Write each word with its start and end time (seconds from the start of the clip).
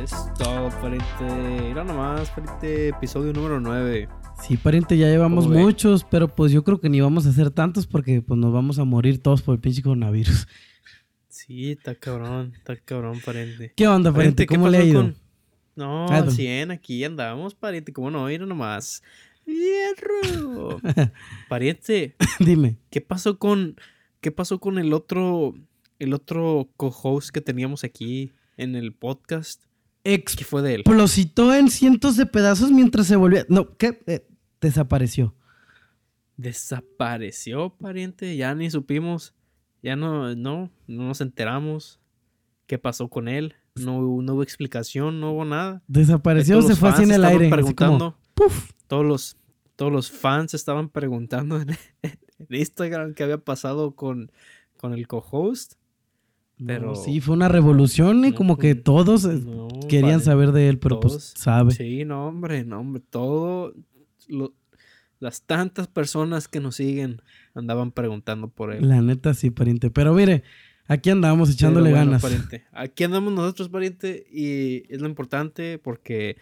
Es 0.00 0.12
todo, 0.38 0.68
pariente. 0.80 1.64
Mira 1.68 1.84
nomás, 1.84 2.30
pariente. 2.30 2.88
Episodio 2.88 3.32
número 3.32 3.60
9. 3.60 4.08
Sí, 4.40 4.56
pariente, 4.56 4.96
ya 4.96 5.06
llevamos 5.08 5.48
muchos, 5.48 6.04
pero 6.04 6.28
pues 6.28 6.52
yo 6.52 6.62
creo 6.62 6.80
que 6.80 6.88
ni 6.88 7.00
vamos 7.00 7.26
a 7.26 7.30
hacer 7.30 7.50
tantos 7.50 7.86
porque 7.86 8.22
pues 8.22 8.38
nos 8.38 8.52
vamos 8.52 8.78
a 8.78 8.84
morir 8.84 9.20
todos 9.20 9.42
por 9.42 9.54
el 9.56 9.60
pinche 9.60 9.82
coronavirus. 9.82 10.46
Sí, 11.28 11.72
está 11.72 11.94
cabrón, 11.94 12.52
está 12.56 12.76
cabrón, 12.76 13.20
pariente. 13.24 13.72
¿Qué 13.76 13.88
onda, 13.88 14.12
pariente? 14.12 14.46
¿qué 14.46 14.54
¿Cómo 14.54 14.68
le 14.68 14.78
ha 14.78 14.84
ido? 14.84 15.00
con- 15.02 15.16
No, 15.78 16.06
Ah, 16.08 16.16
al 16.18 16.24
no. 16.26 16.30
100, 16.32 16.72
aquí 16.72 17.04
andamos, 17.04 17.54
pariente. 17.54 17.92
¿Cómo 17.92 18.10
no? 18.10 18.26
Mira 18.26 18.44
nomás. 18.44 19.00
¡Hierro! 19.46 20.80
pariente, 21.48 22.16
Dime. 22.40 22.76
¿qué 22.90 23.00
pasó 23.00 23.38
con. 23.38 23.76
¿Qué 24.20 24.32
pasó 24.32 24.58
con 24.58 24.78
el 24.78 24.92
otro. 24.92 25.54
El 26.00 26.14
otro 26.14 26.68
co-host 26.76 27.30
que 27.30 27.40
teníamos 27.40 27.84
aquí 27.84 28.32
en 28.56 28.74
el 28.74 28.92
podcast? 28.92 29.62
¿Qué 30.02 30.44
fue 30.44 30.62
de 30.62 30.74
él? 30.74 30.80
Explositó 30.80 31.54
en 31.54 31.68
cientos 31.70 32.16
de 32.16 32.26
pedazos 32.26 32.70
mientras 32.72 33.06
se 33.06 33.16
volvía... 33.16 33.44
No, 33.48 33.76
¿qué? 33.76 34.00
Eh, 34.06 34.26
desapareció. 34.60 35.34
Desapareció, 36.36 37.70
pariente. 37.76 38.36
Ya 38.36 38.54
ni 38.54 38.70
supimos. 38.70 39.34
Ya 39.82 39.96
no, 39.96 40.34
no, 40.34 40.70
no 40.86 41.02
nos 41.04 41.20
enteramos. 41.20 42.00
¿Qué 42.66 42.78
pasó 42.78 43.08
con 43.08 43.28
él? 43.28 43.54
No, 43.80 43.98
hubo- 43.98 44.22
no 44.22 44.34
hubo 44.34 44.42
explicación, 44.42 45.20
no 45.20 45.32
hubo 45.32 45.44
nada. 45.44 45.82
Desapareció, 45.88 46.60
se 46.62 46.76
fue 46.76 46.88
así 46.90 47.02
en 47.04 47.12
el 47.12 47.24
aire. 47.24 47.50
Todos 48.86 49.04
los, 49.04 49.36
todos 49.76 49.92
los 49.92 50.10
fans 50.10 50.54
estaban 50.54 50.88
preguntando 50.88 51.60
en, 51.60 51.70
en 52.02 52.46
Instagram 52.48 53.14
qué 53.14 53.24
había 53.24 53.38
pasado 53.38 53.94
con, 53.94 54.30
con 54.76 54.94
el 54.94 55.06
co-host. 55.06 55.74
Pero- 56.64 56.88
No, 56.88 56.94
sí, 56.96 57.20
fue 57.20 57.34
una 57.36 57.48
revolución 57.48 58.24
y 58.24 58.30
No, 58.30 58.36
como 58.36 58.56
que 58.58 58.74
pues, 58.74 58.84
todos 58.84 59.24
eh, 59.24 59.40
No, 59.44 59.68
querían 59.88 60.12
vale. 60.18 60.24
saber 60.24 60.52
de 60.52 60.68
él, 60.68 60.78
pero 60.78 60.98
Todos. 60.98 61.12
pues 61.14 61.34
sabe. 61.36 61.70
Sí, 61.72 62.04
no, 62.04 62.26
hombre, 62.26 62.64
no, 62.64 62.80
hombre. 62.80 63.02
Todo. 63.10 63.74
lo- 64.28 64.52
las 65.20 65.42
tantas 65.42 65.88
personas 65.88 66.46
que 66.46 66.60
nos 66.60 66.76
siguen 66.76 67.22
andaban 67.52 67.90
preguntando 67.90 68.46
por 68.48 68.72
él. 68.72 68.88
La 68.88 69.02
neta 69.02 69.34
sí, 69.34 69.50
pariente. 69.50 69.90
Pero 69.90 70.14
mire, 70.14 70.44
aquí 70.88 71.10
andamos 71.10 71.50
echándole 71.50 71.90
bueno, 71.90 72.06
ganas. 72.06 72.22
pariente, 72.22 72.64
Aquí 72.72 73.04
andamos 73.04 73.32
nosotros, 73.32 73.68
pariente, 73.68 74.26
y 74.32 74.82
es 74.92 75.00
lo 75.00 75.06
importante 75.08 75.78
porque 75.78 76.36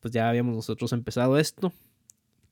pues 0.00 0.14
ya 0.14 0.28
habíamos 0.28 0.54
nosotros 0.54 0.92
empezado 0.92 1.36
esto. 1.38 1.72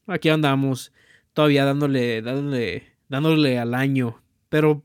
Aquí 0.09 0.29
andamos 0.29 0.93
todavía 1.33 1.65
dándole, 1.65 2.21
dándole, 2.23 2.83
dándole 3.09 3.59
al 3.59 3.75
año. 3.75 4.21
Pero 4.49 4.83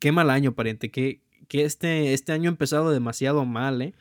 qué 0.00 0.10
mal 0.12 0.30
año, 0.30 0.54
pariente, 0.54 0.90
que, 0.90 1.20
que 1.46 1.64
este, 1.64 2.12
este 2.14 2.32
año 2.32 2.50
ha 2.50 2.52
empezado 2.52 2.90
demasiado 2.90 3.44
mal, 3.44 3.80
¿eh? 3.82 3.94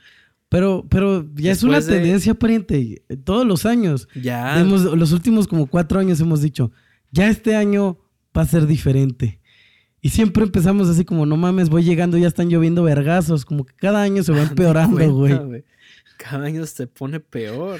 Pero, 0.49 0.85
pero 0.89 1.27
ya 1.35 1.51
es 1.51 1.61
una 1.63 1.79
de- 1.81 1.87
tendencia, 1.93 2.33
pariente. 2.33 3.03
Todos 3.25 3.45
los 3.45 3.65
años. 3.65 4.07
Ya. 4.15 4.59
Hemos- 4.59 4.83
los 4.83 5.11
últimos 5.11 5.47
como 5.47 5.67
cuatro 5.67 5.99
años 5.99 6.19
hemos 6.21 6.41
dicho, 6.41 6.71
ya 7.11 7.27
este 7.29 7.55
año 7.55 7.97
va 8.35 8.43
a 8.43 8.45
ser 8.45 8.65
diferente. 8.65 9.41
Y 10.01 10.09
siempre 10.09 10.43
empezamos 10.43 10.87
así 10.89 11.03
como, 11.05 11.25
no 11.25 11.37
mames, 11.37 11.69
voy 11.69 11.83
llegando, 11.83 12.17
ya 12.17 12.27
están 12.27 12.49
lloviendo 12.49 12.83
vergazos. 12.83 13.45
Como 13.45 13.65
que 13.65 13.73
cada 13.75 14.01
año 14.01 14.23
se 14.23 14.31
va 14.31 14.41
empeorando, 14.43 15.13
güey. 15.13 15.63
Cada 16.17 16.45
año 16.45 16.65
se 16.65 16.87
pone 16.87 17.19
peor. 17.19 17.79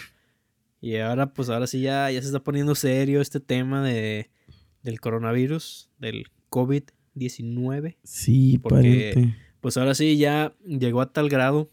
Y 0.82 0.98
ahora, 0.98 1.34
pues 1.34 1.50
ahora 1.50 1.68
sí 1.68 1.82
ya, 1.82 2.10
ya 2.11 2.20
se 2.22 2.27
está 2.27 2.39
poniendo 2.44 2.76
serio 2.76 3.22
este 3.22 3.39
tema 3.39 3.83
de, 3.83 4.30
del 4.83 5.00
coronavirus, 5.00 5.89
del 6.00 6.26
COVID-19. 6.50 7.98
Sí, 8.04 8.60
Porque- 8.61 8.76
pariente. 9.14 9.36
Pues 9.61 9.76
ahora 9.76 9.95
sí 9.95 10.17
ya 10.17 10.54
llegó 10.66 11.02
a 11.02 11.11
tal 11.11 11.30
grado. 11.30 11.70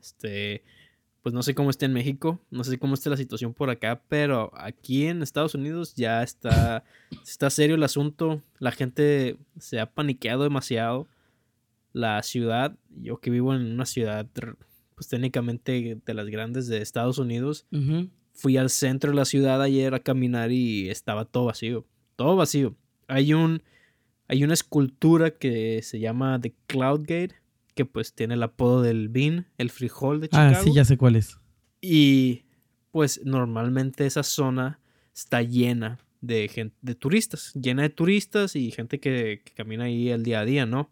Este, 0.00 0.62
pues 1.26 1.34
no 1.34 1.42
sé 1.42 1.56
cómo 1.56 1.70
esté 1.70 1.86
en 1.86 1.92
México, 1.92 2.38
no 2.52 2.62
sé 2.62 2.78
cómo 2.78 2.94
esté 2.94 3.10
la 3.10 3.16
situación 3.16 3.52
por 3.52 3.68
acá, 3.68 4.00
pero 4.06 4.52
aquí 4.54 5.06
en 5.06 5.22
Estados 5.22 5.56
Unidos 5.56 5.96
ya 5.96 6.22
está, 6.22 6.84
está 7.26 7.50
serio 7.50 7.74
el 7.74 7.82
asunto. 7.82 8.44
La 8.60 8.70
gente 8.70 9.36
se 9.58 9.80
ha 9.80 9.90
paniqueado 9.90 10.44
demasiado. 10.44 11.08
La 11.92 12.22
ciudad, 12.22 12.78
yo 13.02 13.18
que 13.18 13.30
vivo 13.30 13.52
en 13.52 13.62
una 13.62 13.86
ciudad, 13.86 14.28
pues 14.94 15.08
técnicamente 15.08 16.00
de 16.06 16.14
las 16.14 16.28
grandes 16.28 16.68
de 16.68 16.80
Estados 16.80 17.18
Unidos, 17.18 17.66
fui 18.32 18.56
al 18.56 18.70
centro 18.70 19.10
de 19.10 19.16
la 19.16 19.24
ciudad 19.24 19.60
ayer 19.60 19.94
a 19.94 19.98
caminar 19.98 20.52
y 20.52 20.90
estaba 20.90 21.24
todo 21.24 21.46
vacío. 21.46 21.84
Todo 22.14 22.36
vacío. 22.36 22.76
Hay 23.08 23.34
un. 23.34 23.64
Hay 24.28 24.44
una 24.44 24.54
escultura 24.54 25.32
que 25.32 25.82
se 25.82 25.98
llama 25.98 26.40
The 26.40 26.54
Cloud 26.68 27.00
Gate. 27.00 27.34
Que 27.76 27.84
pues 27.84 28.12
tiene 28.12 28.34
el 28.34 28.42
apodo 28.42 28.82
del 28.82 29.08
bean, 29.08 29.46
el 29.58 29.70
frijol 29.70 30.20
de 30.20 30.28
Chicago. 30.28 30.56
Ah, 30.58 30.62
sí, 30.64 30.72
ya 30.74 30.84
sé 30.84 30.96
cuál 30.96 31.14
es. 31.14 31.38
Y 31.80 32.46
pues 32.90 33.20
normalmente 33.24 34.06
esa 34.06 34.24
zona 34.24 34.80
está 35.14 35.42
llena 35.42 35.98
de 36.20 36.48
gente, 36.48 36.74
de 36.80 36.94
turistas. 36.96 37.52
Llena 37.54 37.82
de 37.82 37.90
turistas 37.90 38.56
y 38.56 38.72
gente 38.72 38.98
que, 38.98 39.42
que 39.44 39.52
camina 39.52 39.84
ahí 39.84 40.08
el 40.08 40.24
día 40.24 40.40
a 40.40 40.44
día, 40.44 40.66
¿no? 40.66 40.90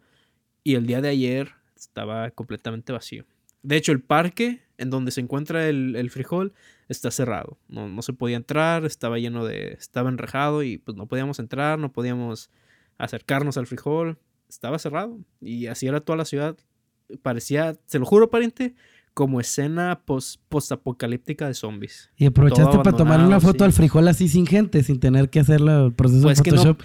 Y 0.63 0.75
el 0.75 0.85
día 0.85 1.01
de 1.01 1.09
ayer 1.09 1.51
estaba 1.75 2.31
completamente 2.31 2.93
vacío. 2.93 3.25
De 3.63 3.75
hecho, 3.75 3.91
el 3.91 4.01
parque 4.01 4.61
en 4.77 4.89
donde 4.89 5.11
se 5.11 5.21
encuentra 5.21 5.67
el, 5.67 5.95
el 5.95 6.09
frijol 6.09 6.53
está 6.87 7.11
cerrado. 7.11 7.57
No, 7.67 7.89
no 7.89 8.01
se 8.01 8.13
podía 8.13 8.37
entrar, 8.37 8.85
estaba 8.85 9.17
lleno 9.17 9.45
de. 9.45 9.73
estaba 9.73 10.09
enrejado 10.09 10.63
y 10.63 10.77
pues 10.77 10.95
no 10.95 11.07
podíamos 11.07 11.39
entrar, 11.39 11.79
no 11.79 11.91
podíamos 11.91 12.51
acercarnos 12.97 13.57
al 13.57 13.67
frijol. 13.67 14.19
Estaba 14.47 14.77
cerrado. 14.77 15.19
Y 15.41 15.67
así 15.67 15.87
era 15.87 16.01
toda 16.01 16.17
la 16.17 16.25
ciudad. 16.25 16.57
Parecía, 17.21 17.77
se 17.85 17.99
lo 17.99 18.05
juro, 18.05 18.29
pariente, 18.29 18.75
como 19.13 19.39
escena 19.39 20.01
post, 20.05 20.41
post-apocalíptica 20.49 21.47
de 21.47 21.53
zombies. 21.53 22.09
Y 22.17 22.25
aprovechaste 22.25 22.77
para 22.79 22.97
tomar 22.97 23.19
una 23.21 23.39
foto 23.39 23.59
sí. 23.59 23.63
al 23.65 23.73
frijol 23.73 24.07
así 24.07 24.27
sin 24.27 24.45
gente, 24.45 24.83
sin 24.83 24.99
tener 24.99 25.29
que 25.29 25.39
hacer 25.39 25.61
el 25.61 25.93
proceso 25.93 26.23
Pues 26.23 26.37
de 26.39 26.43
que 26.43 26.51
no, 26.51 26.57
Photoshop. 26.57 26.81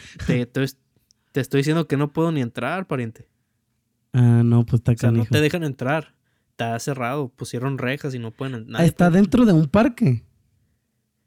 te, 1.32 1.40
estoy 1.40 1.58
diciendo 1.60 1.86
que 1.88 1.96
no 1.96 2.12
puedo 2.12 2.30
ni 2.32 2.40
entrar, 2.40 2.86
pariente. 2.86 3.28
Ah, 4.12 4.42
no, 4.44 4.66
pues 4.66 4.80
está 4.80 4.90
O 4.90 4.96
sea, 4.96 5.10
no 5.12 5.24
te 5.24 5.40
dejan 5.40 5.62
entrar. 5.62 6.14
Está 6.50 6.76
cerrado. 6.80 7.28
Pusieron 7.28 7.78
rejas 7.78 8.12
y 8.12 8.18
no 8.18 8.32
pueden. 8.32 8.66
nadie 8.66 8.86
Está 8.86 9.08
puede- 9.08 9.20
dentro 9.20 9.46
de 9.46 9.52
un 9.52 9.68
parque. 9.68 10.24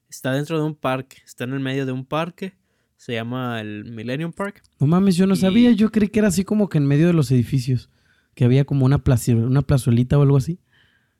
Está 0.10 0.34
dentro 0.34 0.58
de 0.60 0.66
un 0.66 0.76
parque. 0.76 1.18
Está 1.26 1.46
en 1.46 1.54
el 1.54 1.62
medio 1.62 1.86
de 1.86 1.94
un 1.94 2.06
parque. 2.06 2.56
Se 2.98 3.14
llama 3.14 3.60
el 3.62 3.86
Millennium 3.86 4.34
Park. 4.34 4.62
No 4.80 4.88
mames, 4.88 5.16
yo 5.16 5.26
no 5.28 5.34
Y- 5.34 5.38
sabía. 5.38 5.72
Yo 5.72 5.92
creí 5.92 6.10
que 6.10 6.20
era 6.20 6.28
así 6.28 6.44
como 6.44 6.68
que 6.68 6.78
en 6.78 6.86
medio 6.86 7.08
de 7.08 7.14
los 7.14 7.32
edificios. 7.32 7.90
Que 8.36 8.46
había 8.46 8.66
como 8.66 8.86
una, 8.86 9.04
placi- 9.04 9.36
una 9.36 9.62
plazuelita 9.62 10.18
o 10.18 10.22
algo 10.24 10.38
así. 10.38 10.60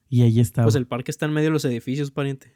Y 0.10 0.22
ahí 0.22 0.40
estaba. 0.40 0.66
Pues 0.66 0.76
el 0.76 0.88
parque 0.88 1.12
está 1.12 1.26
en 1.26 1.34
medio 1.34 1.48
de 1.50 1.54
los 1.54 1.66
edificios, 1.66 2.12
pariente. 2.12 2.54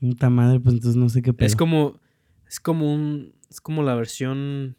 Puta 0.00 0.30
madre, 0.30 0.58
pues 0.60 0.74
entonces 0.74 0.96
no 0.96 1.08
sé 1.08 1.22
qué 1.22 1.32
pedo. 1.32 1.46
Es 1.46 1.56
como. 1.56 2.00
Es 2.48 2.60
como 2.60 2.92
un. 2.92 3.34
Es 3.50 3.60
como 3.60 3.82
la 3.82 3.94
versión. 3.94 4.76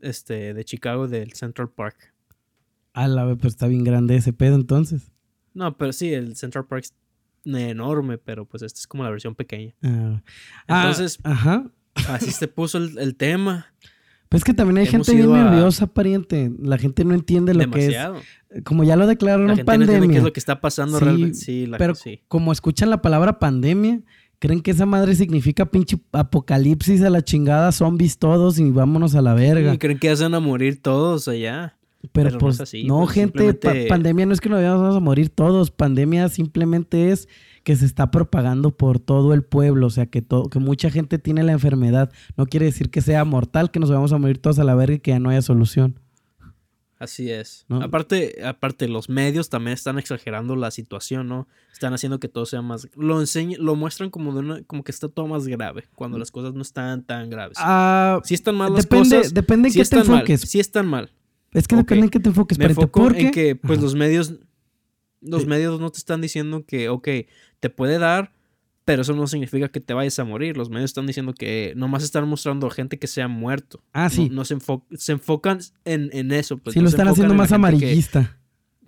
Este. 0.00 0.54
de 0.54 0.64
Chicago 0.64 1.06
del 1.08 1.32
Central 1.34 1.70
Park. 1.70 2.12
Ah, 2.94 3.08
la 3.08 3.24
ve, 3.24 3.36
pues 3.36 3.54
está 3.54 3.68
bien 3.68 3.84
grande 3.84 4.16
ese 4.16 4.32
pedo 4.32 4.54
entonces. 4.56 5.12
No, 5.54 5.76
pero 5.76 5.92
sí, 5.92 6.12
el 6.12 6.36
Central 6.36 6.66
Park 6.66 6.84
es 6.84 6.94
enorme, 7.44 8.18
pero 8.18 8.44
pues 8.46 8.62
esta 8.62 8.78
es 8.80 8.86
como 8.86 9.02
la 9.04 9.10
versión 9.10 9.34
pequeña. 9.34 9.74
Ah, 9.82 10.22
ah, 10.68 10.82
Entonces- 10.82 11.18
ajá. 11.22 11.70
Así 12.08 12.30
se 12.30 12.48
puso 12.48 12.78
el, 12.78 12.96
el 12.98 13.16
tema. 13.16 13.66
Es 14.32 14.44
que 14.44 14.54
también 14.54 14.78
hay 14.78 14.86
Hemos 14.92 15.06
gente 15.06 15.22
bien 15.22 15.34
a- 15.34 15.44
nerviosa, 15.50 15.86
pariente. 15.86 16.50
La 16.60 16.78
gente 16.78 17.04
no 17.04 17.14
entiende 17.14 17.54
lo 17.54 17.60
Demasiado. 17.60 18.14
que 18.48 18.58
es. 18.58 18.64
Como 18.64 18.84
ya 18.84 18.96
lo 18.96 19.06
declararon 19.06 19.46
La 19.48 19.56
gente 19.56 19.66
no 19.66 19.72
entiende 19.74 19.92
pandemia. 19.94 20.14
qué 20.14 20.18
es 20.18 20.24
lo 20.24 20.32
que 20.32 20.40
está 20.40 20.60
pasando 20.60 20.98
Sí, 20.98 21.04
realmente. 21.04 21.34
Sí, 21.38 21.66
la 21.66 21.78
pero 21.78 21.94
sí. 21.94 22.20
como 22.28 22.52
escuchan 22.52 22.90
la 22.90 23.00
palabra 23.02 23.38
pandemia, 23.38 24.00
creen 24.38 24.60
que 24.60 24.70
esa 24.72 24.86
madre 24.86 25.14
significa 25.14 25.66
pinche 25.70 25.98
apocalipsis 26.12 27.02
a 27.02 27.10
la 27.10 27.22
chingada, 27.22 27.72
zombies 27.72 28.18
todos 28.18 28.58
y 28.58 28.70
vámonos 28.70 29.14
a 29.14 29.22
la 29.22 29.34
verga. 29.34 29.72
Y 29.74 29.78
creen 29.78 29.98
que 29.98 30.12
van 30.14 30.34
a 30.34 30.40
morir 30.40 30.80
todos 30.82 31.28
allá. 31.28 31.76
Pero, 32.00 32.10
Pero 32.12 32.30
no 32.32 32.38
pues 32.38 32.60
así, 32.60 32.84
no, 32.84 32.98
pues, 33.04 33.10
gente, 33.12 33.54
pa- 33.54 33.72
pandemia 33.88 34.26
no 34.26 34.32
es 34.32 34.40
que 34.40 34.48
nos 34.48 34.58
vayamos 34.58 34.96
a 34.96 34.98
morir 35.00 35.28
todos, 35.28 35.70
pandemia 35.70 36.28
simplemente 36.28 37.10
es 37.12 37.28
que 37.62 37.76
se 37.76 37.86
está 37.86 38.10
propagando 38.10 38.70
por 38.76 38.98
todo 38.98 39.34
el 39.34 39.42
pueblo, 39.42 39.86
o 39.86 39.90
sea, 39.90 40.06
que, 40.06 40.20
to- 40.22 40.48
que 40.50 40.58
mucha 40.58 40.90
gente 40.90 41.18
tiene 41.18 41.42
la 41.42 41.52
enfermedad. 41.52 42.10
No 42.36 42.46
quiere 42.46 42.66
decir 42.66 42.90
que 42.90 43.00
sea 43.00 43.24
mortal, 43.24 43.70
que 43.70 43.78
nos 43.80 43.90
vamos 43.90 44.12
a 44.12 44.18
morir 44.18 44.38
todos 44.38 44.58
a 44.58 44.64
la 44.64 44.74
verga 44.74 44.94
y 44.96 44.98
que 45.00 45.12
ya 45.12 45.18
no 45.20 45.30
haya 45.30 45.42
solución. 45.42 45.98
Así 46.98 47.30
es. 47.32 47.64
¿No? 47.68 47.82
Aparte, 47.82 48.36
aparte, 48.44 48.86
los 48.86 49.08
medios 49.08 49.48
también 49.48 49.74
están 49.74 49.98
exagerando 49.98 50.54
la 50.54 50.70
situación, 50.70 51.26
¿no? 51.26 51.48
Están 51.72 51.92
haciendo 51.94 52.20
que 52.20 52.28
todo 52.28 52.46
sea 52.46 52.62
más. 52.62 52.88
Lo 52.94 53.18
enseñan, 53.20 53.60
lo 53.64 53.74
muestran 53.74 54.08
como 54.10 54.32
de 54.32 54.38
una, 54.38 54.62
como 54.62 54.84
que 54.84 54.92
está 54.92 55.08
todo 55.08 55.26
más 55.26 55.48
grave, 55.48 55.84
cuando 55.96 56.16
las 56.16 56.30
cosas 56.30 56.54
no 56.54 56.62
están 56.62 57.02
tan 57.02 57.28
graves. 57.28 57.58
Ah, 57.60 58.20
sí 58.22 58.34
están 58.34 58.54
mal 58.54 58.72
las 58.72 58.84
depende, 58.84 59.16
cosas. 59.16 59.34
depende 59.34 59.68
en 59.68 59.72
qué 59.74 59.78
te 59.78 59.82
están 59.82 60.06
mal, 60.06 60.14
enfoques. 60.20 60.40
sí 60.42 60.60
están 60.60 60.86
mal. 60.86 61.10
Es 61.52 61.66
que 61.66 61.74
depende 61.74 62.04
en 62.04 62.10
qué 62.10 62.20
te 62.20 62.28
enfoques, 62.28 62.56
Me 62.56 62.66
enfoco 62.66 63.02
porque 63.02 63.20
en 63.26 63.30
que, 63.32 63.56
pues, 63.56 63.78
Ajá. 63.78 63.82
los 63.82 63.94
medios. 63.96 64.34
Los 65.20 65.42
Sí. 65.42 65.48
medios 65.48 65.78
no 65.80 65.90
te 65.90 65.98
están 65.98 66.20
diciendo 66.20 66.64
que, 66.66 66.88
ok, 66.88 67.08
te 67.62 67.70
puede 67.70 67.98
dar, 67.98 68.32
pero 68.84 69.02
eso 69.02 69.12
no 69.14 69.28
significa 69.28 69.68
que 69.68 69.78
te 69.78 69.94
vayas 69.94 70.18
a 70.18 70.24
morir. 70.24 70.56
Los 70.56 70.68
medios 70.68 70.90
están 70.90 71.06
diciendo 71.06 71.32
que 71.32 71.72
nomás 71.76 72.02
están 72.02 72.26
mostrando 72.28 72.66
a 72.66 72.70
gente 72.72 72.98
que 72.98 73.06
se 73.06 73.22
ha 73.22 73.28
muerto. 73.28 73.80
Ah, 73.92 74.10
sí. 74.10 74.28
No, 74.28 74.34
no 74.36 74.44
se, 74.44 74.56
enfo- 74.56 74.82
se 74.96 75.12
enfocan 75.12 75.60
en, 75.84 76.10
en 76.12 76.32
eso. 76.32 76.58
Pues, 76.58 76.74
sí, 76.74 76.80
no 76.80 76.84
lo 76.84 76.88
están 76.88 77.06
haciendo 77.06 77.34
más 77.34 77.50
que- 77.50 77.54
amarillista. 77.54 78.36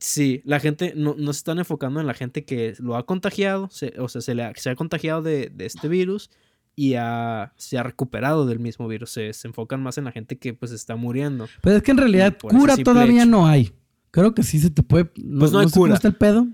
Sí, 0.01 0.43
la 0.45 0.59
gente 0.59 0.93
no, 0.97 1.15
no 1.17 1.33
se 1.33 1.39
están 1.39 1.59
enfocando 1.61 2.01
en 2.01 2.07
la 2.09 2.15
gente 2.15 2.45
que 2.45 2.75
lo 2.81 2.97
ha 2.97 3.07
contagiado, 3.07 3.69
se- 3.71 3.95
o 3.99 4.09
sea, 4.09 4.21
se, 4.21 4.35
le 4.35 4.43
ha, 4.43 4.53
se 4.57 4.69
ha 4.71 4.75
contagiado 4.75 5.23
de, 5.23 5.51
de 5.55 5.67
este 5.67 5.87
virus 5.87 6.31
y 6.75 6.95
ha- 6.95 7.53
se 7.57 7.79
ha 7.79 7.85
recuperado 7.85 8.45
del 8.47 8.59
mismo 8.59 8.89
virus. 8.89 9.11
Se, 9.11 9.33
se 9.33 9.47
enfocan 9.47 9.81
más 9.81 9.97
en 9.97 10.05
la 10.05 10.11
gente 10.13 10.37
que 10.37 10.53
pues 10.53 10.73
está 10.73 10.97
muriendo. 10.97 11.49
Pero 11.63 11.77
es 11.77 11.83
que 11.85 11.93
en 11.93 11.99
realidad 11.99 12.37
cura 12.41 12.77
todavía 12.77 13.23
hecho. 13.23 13.31
no 13.31 13.47
hay. 13.47 13.73
Creo 14.11 14.35
que 14.35 14.43
sí 14.43 14.59
se 14.59 14.71
te 14.71 14.83
puede. 14.83 15.05
No, 15.23 15.39
Pues 15.39 15.53
no 15.53 15.61
sé 15.63 15.71
cómo 15.73 15.85
cura. 15.87 15.95
está 15.95 16.09
el 16.09 16.17
pedo. 16.17 16.49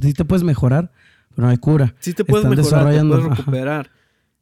Sí 0.00 0.12
te 0.12 0.24
puedes 0.24 0.44
mejorar, 0.44 0.92
pero 1.36 1.46
no 1.46 1.50
hay 1.52 1.58
cura. 1.58 1.94
Sí 2.00 2.12
te 2.14 2.24
puedes 2.24 2.44
Están 2.46 2.56
mejorar, 2.58 2.94
te 2.94 3.00
puedes 3.08 3.24
ajá. 3.26 3.34
recuperar. 3.36 3.90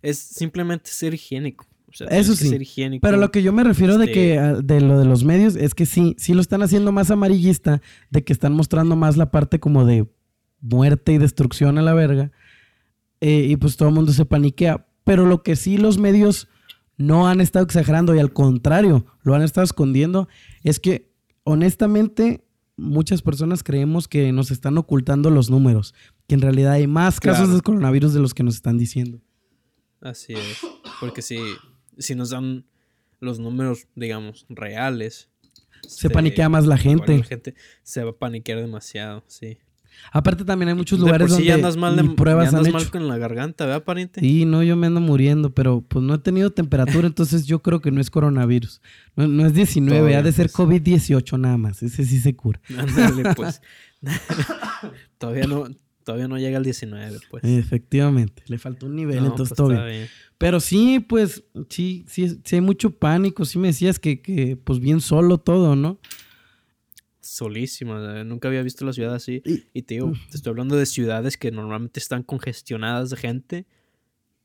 Es 0.00 0.18
simplemente 0.18 0.90
ser 0.90 1.12
higiénico. 1.14 1.66
O 1.88 1.96
sea, 1.96 2.06
Eso 2.08 2.32
que 2.32 2.38
sí, 2.38 2.48
ser 2.48 2.62
higiénico. 2.62 3.02
Pero 3.06 3.18
lo 3.18 3.30
que 3.30 3.42
yo 3.42 3.52
me 3.52 3.62
refiero 3.62 3.98
de 3.98 4.06
Este- 4.06 4.14
que 4.14 4.38
ah, 4.38 4.54
de 4.54 4.80
lo 4.80 4.98
de 4.98 5.04
los 5.04 5.22
medios 5.24 5.54
es 5.56 5.74
que 5.74 5.86
sí, 5.86 6.16
sí 6.18 6.34
lo 6.34 6.40
están 6.40 6.62
haciendo 6.62 6.90
más 6.92 7.10
amarillista, 7.10 7.80
de 8.10 8.24
que 8.24 8.32
están 8.32 8.52
mostrando 8.54 8.96
más 8.96 9.16
la 9.16 9.30
parte 9.30 9.60
como 9.60 9.84
de 9.84 10.06
muerte 10.60 11.12
y 11.12 11.18
destrucción 11.18 11.76
a 11.78 11.82
la 11.82 11.92
verga. 11.94 12.30
eh, 13.20 13.46
y 13.48 13.56
pues 13.56 13.76
todo 13.76 13.88
el 13.88 13.94
mundo 13.94 14.12
se 14.12 14.24
paniquea. 14.26 14.86
Pero 15.04 15.24
lo 15.24 15.42
que 15.42 15.56
sí 15.56 15.78
los 15.78 15.98
medios 15.98 16.48
no 16.98 17.26
han 17.28 17.40
estado 17.40 17.64
exagerando 17.64 18.14
y 18.14 18.18
al 18.18 18.32
contrario, 18.34 19.06
lo 19.22 19.34
han 19.34 19.42
estado 19.42 19.64
escondiendo, 19.64 20.28
es 20.62 20.78
que 20.80 21.10
honestamente 21.44 22.44
muchas 22.76 23.22
personas 23.22 23.62
creemos 23.62 24.08
que 24.08 24.30
nos 24.32 24.50
están 24.50 24.76
ocultando 24.78 25.30
los 25.30 25.48
números, 25.48 25.94
que 26.26 26.34
en 26.34 26.40
realidad 26.40 26.72
hay 26.72 26.86
más 26.86 27.20
casos 27.20 27.44
Claro. 27.44 27.54
de 27.56 27.62
coronavirus 27.62 28.14
de 28.14 28.20
los 28.20 28.34
que 28.34 28.42
nos 28.42 28.54
están 28.56 28.78
diciendo. 28.78 29.20
Así 30.00 30.32
es. 30.34 30.58
Porque 31.00 31.22
si, 31.22 31.38
si 31.98 32.14
nos 32.14 32.30
dan 32.30 32.64
los 33.20 33.38
números, 33.38 33.86
digamos, 33.94 34.46
reales. 34.48 35.28
Se 35.82 36.06
este, 36.06 36.10
paniquea 36.10 36.48
más 36.48 36.66
la 36.66 36.76
gente. 36.78 37.18
La 37.18 37.24
gente 37.24 37.54
se 37.82 38.02
va 38.04 38.10
a 38.10 38.14
paniquear 38.16 38.60
demasiado, 38.60 39.24
sí. 39.26 39.58
Aparte 40.12 40.44
también 40.44 40.70
hay 40.70 40.74
muchos 40.74 40.98
De 40.98 41.04
lugares 41.06 41.28
por 41.28 41.36
sí 41.36 41.44
donde 41.44 41.46
ya 41.48 41.54
andas 41.54 41.76
mal, 41.76 41.94
de- 41.94 42.02
pruebas 42.16 42.50
ya 42.50 42.58
andas 42.58 42.72
mal 42.72 42.90
con 42.90 43.06
la 43.06 43.16
garganta, 43.16 43.64
¿verdad, 43.64 43.84
pariente? 43.84 44.20
Sí, 44.20 44.44
no, 44.44 44.62
yo 44.64 44.74
me 44.76 44.88
ando 44.88 45.00
muriendo, 45.00 45.54
pero 45.54 45.82
pues 45.82 46.04
no 46.04 46.14
he 46.14 46.18
tenido 46.18 46.50
temperatura, 46.50 47.06
entonces 47.06 47.46
yo 47.46 47.62
creo 47.62 47.80
que 47.80 47.92
no 47.92 48.00
es 48.00 48.10
coronavirus. 48.10 48.82
No, 49.14 49.28
no 49.28 49.46
es 49.46 49.54
19, 49.54 49.96
Todavía, 49.98 50.18
ha 50.18 50.22
de 50.22 50.32
ser 50.32 50.50
pues. 50.50 50.68
COVID-18 50.68 51.38
nada 51.38 51.56
más. 51.58 51.80
Ese 51.82 52.04
sí 52.04 52.18
se 52.18 52.34
cura. 52.34 52.60
Ándale, 52.76 53.34
pues. 53.36 53.62
todavía 55.18 55.46
no, 55.46 55.68
todavía 56.04 56.28
no 56.28 56.38
llega 56.38 56.58
al 56.58 56.64
19, 56.64 57.18
pues. 57.30 57.42
Efectivamente, 57.44 58.42
le 58.46 58.58
faltó 58.58 58.86
un 58.86 58.96
nivel, 58.96 59.16
No, 59.22 59.30
entonces 59.30 59.56
pues, 59.56 59.56
todo 59.56 59.68
bien. 59.70 59.84
bien. 59.86 60.08
Pero 60.38 60.60
sí, 60.60 61.00
pues, 61.00 61.44
sí, 61.70 62.04
sí, 62.08 62.40
sí 62.44 62.56
hay 62.56 62.60
mucho 62.60 62.90
pánico. 62.90 63.44
Sí 63.44 63.58
me 63.58 63.68
decías 63.68 63.98
que, 63.98 64.20
que 64.20 64.56
pues 64.56 64.78
bien 64.80 65.00
solo 65.00 65.38
todo, 65.38 65.74
¿no? 65.76 65.98
Solísima, 67.20 68.20
eh, 68.20 68.24
nunca 68.24 68.48
había 68.48 68.62
visto 68.62 68.84
la 68.84 68.92
ciudad 68.92 69.14
así. 69.14 69.42
Y- 69.72 69.82
te 69.82 69.94
digo, 69.94 70.12
te 70.30 70.36
estoy 70.36 70.50
hablando 70.50 70.76
de 70.76 70.84
ciudades 70.86 71.36
que 71.38 71.50
normalmente 71.50 71.98
están 71.98 72.22
congestionadas 72.22 73.10
de 73.10 73.16
gente. 73.16 73.66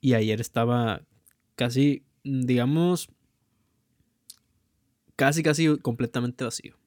Y 0.02 0.14
ayer 0.14 0.40
estaba 0.40 1.02
casi, 1.56 2.04
digamos, 2.24 3.10
casi, 5.18 5.44
casi 5.44 5.78
completamente 5.80 6.46
vacío. 6.46 6.78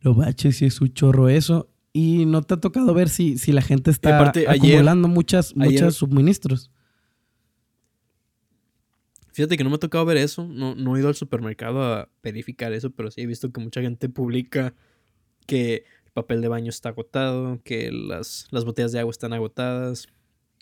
Lo 0.00 0.14
baches 0.14 0.58
sí 0.58 0.66
es 0.66 0.80
un 0.80 0.92
chorro 0.92 1.28
eso. 1.28 1.68
Y 1.96 2.26
no 2.26 2.42
te 2.42 2.54
ha 2.54 2.56
tocado 2.56 2.92
ver 2.92 3.08
si, 3.08 3.38
si 3.38 3.52
la 3.52 3.62
gente 3.62 3.90
está 3.92 4.18
aparte, 4.18 4.48
ayer- 4.48 4.72
acumulando 4.72 5.06
muchas, 5.08 5.54
ayer- 5.56 5.80
muchos 5.84 5.94
suministros. 5.94 6.70
Fíjate 9.32 9.56
que 9.56 9.64
no 9.64 9.70
me 9.70 9.76
ha 9.76 9.80
tocado 9.80 10.04
ver 10.04 10.16
eso. 10.16 10.46
No, 10.46 10.74
no 10.74 10.96
he 10.96 11.00
ido 11.00 11.08
al 11.08 11.14
supermercado 11.14 11.82
a 11.82 12.08
verificar 12.22 12.72
eso, 12.72 12.90
pero 12.90 13.10
sí 13.10 13.20
he 13.20 13.26
visto 13.26 13.52
que 13.52 13.60
mucha 13.60 13.80
gente 13.80 14.08
publica 14.08 14.74
que 15.46 15.84
el 16.06 16.12
papel 16.12 16.40
de 16.40 16.48
baño 16.48 16.68
está 16.70 16.90
agotado, 16.90 17.60
que 17.64 17.90
las, 17.90 18.46
las 18.50 18.64
botellas 18.64 18.92
de 18.92 19.00
agua 19.00 19.10
están 19.10 19.32
agotadas, 19.32 20.06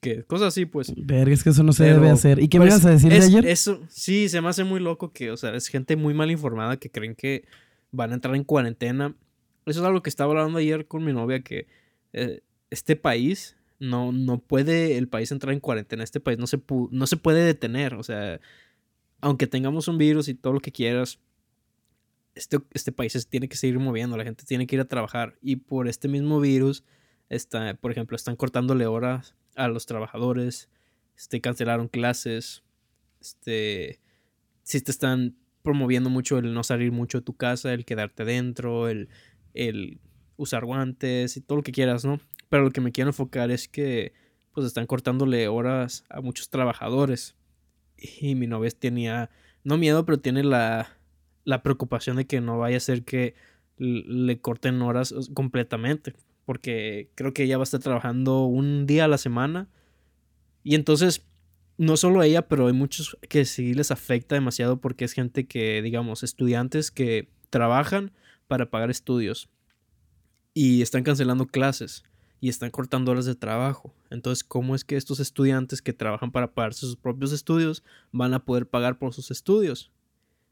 que 0.00 0.25
cosas 0.25 0.49
así, 0.49 0.64
pues. 0.67 0.93
Verga, 0.96 1.32
es 1.35 1.43
que 1.44 1.50
eso 1.50 1.62
no 1.62 1.73
se 1.73 1.85
Pero, 1.85 1.96
debe 1.96 2.11
hacer. 2.11 2.40
¿Y 2.43 2.49
qué 2.49 2.58
me 2.58 2.67
pues, 2.67 2.75
ibas 2.75 2.87
a 2.87 2.90
decir 2.90 3.12
es- 3.12 3.20
de 3.31 3.38
ayer? 3.38 3.46
Eso, 3.50 3.81
sí, 3.88 4.28
se 4.28 4.40
me 4.40 4.49
hace 4.49 4.64
muy 4.64 4.81
loco 4.81 5.12
que, 5.12 5.31
o 5.31 5.37
sea, 5.37 5.55
es 5.55 5.69
gente 5.69 5.96
muy 5.96 6.12
mal 6.14 6.31
informada 6.31 6.76
que 6.78 6.90
creen 6.90 7.14
que 7.14 7.44
van 7.90 8.11
a 8.11 8.14
entrar 8.14 8.35
en 8.35 8.44
cuarentena. 8.44 9.14
Eso 9.67 9.81
es 9.81 9.87
algo 9.87 10.03
que 10.03 10.11
estaba 10.11 10.32
hablando 10.32 10.59
ayer 10.59 10.87
con 10.87 11.05
mi 11.05 11.12
novia, 11.12 11.43
que 11.43 11.67
eh, 12.12 12.41
este 12.70 12.97
país 12.97 13.56
no, 13.79 14.12
no 14.12 14.38
puede 14.38 14.97
el 14.97 15.09
país 15.09 15.32
entrar 15.32 15.53
en 15.53 15.61
cuarentena. 15.61 16.05
Este 16.05 16.20
país 16.20 16.38
no 16.38 16.47
se, 16.47 16.61
no 16.91 17.06
se 17.06 17.17
puede 17.17 17.44
detener. 17.44 17.94
O 17.94 18.03
sea, 18.03 18.41
aunque 19.20 19.47
tengamos 19.47 19.88
un 19.88 19.99
virus 19.99 20.29
y 20.29 20.35
todo 20.35 20.53
lo 20.53 20.61
que 20.61 20.73
quieras, 20.73 21.19
este, 22.35 22.59
este 22.73 22.93
país 22.93 23.12
se 23.12 23.25
tiene 23.25 23.49
que 23.49 23.56
seguir 23.56 23.79
moviendo. 23.79 24.17
La 24.17 24.25
gente 24.25 24.44
tiene 24.44 24.67
que 24.67 24.76
ir 24.76 24.81
a 24.81 24.87
trabajar. 24.87 25.37
Y 25.43 25.56
por 25.56 25.88
este 25.88 26.09
mismo 26.09 26.41
virus, 26.41 26.85
está, 27.29 27.75
por 27.75 27.91
ejemplo, 27.91 28.17
están 28.17 28.37
cortándole 28.37 28.87
horas 28.87 29.35
a 29.56 29.69
los 29.69 29.87
trabajadores. 29.87 30.69
Este, 31.17 31.41
cancelaron 31.41 31.88
clases. 31.88 32.62
Este, 33.20 34.00
sí 34.62 34.81
te 34.81 34.91
están 34.91 35.37
promoviendo 35.62 36.11
mucho 36.11 36.38
el 36.38 36.55
no 36.55 36.64
salir 36.64 36.93
mucho 36.93 37.19
de 37.19 37.25
tu 37.25 37.37
casa, 37.37 37.73
el 37.73 37.85
quedarte 37.85 38.25
dentro, 38.25 38.88
el, 38.88 39.09
el 39.54 40.00
usar 40.37 40.64
guantes 40.64 41.37
y 41.37 41.40
todo 41.40 41.56
lo 41.56 41.62
que 41.62 41.72
quieras, 41.72 42.04
¿no? 42.04 42.20
Pero 42.49 42.64
lo 42.64 42.70
que 42.70 42.81
me 42.81 42.93
quiero 42.93 43.10
enfocar 43.10 43.50
es 43.50 43.69
que 43.69 44.12
pues 44.52 44.66
están 44.66 44.87
cortándole 44.87 45.49
horas 45.49 46.04
a 46.10 46.20
muchos 46.20 46.50
trabajadores. 46.50 47.34
Y 47.96 48.34
mi 48.34 48.46
novia 48.46 48.70
tenía, 48.70 49.31
no 49.64 49.78
miedo, 49.78 50.04
pero 50.04 50.19
tiene 50.19 50.43
la, 50.43 50.88
la 51.44 51.62
preocupación 51.62 52.16
de 52.16 52.26
que 52.26 52.40
no 52.40 52.58
vaya 52.58 52.76
a 52.76 52.81
ser 52.81 53.04
que 53.04 53.34
le 53.78 54.40
corten 54.40 54.82
horas 54.82 55.14
completamente. 55.34 56.14
Porque 56.44 57.10
creo 57.14 57.32
que 57.32 57.44
ella 57.44 57.56
va 57.56 57.62
a 57.62 57.64
estar 57.64 57.81
trabajando 57.81 58.44
un 58.44 58.87
día 58.87 59.04
a 59.04 59.08
la 59.08 59.19
semana. 59.19 59.69
Y 60.64 60.75
entonces, 60.75 61.25
no 61.78 61.96
solo 61.96 62.22
ella, 62.22 62.49
pero 62.49 62.66
hay 62.66 62.72
muchos 62.72 63.16
que 63.28 63.44
sí 63.44 63.75
les 63.75 63.90
afecta 63.90 64.34
demasiado 64.34 64.81
porque 64.81 65.04
es 65.04 65.12
gente 65.12 65.46
que, 65.46 65.81
digamos, 65.82 66.22
estudiantes 66.22 66.90
que 66.90 67.28
trabajan 67.50 68.12
para 68.52 68.69
pagar 68.69 68.90
estudios. 68.90 69.49
Y 70.52 70.82
están 70.82 71.04
cancelando 71.04 71.46
clases 71.46 72.02
y 72.38 72.50
están 72.50 72.71
cortando 72.71 73.11
horas 73.11 73.25
de 73.25 73.35
trabajo. 73.35 73.94
Entonces, 74.11 74.44
¿cómo 74.44 74.75
es 74.75 74.85
que 74.85 74.99
estos 74.99 75.21
estudiantes 75.21 75.80
que 75.80 75.94
trabajan 75.94 76.30
para 76.30 76.52
pagar 76.52 76.75
sus 76.75 76.97
propios 76.97 77.32
estudios 77.32 77.82
van 78.11 78.35
a 78.35 78.44
poder 78.44 78.68
pagar 78.68 78.99
por 78.99 79.14
sus 79.14 79.30
estudios 79.30 79.90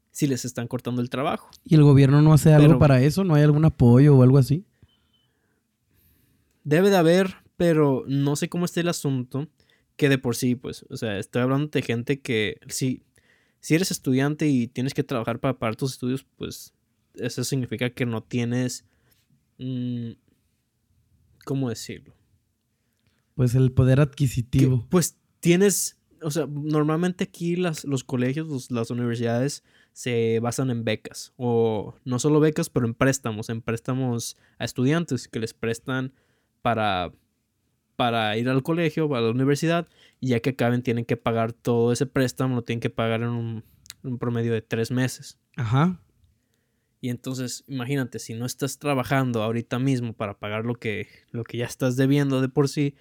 si 0.09 0.25
les 0.25 0.45
están 0.45 0.67
cortando 0.67 0.99
el 0.99 1.11
trabajo? 1.11 1.51
¿Y 1.63 1.75
el 1.75 1.83
gobierno 1.83 2.23
no 2.23 2.33
hace 2.33 2.51
algo 2.51 2.79
para 2.79 3.03
eso? 3.03 3.23
¿No 3.23 3.35
hay 3.35 3.43
algún 3.43 3.65
apoyo 3.65 4.17
o 4.17 4.23
algo 4.23 4.39
así? 4.39 4.65
Debe 6.63 6.89
de 6.89 6.97
haber, 6.97 7.35
pero 7.55 8.03
no 8.07 8.35
sé 8.35 8.49
cómo 8.49 8.65
está 8.65 8.79
el 8.79 8.87
asunto. 8.87 9.47
Que 9.95 10.09
de 10.09 10.17
por 10.17 10.35
sí, 10.35 10.55
pues, 10.55 10.87
o 10.89 10.97
sea, 10.97 11.19
estoy 11.19 11.43
hablando 11.43 11.67
de 11.67 11.83
gente 11.83 12.19
que 12.19 12.57
si, 12.67 13.03
si 13.59 13.75
eres 13.75 13.91
estudiante 13.91 14.47
y 14.47 14.67
tienes 14.67 14.95
que 14.95 15.03
trabajar 15.03 15.37
para 15.37 15.59
pagar 15.59 15.75
tus 15.75 15.91
estudios, 15.91 16.25
pues 16.35 16.73
eso 17.15 17.43
significa 17.43 17.89
que 17.89 18.05
no 18.05 18.21
tienes... 18.23 18.85
mm, 19.57 20.11
¿Cómo 21.45 21.69
decirlo? 21.69 22.13
Pues 23.35 23.55
el 23.55 23.71
poder 23.71 23.97
que, 23.97 24.03
adquisitivo. 24.03 24.85
pues 24.89 25.17
tienes, 25.39 25.97
o 26.21 26.29
sea, 26.29 26.45
normalmente 26.47 27.23
aquí 27.23 27.55
las, 27.55 27.83
los 27.85 28.03
colegios, 28.03 28.47
los- 28.47 28.69
las 28.71 28.91
universidades 28.91 29.63
se 29.93 30.39
basan 30.39 30.69
en 30.69 30.83
becas, 30.83 31.33
o 31.37 31.95
no 32.05 32.19
solo 32.19 32.39
becas, 32.39 32.69
pero 32.69 32.85
en 32.85 32.93
préstamos, 32.93 33.49
en 33.49 33.61
préstamos 33.61 34.37
a 34.59 34.65
estudiantes 34.65 35.27
que 35.27 35.39
les 35.39 35.53
prestan 35.53 36.13
para, 36.61 37.11
para 37.95 38.37
ir 38.37 38.47
al 38.49 38.61
colegio, 38.63 39.13
a 39.15 39.21
la 39.21 39.31
universidad, 39.31 39.87
y 40.19 40.27
ya 40.29 40.39
que 40.41 40.51
acaben 40.51 40.83
tienen 40.83 41.05
que 41.05 41.17
pagar 41.17 41.53
todo 41.53 41.91
ese 41.91 42.05
préstamo, 42.05 42.55
lo 42.55 42.61
tienen 42.63 42.81
que 42.81 42.89
pagar 42.91 43.21
en 43.21 43.29
un, 43.29 43.63
un 44.03 44.17
promedio 44.19 44.53
de 44.53 44.61
tres 44.61 44.91
meses. 44.91 45.39
Ajá. 45.57 45.99
Y 47.01 47.09
entonces, 47.09 47.63
imagínate, 47.67 48.19
si 48.19 48.35
no 48.35 48.45
estás 48.45 48.77
trabajando 48.77 49.41
ahorita 49.41 49.79
mismo 49.79 50.13
para 50.13 50.37
pagar 50.37 50.65
lo 50.65 50.75
que, 50.75 51.07
lo 51.31 51.43
que 51.43 51.57
ya 51.57 51.65
estás 51.65 51.95
debiendo 51.95 52.41
de 52.41 52.47
por 52.49 52.69
sí, 52.69 52.93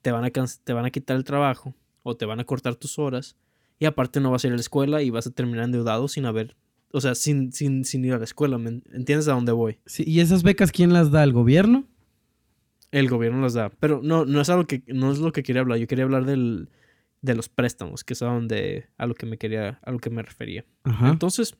te 0.00 0.10
van, 0.10 0.24
a 0.24 0.30
te 0.30 0.72
van 0.72 0.86
a 0.86 0.90
quitar 0.90 1.16
el 1.18 1.24
trabajo 1.24 1.74
o 2.02 2.16
te 2.16 2.24
van 2.24 2.40
a 2.40 2.44
cortar 2.44 2.74
tus 2.76 2.98
horas. 2.98 3.36
Y 3.78 3.84
aparte 3.84 4.20
no 4.20 4.30
vas 4.30 4.44
a 4.44 4.46
ir 4.46 4.52
a 4.54 4.56
la 4.56 4.60
escuela 4.62 5.02
y 5.02 5.10
vas 5.10 5.26
a 5.26 5.30
terminar 5.32 5.64
endeudado 5.64 6.08
sin 6.08 6.24
haber, 6.24 6.56
o 6.92 7.00
sea, 7.00 7.14
sin, 7.14 7.52
sin, 7.52 7.84
sin 7.84 8.04
ir 8.04 8.14
a 8.14 8.18
la 8.18 8.24
escuela. 8.24 8.56
¿me 8.56 8.70
en- 8.70 8.84
¿Entiendes 8.92 9.28
a 9.28 9.32
dónde 9.32 9.52
voy? 9.52 9.78
Sí, 9.84 10.02
¿Y 10.06 10.20
esas 10.20 10.42
becas 10.42 10.72
quién 10.72 10.92
las 10.94 11.10
da? 11.10 11.22
¿El 11.22 11.32
gobierno? 11.32 11.84
El 12.90 13.08
gobierno 13.08 13.40
las 13.42 13.54
da. 13.54 13.70
Pero 13.80 14.00
no, 14.02 14.24
no 14.24 14.40
es 14.40 14.48
algo 14.50 14.66
que, 14.66 14.82
no 14.86 15.12
es 15.12 15.18
lo 15.18 15.32
que 15.32 15.42
quería 15.42 15.62
hablar. 15.62 15.78
Yo 15.78 15.86
quería 15.86 16.04
hablar 16.04 16.24
del, 16.24 16.68
de 17.22 17.34
los 17.34 17.48
préstamos, 17.48 18.04
que 18.04 18.12
es 18.14 18.22
a 18.22 18.26
donde, 18.26 18.86
a 18.98 19.06
lo 19.06 19.14
que 19.14 19.26
me 19.26 19.36
quería, 19.38 19.78
a 19.82 19.90
lo 19.92 19.98
que 19.98 20.10
me 20.10 20.22
refería. 20.22 20.64
Ajá. 20.84 21.08
Entonces, 21.10 21.54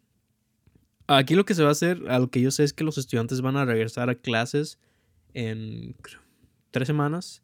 aquí 1.16 1.34
lo 1.34 1.44
que 1.44 1.54
se 1.54 1.62
va 1.62 1.68
a 1.68 1.72
hacer, 1.72 2.02
a 2.08 2.18
lo 2.18 2.30
que 2.30 2.40
yo 2.40 2.50
sé 2.50 2.64
es 2.64 2.72
que 2.72 2.84
los 2.84 2.98
estudiantes 2.98 3.40
van 3.40 3.56
a 3.56 3.64
regresar 3.64 4.10
a 4.10 4.14
clases 4.14 4.78
en, 5.34 5.94
tres 6.70 6.86
semanas. 6.86 7.42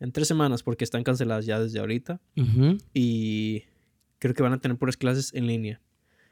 En 0.00 0.12
tres 0.12 0.28
semanas, 0.28 0.62
porque 0.62 0.84
están 0.84 1.04
canceladas 1.04 1.44
ya 1.44 1.60
desde 1.60 1.78
ahorita. 1.78 2.20
Y 2.94 3.64
creo 4.18 4.34
que 4.34 4.42
van 4.42 4.54
a 4.54 4.60
tener 4.60 4.78
puras 4.78 4.96
clases 4.96 5.34
en 5.34 5.46
línea. 5.46 5.80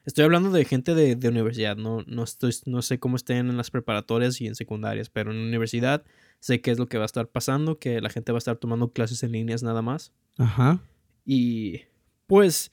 Estoy 0.06 0.24
hablando 0.24 0.50
de 0.50 0.64
gente 0.64 0.94
de, 0.94 1.16
de 1.16 1.28
universidad, 1.28 1.76
no, 1.76 2.02
no, 2.06 2.24
estoy, 2.24 2.54
no 2.64 2.80
sé 2.80 2.98
cómo 2.98 3.16
estén 3.16 3.50
en 3.50 3.58
las 3.58 3.70
preparatorias 3.70 4.40
y 4.40 4.46
en 4.46 4.54
secundarias, 4.54 5.10
pero 5.10 5.32
en 5.32 5.36
universidad 5.36 6.02
sé 6.40 6.62
qué 6.62 6.70
es 6.70 6.78
lo 6.78 6.88
que 6.88 6.96
va 6.96 7.04
a 7.04 7.06
estar 7.06 7.28
pasando, 7.28 7.78
que 7.78 8.00
la 8.00 8.08
gente 8.08 8.32
va 8.32 8.38
a 8.38 8.38
estar 8.38 8.56
tomando 8.56 8.92
clases 8.92 9.22
en 9.22 9.32
líneas 9.32 9.62
nada 9.62 9.82
más. 9.82 10.12
Ajá. 10.38 10.80
Y 11.26 11.82
pues, 12.26 12.72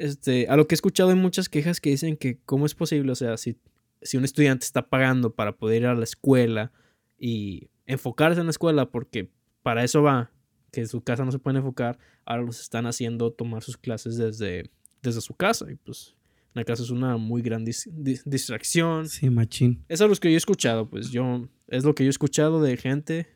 este, 0.00 0.46
a 0.48 0.56
lo 0.56 0.66
que 0.66 0.74
he 0.74 0.76
escuchado 0.76 1.10
hay 1.10 1.16
muchas 1.16 1.48
quejas 1.48 1.80
que 1.80 1.90
dicen 1.90 2.16
que 2.16 2.38
cómo 2.44 2.66
es 2.66 2.74
posible, 2.74 3.12
o 3.12 3.14
sea, 3.14 3.36
si, 3.36 3.56
si 4.02 4.16
un 4.16 4.24
estudiante 4.24 4.64
está 4.64 4.88
pagando 4.88 5.34
para 5.34 5.56
poder 5.56 5.82
ir 5.82 5.88
a 5.88 5.94
la 5.94 6.04
escuela 6.04 6.72
y 7.18 7.68
enfocarse 7.86 8.40
en 8.40 8.46
la 8.46 8.50
escuela, 8.50 8.90
porque 8.90 9.30
para 9.62 9.84
eso 9.84 10.02
va, 10.02 10.30
que 10.72 10.80
en 10.80 10.88
su 10.88 11.02
casa 11.02 11.24
no 11.24 11.32
se 11.32 11.38
pueden 11.38 11.58
enfocar, 11.58 11.98
ahora 12.24 12.42
los 12.42 12.60
están 12.60 12.86
haciendo 12.86 13.32
tomar 13.32 13.62
sus 13.62 13.76
clases 13.76 14.16
desde, 14.16 14.70
desde 15.02 15.20
su 15.20 15.34
casa. 15.34 15.70
Y 15.70 15.74
pues, 15.76 16.14
la 16.54 16.64
casa 16.64 16.82
es 16.82 16.90
una 16.90 17.16
muy 17.16 17.42
gran 17.42 17.64
dis- 17.66 17.90
dis- 17.92 18.22
distracción. 18.24 19.08
Sí, 19.08 19.28
machín. 19.30 19.84
Eso 19.88 20.04
es 20.04 20.10
lo 20.10 20.16
que 20.16 20.30
yo 20.30 20.34
he 20.34 20.38
escuchado, 20.38 20.88
pues 20.88 21.10
yo, 21.10 21.48
es 21.68 21.84
lo 21.84 21.94
que 21.94 22.04
yo 22.04 22.08
he 22.08 22.10
escuchado 22.10 22.62
de 22.62 22.76
gente 22.76 23.26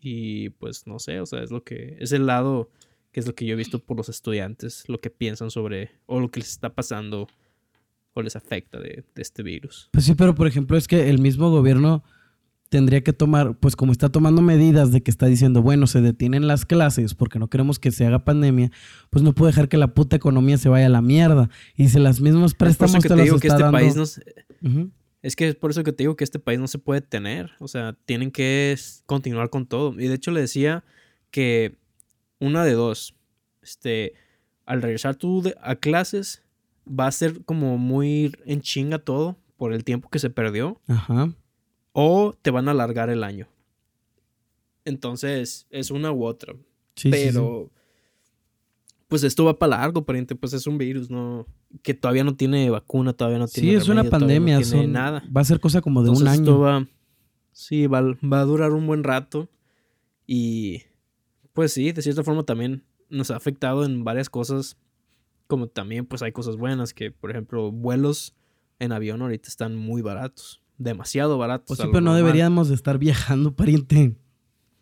y 0.00 0.50
pues 0.50 0.86
no 0.86 0.98
sé, 0.98 1.20
o 1.20 1.26
sea, 1.26 1.42
es 1.42 1.50
lo 1.50 1.64
que, 1.64 1.96
es 2.00 2.12
el 2.12 2.26
lado 2.26 2.70
que 3.16 3.20
es 3.20 3.26
lo 3.26 3.34
que 3.34 3.46
yo 3.46 3.54
he 3.54 3.56
visto 3.56 3.78
por 3.78 3.96
los 3.96 4.10
estudiantes, 4.10 4.84
lo 4.88 5.00
que 5.00 5.08
piensan 5.08 5.50
sobre, 5.50 5.88
o 6.04 6.20
lo 6.20 6.30
que 6.30 6.40
les 6.40 6.50
está 6.50 6.74
pasando 6.74 7.28
o 8.12 8.20
les 8.20 8.36
afecta 8.36 8.78
de, 8.78 9.04
de 9.14 9.22
este 9.22 9.42
virus. 9.42 9.88
Pues 9.90 10.04
sí, 10.04 10.14
pero 10.14 10.34
por 10.34 10.46
ejemplo 10.46 10.76
es 10.76 10.86
que 10.86 11.08
el 11.08 11.18
mismo 11.18 11.48
gobierno 11.50 12.04
tendría 12.68 13.00
que 13.02 13.14
tomar, 13.14 13.56
pues 13.58 13.74
como 13.74 13.90
está 13.92 14.10
tomando 14.10 14.42
medidas 14.42 14.92
de 14.92 15.00
que 15.02 15.10
está 15.10 15.24
diciendo, 15.24 15.62
bueno, 15.62 15.86
se 15.86 16.02
detienen 16.02 16.46
las 16.46 16.66
clases 16.66 17.14
porque 17.14 17.38
no 17.38 17.48
queremos 17.48 17.78
que 17.78 17.90
se 17.90 18.04
haga 18.04 18.22
pandemia, 18.22 18.70
pues 19.08 19.24
no 19.24 19.32
puede 19.34 19.52
dejar 19.52 19.70
que 19.70 19.78
la 19.78 19.94
puta 19.94 20.16
economía 20.16 20.58
se 20.58 20.68
vaya 20.68 20.84
a 20.84 20.90
la 20.90 21.00
mierda. 21.00 21.48
Y 21.74 21.88
si 21.88 21.98
las 21.98 22.20
mismas 22.20 22.50
Es 22.50 22.54
préstamos 22.58 22.96
eso 22.96 23.00
que 23.00 23.08
te 23.08 23.14
te 23.14 23.16
los 23.16 23.24
digo 23.24 23.38
que 23.40 23.46
está 23.46 23.54
este 23.56 23.62
dando... 23.64 23.78
país 23.78 23.96
no, 23.96 24.04
se- 24.04 24.22
es 25.22 25.36
que 25.36 25.48
es 25.48 25.54
por 25.54 25.70
eso 25.70 25.82
que 25.84 25.92
te 25.94 26.02
digo 26.02 26.16
que 26.16 26.24
este 26.24 26.38
país 26.38 26.60
no 26.60 26.68
se 26.68 26.78
puede 26.78 27.00
tener, 27.00 27.52
o 27.60 27.66
sea, 27.66 27.96
tienen 28.04 28.30
que 28.30 28.76
continuar 29.06 29.48
con 29.48 29.64
todo. 29.64 29.98
Y 29.98 30.06
de 30.06 30.14
hecho 30.16 30.32
le 30.32 30.42
decía 30.42 30.84
que 31.30 31.78
una 32.40 32.64
de 32.64 32.72
dos, 32.72 33.14
este, 33.62 34.14
al 34.64 34.82
regresar 34.82 35.16
tú 35.16 35.42
de- 35.42 35.56
a 35.60 35.76
clases, 35.76 36.42
va 36.88 37.06
a 37.06 37.12
ser 37.12 37.44
como 37.44 37.78
muy 37.78 38.32
en 38.44 38.60
chinga 38.60 38.98
todo 38.98 39.36
por 39.56 39.72
el 39.72 39.84
tiempo 39.84 40.08
que 40.10 40.18
se 40.18 40.30
perdió, 40.30 40.80
Ajá. 40.86 41.32
o 41.92 42.34
te 42.42 42.50
van 42.50 42.68
a 42.68 42.72
alargar 42.72 43.10
el 43.10 43.24
año. 43.24 43.48
Entonces, 44.84 45.66
es 45.70 45.90
una 45.90 46.12
u 46.12 46.24
otra. 46.24 46.54
Sí, 46.94 47.10
sí, 47.10 47.12
sí. 47.12 47.26
pero, 47.26 47.70
pues 49.08 49.22
esto 49.24 49.44
va 49.44 49.58
para 49.58 49.78
largo, 49.78 50.04
pariente, 50.04 50.34
pues 50.34 50.52
es 50.52 50.66
un 50.66 50.78
virus, 50.78 51.10
¿no? 51.10 51.46
Que 51.82 51.94
todavía 51.94 52.24
no 52.24 52.36
tiene 52.36 52.70
vacuna, 52.70 53.12
todavía 53.12 53.38
no 53.38 53.46
Sí, 53.46 53.60
tiene 53.62 53.76
es 53.78 53.88
una 53.88 54.02
todavía 54.02 54.04
no 54.04 54.10
pandemia. 54.10 54.58
tiene 54.58 54.82
son- 54.84 54.92
nada. 54.92 55.24
Va 55.34 55.40
a 55.40 55.44
ser 55.44 55.60
cosa 55.60 55.80
como 55.80 56.02
de 56.02 56.10
un 56.10 56.16
Entonces, 56.18 56.38
esto 56.40 56.52
año. 56.52 56.60
va, 56.60 56.86
sí, 57.52 57.86
va, 57.86 58.02
va 58.02 58.40
a 58.40 58.44
durar 58.44 58.72
un 58.72 58.86
buen 58.86 59.04
rato. 59.04 59.48
Y 60.26 60.82
pues 61.56 61.72
sí, 61.72 61.90
de 61.90 62.02
cierta 62.02 62.22
forma 62.22 62.44
también 62.44 62.84
nos 63.10 63.32
ha 63.32 63.36
afectado 63.36 63.84
en 63.84 64.04
varias 64.04 64.30
cosas. 64.30 64.76
Como 65.48 65.66
también 65.68 66.06
pues 66.06 66.22
hay 66.22 66.30
cosas 66.32 66.56
buenas 66.56 66.92
que, 66.92 67.10
por 67.10 67.30
ejemplo, 67.30 67.72
vuelos 67.72 68.36
en 68.78 68.92
avión 68.92 69.22
ahorita 69.22 69.48
están 69.48 69.74
muy 69.74 70.02
baratos. 70.02 70.60
Demasiado 70.76 71.38
baratos. 71.38 71.66
Pues 71.68 71.78
sí, 71.78 71.86
pero 71.86 72.00
no 72.02 72.10
normal. 72.10 72.24
deberíamos 72.24 72.68
de 72.68 72.74
estar 72.74 72.98
viajando, 72.98 73.54
pariente. 73.56 74.14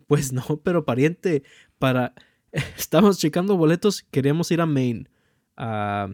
Pues 0.08 0.32
no, 0.32 0.42
pero 0.64 0.84
pariente, 0.84 1.44
para... 1.78 2.12
Estamos 2.76 3.18
checando 3.18 3.56
boletos, 3.56 4.02
queremos 4.10 4.50
ir 4.50 4.60
a 4.60 4.66
Maine. 4.66 5.08
a- 5.56 6.08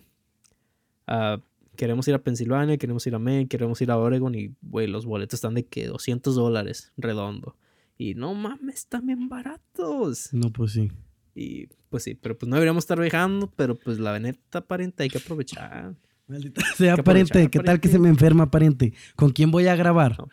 a- 1.06 1.40
queremos 1.76 2.06
ir 2.08 2.14
a 2.14 2.22
Pensilvania, 2.22 2.76
queremos 2.76 3.06
ir 3.06 3.14
a 3.14 3.18
Maine, 3.18 3.48
queremos 3.48 3.80
ir 3.80 3.90
a 3.90 3.96
Oregon 3.96 4.34
y, 4.34 4.54
güey, 4.60 4.86
los 4.86 5.06
boletos 5.06 5.38
están 5.38 5.54
de 5.54 5.64
que 5.66 5.86
200 5.86 6.34
dólares 6.34 6.92
redondo. 6.98 7.56
Y 8.00 8.14
no 8.14 8.32
mames, 8.32 8.76
están 8.76 9.06
bien 9.06 9.28
baratos. 9.28 10.32
No, 10.32 10.50
pues 10.50 10.72
sí. 10.72 10.90
Y 11.34 11.66
pues 11.90 12.04
sí, 12.04 12.14
pero 12.14 12.38
pues 12.38 12.48
no 12.48 12.56
deberíamos 12.56 12.84
estar 12.84 12.98
viajando, 12.98 13.52
pero 13.54 13.74
pues 13.74 13.98
la 13.98 14.18
neta, 14.18 14.62
pariente, 14.62 15.02
hay 15.02 15.10
que 15.10 15.18
aprovechar. 15.18 15.94
Maldita 16.26 16.62
sea, 16.76 16.96
que 16.96 17.02
pariente. 17.02 17.50
¿Qué 17.50 17.58
tal 17.58 17.78
que 17.78 17.88
se 17.88 17.98
me 17.98 18.08
enferma, 18.08 18.50
pariente? 18.50 18.94
¿Con 19.16 19.32
quién 19.32 19.50
voy 19.50 19.66
a 19.66 19.76
grabar? 19.76 20.16
No. 20.16 20.30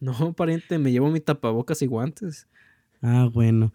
No, 0.00 0.32
pariente, 0.32 0.76
me 0.80 0.90
llevo 0.90 1.08
mi 1.08 1.20
tapabocas 1.20 1.80
y 1.82 1.86
guantes. 1.86 2.48
Ah, 3.00 3.30
bueno. 3.32 3.72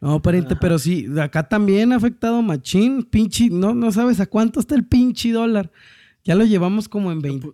No, 0.00 0.22
pariente, 0.22 0.52
Ajá. 0.54 0.60
pero 0.60 0.78
sí, 0.78 1.08
acá 1.20 1.48
también 1.48 1.92
ha 1.92 1.96
afectado 1.96 2.40
machín, 2.40 3.02
pinche, 3.02 3.50
no, 3.50 3.74
no 3.74 3.90
sabes 3.90 4.20
a 4.20 4.26
cuánto 4.26 4.60
está 4.60 4.76
el 4.76 4.86
pinche 4.86 5.32
dólar. 5.32 5.72
Ya 6.22 6.34
lo 6.34 6.44
llevamos 6.44 6.88
como 6.88 7.10
en 7.12 7.20
20... 7.20 7.48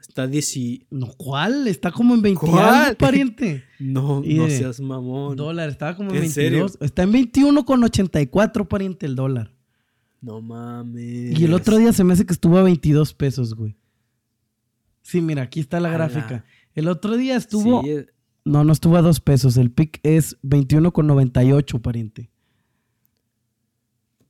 Está 0.00 0.26
10 0.28 0.58
No, 0.90 1.08
¿cuál? 1.16 1.66
Está 1.66 1.90
como 1.90 2.14
en 2.14 2.22
20 2.22 2.46
¿Cuál? 2.46 2.64
algo, 2.74 2.98
pariente. 2.98 3.64
No, 3.80 4.22
Y 4.24 4.34
no 4.34 4.48
seas 4.48 4.80
mamón. 4.80 5.36
Dólar, 5.36 5.68
estaba 5.68 5.96
como 5.96 6.10
en 6.10 6.16
¿En 6.16 6.20
22. 6.22 6.34
serio? 6.72 6.86
Está 6.86 7.02
en 7.02 7.12
21,84, 7.12 8.68
pariente, 8.68 9.06
el 9.06 9.16
dólar. 9.16 9.52
No 10.20 10.40
mames. 10.40 11.38
Y 11.38 11.44
el 11.44 11.52
otro 11.52 11.76
día 11.78 11.92
se 11.92 12.04
me 12.04 12.12
hace 12.12 12.24
que 12.24 12.32
estuvo 12.32 12.56
a 12.58 12.62
22 12.62 13.12
pesos, 13.12 13.54
güey. 13.54 13.76
Sí, 15.02 15.20
mira, 15.20 15.42
aquí 15.42 15.60
está 15.60 15.78
la 15.80 15.88
Ala. 15.88 16.08
gráfica. 16.08 16.44
El 16.74 16.88
otro 16.88 17.16
día 17.16 17.36
estuvo... 17.36 17.82
Sí, 17.82 17.90
eh, 17.90 18.06
No, 18.44 18.62
no 18.64 18.72
estuvo 18.72 18.96
a 18.96 19.02
2 19.02 19.20
pesos. 19.20 19.56
El 19.56 19.70
pic 19.72 19.98
es 20.04 20.40
21,98, 20.42 21.80
pariente. 21.82 22.30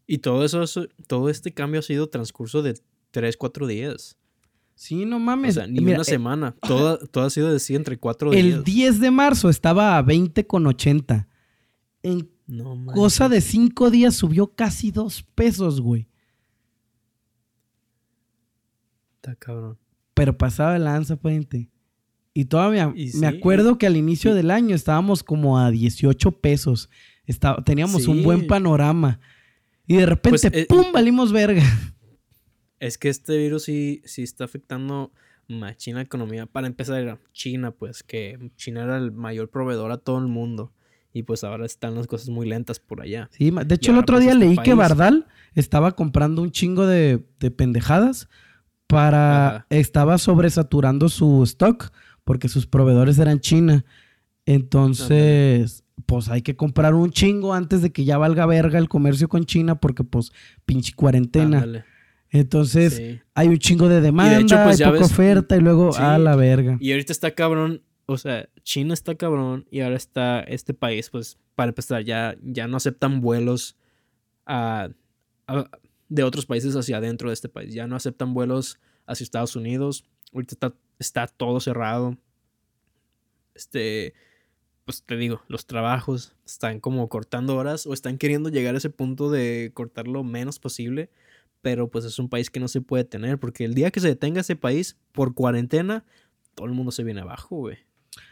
y 0.07 0.19
todo 0.19 0.45
eso- 0.45 0.87
todo 1.07 1.29
este 1.31 1.53
cambio 1.53 1.81
ha 1.81 1.83
sido 1.83 2.09
transcurso 2.09 2.63
de 2.63 2.79
3, 3.21 3.35
4 3.39 3.67
días. 3.67 4.19
Sí, 4.75 5.07
no 5.07 5.17
O 5.17 5.19
mames. 5.19 5.55
sea, 5.55 5.67
ni 5.67 5.81
Mira, 5.81 5.95
una 5.97 6.03
eh, 6.03 6.05
semana. 6.05 6.55
Todo, 6.61 6.99
todo 6.99 7.25
ha 7.25 7.31
sido 7.31 7.51
de 7.51 7.59
sí 7.61 7.75
entre 7.75 7.97
4 7.97 8.31
días. 8.31 8.45
El 8.45 8.63
10 8.63 9.01
de 9.01 9.11
marzo 9.11 9.49
estaba 9.49 9.97
a 9.97 10.03
20,80. 10.05 11.27
En 12.03 12.29
No 12.47 12.77
mames. 12.77 12.95
cosa 12.95 13.31
de 13.31 13.41
5 13.41 13.91
días 13.91 14.15
subió 14.15 14.49
casi 14.55 14.91
2 14.91 15.23
pesos, 15.35 15.81
güey. 15.81 16.09
Está 19.17 19.35
cabrón. 19.37 19.79
Pero 20.15 20.37
pasaba 20.37 20.75
de 20.75 20.79
lanza, 20.81 21.17
pariente. 21.17 21.71
Y 22.35 22.45
todavía 22.45 22.93
Y 22.95 23.13
me 23.17 23.27
acuerdo 23.29 23.79
que 23.79 23.87
al 23.87 23.97
inicio 23.97 24.35
del 24.35 24.51
año 24.51 24.75
estábamos 24.75 25.23
como 25.23 25.59
a 25.59 25.71
18 25.71 26.33
pesos. 26.33 26.91
Estaba- 27.25 27.65
teníamos 27.65 28.07
un 28.09 28.23
buen 28.23 28.47
panorama. 28.47 29.21
Y 29.87 29.97
de 29.97 30.05
repente, 30.07 30.51
Pues, 30.51 30.63
eh, 30.63 30.67
¡pum! 30.69 30.85
valimos 30.93 31.33
verga. 31.33 31.63
Es 32.81 32.99
que 32.99 33.09
este 33.09 33.37
virus 33.39 33.65
sí, 33.65 34.03
sí 34.05 34.23
está 34.23 34.45
afectando 34.45 35.13
machina 35.49 35.99
la 35.99 36.03
economía. 36.03 36.47
Para 36.47 36.67
empezar, 36.67 37.01
era 37.01 37.19
China, 37.33 37.71
pues, 37.71 38.03
que 38.03 38.51
China 38.57 38.85
era 38.85 38.97
el 38.97 39.13
mayor 39.13 39.49
proveedor 39.49 39.93
a 39.93 39.99
todo 39.99 40.19
el 40.19 40.27
mundo. 40.27 40.73
Y 41.13 41.23
pues 41.23 41.45
ahora 41.45 41.65
están 41.65 41.95
las 41.95 42.07
cosas 42.07 42.29
muy 42.29 42.47
lentas 42.47 42.79
por 42.79 43.01
allá. 43.01 43.31
Sí, 43.33 43.51
de 43.51 43.75
hecho, 43.75 43.93
el 43.93 43.99
otro 43.99 44.17
pues, 44.17 44.25
día 44.25 44.35
este 44.35 44.45
leí 44.45 44.57
que 44.59 44.75
Bardal 44.75 45.27
estaba 45.55 45.93
comprando 45.93 46.43
un 46.43 46.51
chingo 46.51 46.87
de, 46.87 47.25
de 47.41 47.51
pendejadas 47.51 48.29
para... 48.87 49.47
Ajá. 49.49 49.67
Estaba 49.71 50.19
sobresaturando 50.19 51.09
su 51.09 51.43
stock 51.45 51.91
porque 52.25 52.49
sus 52.51 52.67
proveedores 52.67 53.19
eran 53.19 53.41
China. 53.41 53.87
Entonces, 54.45 55.85
pues 56.05 56.29
hay 56.29 56.43
que 56.43 56.55
comprar 56.55 56.95
un 56.95 57.11
chingo 57.11 57.55
antes 57.55 57.81
de 57.81 57.93
que 57.93 58.05
ya 58.05 58.19
valga 58.19 58.45
verga 58.45 58.79
el 58.79 58.89
comercio 58.89 59.29
con 59.29 59.47
China 59.47 59.81
porque 59.81 60.05
pues 60.05 60.33
pinche 60.67 60.93
cuarentena. 60.95 61.59
Ándale, 61.59 61.85
Entonces, 62.31 62.95
sí. 62.97 63.21
hay 63.35 63.49
un 63.49 63.59
chingo 63.59 63.89
de 63.89 64.01
demanda, 64.01 64.65
pues, 64.65 64.75
hay 64.75 64.79
ya 64.79 64.87
poca 64.87 64.99
ves- 65.01 65.11
oferta 65.13 65.57
y 65.57 65.61
luego 65.61 65.93
sí. 65.93 65.99
a 66.03 66.19
la 66.19 66.37
verga. 66.37 66.77
Y 66.81 66.91
ahorita 66.93 67.13
está 67.13 67.31
cabrón, 67.35 67.83
o 68.07 68.19
sea, 68.19 68.49
China 68.63 68.95
está 68.95 69.15
cabrón 69.15 69.67
y 69.71 69.81
ahora 69.81 69.97
está 69.97 70.41
este 70.41 70.75
país, 70.75 71.09
pues, 71.11 71.39
para 71.55 71.71
empezar, 71.71 72.03
ya, 72.05 72.37
ya 72.43 72.67
no 72.69 72.77
aceptan 72.77 73.21
vuelos 73.21 73.77
a- 74.45 74.91
a- 75.47 75.71
de 76.09 76.23
otros 76.23 76.47
países 76.47 76.75
hacia 76.77 76.99
adentro 76.99 77.31
de 77.31 77.35
este 77.35 77.49
país. 77.49 77.73
Ya 77.75 77.87
no 77.87 77.97
aceptan 77.97 78.35
vuelos 78.35 78.79
hacia 79.07 79.25
Estados 79.25 79.57
Unidos. 79.57 80.05
Ahorita 80.33 80.55
está, 80.55 80.75
está 80.99 81.27
todo 81.27 81.59
cerrado. 81.61 82.17
Este, 83.55 84.15
pues 84.85 85.03
te 85.05 85.17
digo, 85.17 85.43
los 85.49 85.67
trabajos 85.67 86.35
están 86.45 86.79
como 86.81 87.09
cortando 87.09 87.57
horas 87.57 87.87
o 87.87 87.93
están 87.95 88.19
queriendo 88.19 88.51
llegar 88.51 88.75
a 88.75 88.79
ese 88.79 88.91
punto 88.91 89.31
de 89.31 89.71
cortar 89.75 90.07
lo 90.07 90.23
menos 90.23 90.59
posible. 90.59 91.11
Pero 91.63 91.91
pues 91.91 92.05
es 92.05 92.19
un 92.19 92.29
país 92.29 92.51
que 92.51 92.61
no 92.61 92.69
se 92.69 92.81
puede 92.81 93.05
tener 93.05 93.39
porque 93.39 93.65
el 93.65 93.75
día 93.75 93.91
que 93.91 94.01
se 94.01 94.09
detenga 94.09 94.41
ese 94.43 94.57
país 94.57 94.97
por 95.13 95.35
cuarentena, 95.35 96.05
todo 96.55 96.67
el 96.67 96.73
mundo 96.73 96.93
se 96.93 97.03
viene 97.05 97.21
abajo, 97.21 97.57
güey. 97.57 97.79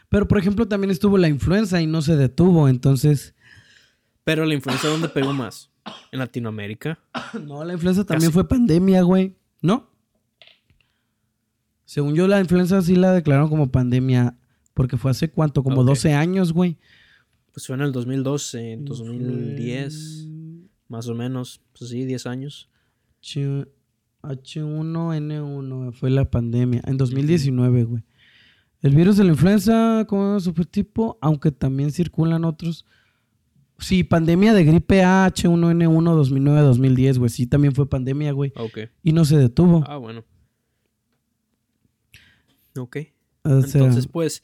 Pero, 0.09 0.27
por 0.27 0.37
ejemplo, 0.37 0.67
también 0.67 0.91
estuvo 0.91 1.17
la 1.17 1.27
influenza 1.27 1.81
y 1.81 1.87
no 1.87 2.01
se 2.01 2.15
detuvo. 2.15 2.69
Entonces, 2.69 3.35
Pero 4.23 4.45
la 4.45 4.53
influenza, 4.53 4.87
¿dónde 4.87 5.09
pegó 5.09 5.33
más? 5.33 5.69
En 6.11 6.19
Latinoamérica. 6.19 6.99
no, 7.43 7.63
la 7.63 7.73
influenza 7.73 8.05
también 8.05 8.29
Casi. 8.29 8.33
fue 8.33 8.47
pandemia, 8.47 9.01
güey. 9.03 9.35
¿No? 9.61 9.91
Según 11.85 12.15
yo, 12.15 12.27
la 12.27 12.39
influenza 12.39 12.81
sí 12.81 12.95
la 12.95 13.13
declararon 13.13 13.49
como 13.49 13.71
pandemia. 13.71 14.37
Porque 14.73 14.97
fue 14.97 15.11
hace 15.11 15.29
cuánto, 15.29 15.63
como 15.63 15.81
Ok. 15.81 15.87
12 15.87 16.13
años, 16.13 16.51
güey. 16.53 16.77
Pues 17.53 17.67
fue 17.67 17.75
en 17.75 17.81
el 17.83 17.91
2012, 17.91 18.71
en 18.73 18.81
Mm, 18.81 18.85
2010, 18.85 20.27
más 20.89 21.07
o 21.07 21.15
menos. 21.15 21.61
Pues 21.77 21.89
sí, 21.91 22.03
10 22.05 22.25
años. 22.25 22.69
H- 23.25 23.67
H1N1 24.21 25.93
fue 25.93 26.09
la 26.09 26.29
pandemia. 26.29 26.81
En 26.85 26.97
2019, 26.97 27.83
güey. 27.83 28.03
El 28.81 28.95
virus 28.95 29.17
de 29.17 29.23
la 29.23 29.31
influenza 29.31 30.05
como 30.07 30.39
supertipo, 30.39 31.17
aunque 31.21 31.51
también 31.51 31.91
circulan 31.91 32.45
otros. 32.45 32.85
Sí, 33.79 34.03
pandemia 34.03 34.53
de 34.53 34.63
gripe 34.63 35.03
A 35.03 35.27
H1N1 35.27 36.15
2009-2010, 36.15 37.17
güey. 37.17 37.29
Sí, 37.29 37.47
también 37.47 37.73
fue 37.73 37.89
pandemia, 37.89 38.31
güey. 38.31 38.53
Ok. 38.55 38.79
Y 39.03 39.11
no 39.11 39.25
se 39.25 39.37
detuvo. 39.37 39.83
Ah, 39.87 39.97
bueno. 39.97 40.23
Ok. 42.77 42.97
O 43.43 43.61
sea, 43.61 43.81
Entonces, 43.81 44.07
pues, 44.07 44.43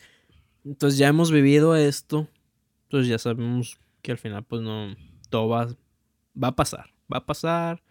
entonces 0.64 0.98
ya 0.98 1.08
hemos 1.08 1.32
vivido 1.32 1.76
esto. 1.76 2.28
Entonces 2.84 3.10
ya 3.10 3.18
sabemos 3.18 3.80
que 4.02 4.12
al 4.12 4.18
final, 4.18 4.44
pues 4.44 4.62
no, 4.62 4.96
todo 5.30 5.48
va, 5.50 5.68
va 6.42 6.50
a 6.50 6.56
pasar. 6.56 6.88
Va 7.12 7.20
a 7.20 7.26
pasar. 7.26 7.82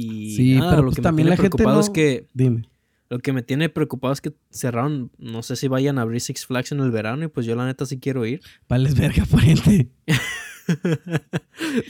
Y 0.00 0.36
Sí, 0.36 0.54
nada, 0.56 0.70
pero 0.70 0.82
lo 0.82 0.88
pues 0.88 0.96
que 0.96 1.02
también 1.02 1.28
me 1.28 1.34
tiene 1.36 1.48
preocupado 1.50 1.74
no- 1.76 1.80
es 1.80 1.90
que 1.90 2.26
dime. 2.34 2.68
lo 3.10 3.18
que 3.18 3.32
me 3.32 3.42
tiene 3.42 3.68
preocupado 3.68 4.12
es 4.12 4.20
que 4.20 4.32
cerraron, 4.50 5.10
no 5.18 5.42
sé 5.42 5.56
si 5.56 5.66
vayan 5.68 5.98
a 5.98 6.02
abrir 6.02 6.20
Six 6.20 6.46
Flags 6.46 6.72
en 6.72 6.80
el 6.80 6.90
verano 6.90 7.24
y 7.24 7.28
pues 7.28 7.46
yo 7.46 7.56
la 7.56 7.66
neta 7.66 7.86
sí 7.86 7.98
quiero 7.98 8.24
ir. 8.26 8.40
Vales 8.68 8.94
verga, 8.96 9.24
pariente. 9.30 9.88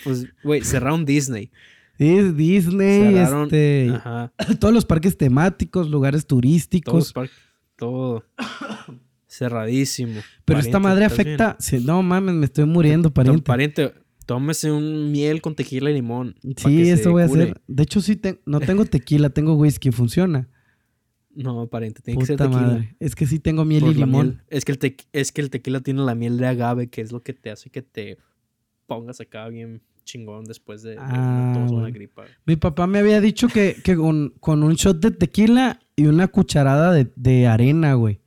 pues, 0.05 0.27
güey, 0.43 0.63
cerraron 0.63 1.05
Disney. 1.05 1.51
Sí, 1.99 2.23
Disney, 2.33 3.13
Cerraron, 3.15 3.45
este, 3.47 3.91
ajá, 3.93 4.33
todos 4.61 4.73
los 4.73 4.85
parques 4.85 5.17
temáticos, 5.19 5.91
lugares 5.91 6.27
todos 6.27 6.41
turísticos. 6.43 7.13
par- 7.13 7.29
todo 7.75 8.25
cerradísimo. 9.27 10.21
pero 10.45 10.61
esta 10.61 10.79
madre 10.79 11.05
afecta. 11.07 11.57
sí, 11.59 11.81
no 11.85 12.03
mames, 12.03 12.35
me 12.37 12.45
estoy 12.45 12.67
muriendo, 12.67 13.13
pariente. 13.13 13.43
Pariente, 13.43 13.95
tómese 14.29 14.71
un 14.71 15.11
miel 15.11 15.41
con 15.41 15.55
tequila 15.55 15.91
y 15.91 15.95
limón. 15.95 16.35
Sí, 16.59 16.91
eso 16.91 17.13
voy 17.13 17.23
a 17.23 17.25
hacer. 17.25 17.63
De 17.67 17.83
hecho, 17.83 18.03
sí, 18.03 18.15
te- 18.15 18.41
no 18.45 18.61
tengo 18.61 18.85
tequila, 18.85 19.31
tengo 19.31 19.55
whisky, 19.55 19.91
funciona. 19.91 20.51
No, 21.35 21.67
pariente, 21.69 22.03
tiene 22.03 22.21
que 22.21 22.27
ser 22.27 22.37
tequila. 22.37 22.61
madre. 22.61 22.97
Es 23.01 23.15
que 23.15 23.27
sí 23.27 23.39
tengo 23.39 23.65
miel 23.65 23.81
por 23.85 23.91
y 23.93 23.95
limón. 23.95 24.27
miel. 24.27 24.41
Es 24.49 24.67
que, 24.67 24.73
el 24.73 24.79
tequ- 24.79 25.07
es 25.15 25.33
que 25.33 25.41
el 25.41 25.49
tequila 25.49 25.81
tiene 25.81 26.03
la 26.03 26.15
miel 26.15 26.37
de 26.37 26.47
agave, 26.47 26.89
que 26.91 27.01
es 27.01 27.11
lo 27.11 27.23
que 27.23 27.33
te 27.33 27.51
hace 27.51 27.71
que 27.71 27.81
te 27.81 28.19
pongas 28.87 29.19
acá 29.23 29.49
bien 29.49 29.81
chingón 30.05 30.45
después 30.45 30.83
de, 30.83 30.91
de 30.91 30.97
una 30.97 31.53
Ah, 31.55 31.67
o 31.71 31.75
una 31.77 31.91
gripa. 31.91 32.25
Mi 32.45 32.57
papá 32.57 32.87
me 32.87 32.99
había 32.99 33.23
dicho 33.23 33.49
que, 33.49 33.77
que 33.83 33.97
con, 33.97 34.35
con 34.41 34.63
un 34.63 34.75
shot 34.75 35.01
de 35.01 35.11
tequila 35.11 35.81
y 35.97 36.05
una 36.07 36.29
cucharada 36.29 36.93
de, 36.93 37.11
de 37.17 37.47
arena, 37.47 37.95
güey. 37.95 38.21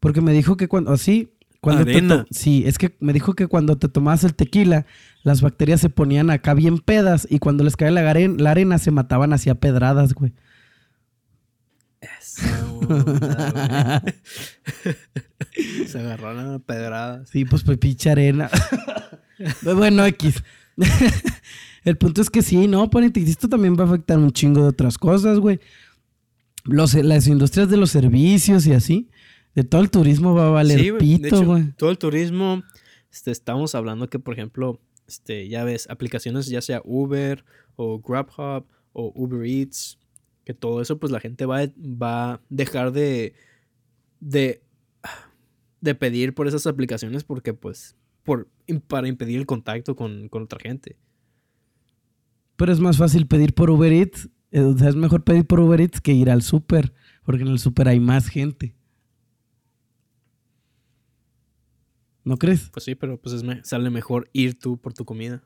Porque 0.00 0.20
me 0.20 0.32
dijo 0.32 0.56
que 0.56 0.66
cuando, 0.66 0.90
así, 0.92 1.34
cuando 1.60 1.84
sí, 2.30 2.62
es 2.66 2.78
que 2.78 2.96
me 3.00 3.12
dijo 3.12 3.34
que 3.34 3.46
cuando 3.46 3.76
te 3.76 3.88
tomabas 3.88 4.24
el 4.24 4.34
tequila, 4.34 4.86
las 5.22 5.42
bacterias 5.42 5.80
se 5.80 5.90
ponían 5.90 6.30
acá 6.30 6.54
bien 6.54 6.78
pedas 6.78 7.26
y 7.30 7.38
cuando 7.38 7.64
les 7.64 7.76
caía 7.76 7.90
la, 7.90 8.02
aren- 8.12 8.38
la 8.40 8.50
arena 8.52 8.78
se 8.78 8.90
mataban 8.90 9.32
hacia 9.32 9.54
pedradas, 9.54 10.14
güey. 10.14 10.32
Onda, 12.88 14.02
güey. 14.02 15.86
Se 15.86 15.98
agarraron 15.98 16.54
a 16.54 16.58
pedradas. 16.60 17.28
Sí, 17.30 17.44
pues, 17.44 17.62
pues 17.62 17.78
pinche 17.78 18.10
arena. 18.10 18.50
Bueno, 19.62 20.04
X. 20.04 20.42
El 21.84 21.96
punto 21.96 22.20
es 22.20 22.28
que 22.28 22.42
sí, 22.42 22.66
no, 22.68 22.90
pariente, 22.90 23.22
esto 23.22 23.48
también 23.48 23.74
va 23.74 23.84
a 23.84 23.86
afectar 23.86 24.18
un 24.18 24.30
chingo 24.32 24.60
de 24.60 24.68
otras 24.68 24.98
cosas, 24.98 25.38
güey. 25.38 25.60
Los, 26.64 26.92
las 26.92 27.26
industrias 27.26 27.70
de 27.70 27.78
los 27.78 27.90
servicios 27.90 28.66
y 28.66 28.74
así. 28.74 29.08
De 29.54 29.64
todo 29.64 29.80
el 29.82 29.90
turismo 29.90 30.34
va 30.34 30.46
a 30.46 30.50
valer 30.50 30.78
Sí, 30.80 30.92
pito, 30.98 31.44
güey. 31.44 31.72
todo 31.72 31.90
el 31.90 31.98
turismo, 31.98 32.62
este, 33.12 33.30
estamos 33.30 33.74
hablando 33.74 34.08
que, 34.08 34.18
por 34.18 34.34
ejemplo, 34.34 34.80
este, 35.08 35.48
ya 35.48 35.64
ves, 35.64 35.88
aplicaciones 35.90 36.46
ya 36.46 36.60
sea 36.60 36.80
Uber 36.84 37.44
o 37.76 37.98
Grubhub 38.00 38.64
o 38.92 39.12
Uber 39.14 39.44
Eats, 39.44 39.98
que 40.44 40.54
todo 40.54 40.80
eso, 40.80 40.98
pues 40.98 41.10
la 41.12 41.20
gente 41.20 41.46
va, 41.46 41.60
va 41.78 42.34
a 42.34 42.40
dejar 42.48 42.92
de, 42.92 43.34
de, 44.20 44.62
de 45.80 45.94
pedir 45.94 46.34
por 46.34 46.46
esas 46.46 46.66
aplicaciones 46.66 47.24
porque, 47.24 47.52
pues, 47.54 47.96
por, 48.22 48.48
para 48.86 49.08
impedir 49.08 49.38
el 49.40 49.46
contacto 49.46 49.96
con, 49.96 50.28
con 50.28 50.42
otra 50.44 50.60
gente. 50.60 50.96
Pero 52.56 52.72
es 52.72 52.78
más 52.80 52.98
fácil 52.98 53.26
pedir 53.26 53.54
por 53.54 53.70
Uber 53.70 53.92
Eats. 53.92 54.28
eh, 54.52 54.60
O 54.60 54.76
sea, 54.76 54.90
es 54.90 54.96
mejor 54.96 55.24
pedir 55.24 55.46
por 55.46 55.60
Uber 55.60 55.80
Eats 55.80 56.00
que 56.00 56.12
ir 56.12 56.30
al 56.30 56.42
súper. 56.42 56.92
Porque 57.24 57.42
en 57.42 57.48
el 57.48 57.58
súper 57.58 57.88
hay 57.88 58.00
más 58.00 58.28
gente. 58.28 58.74
¿No 62.24 62.36
crees? 62.36 62.68
Pues 62.72 62.84
sí, 62.84 62.94
pero 62.94 63.16
pues 63.20 63.34
es 63.34 63.42
me- 63.42 63.64
sale 63.64 63.90
mejor 63.90 64.28
ir 64.32 64.58
tú 64.58 64.76
por 64.76 64.92
tu 64.92 65.04
comida. 65.04 65.42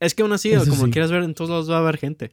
Es 0.00 0.14
que 0.14 0.22
aún 0.22 0.32
así, 0.32 0.50
Eso 0.52 0.68
como 0.70 0.86
sí. 0.86 0.90
quieras 0.90 1.10
ver, 1.10 1.22
en 1.22 1.34
todos 1.34 1.50
lados 1.50 1.70
va 1.70 1.76
a 1.76 1.80
haber 1.80 1.96
gente. 1.96 2.32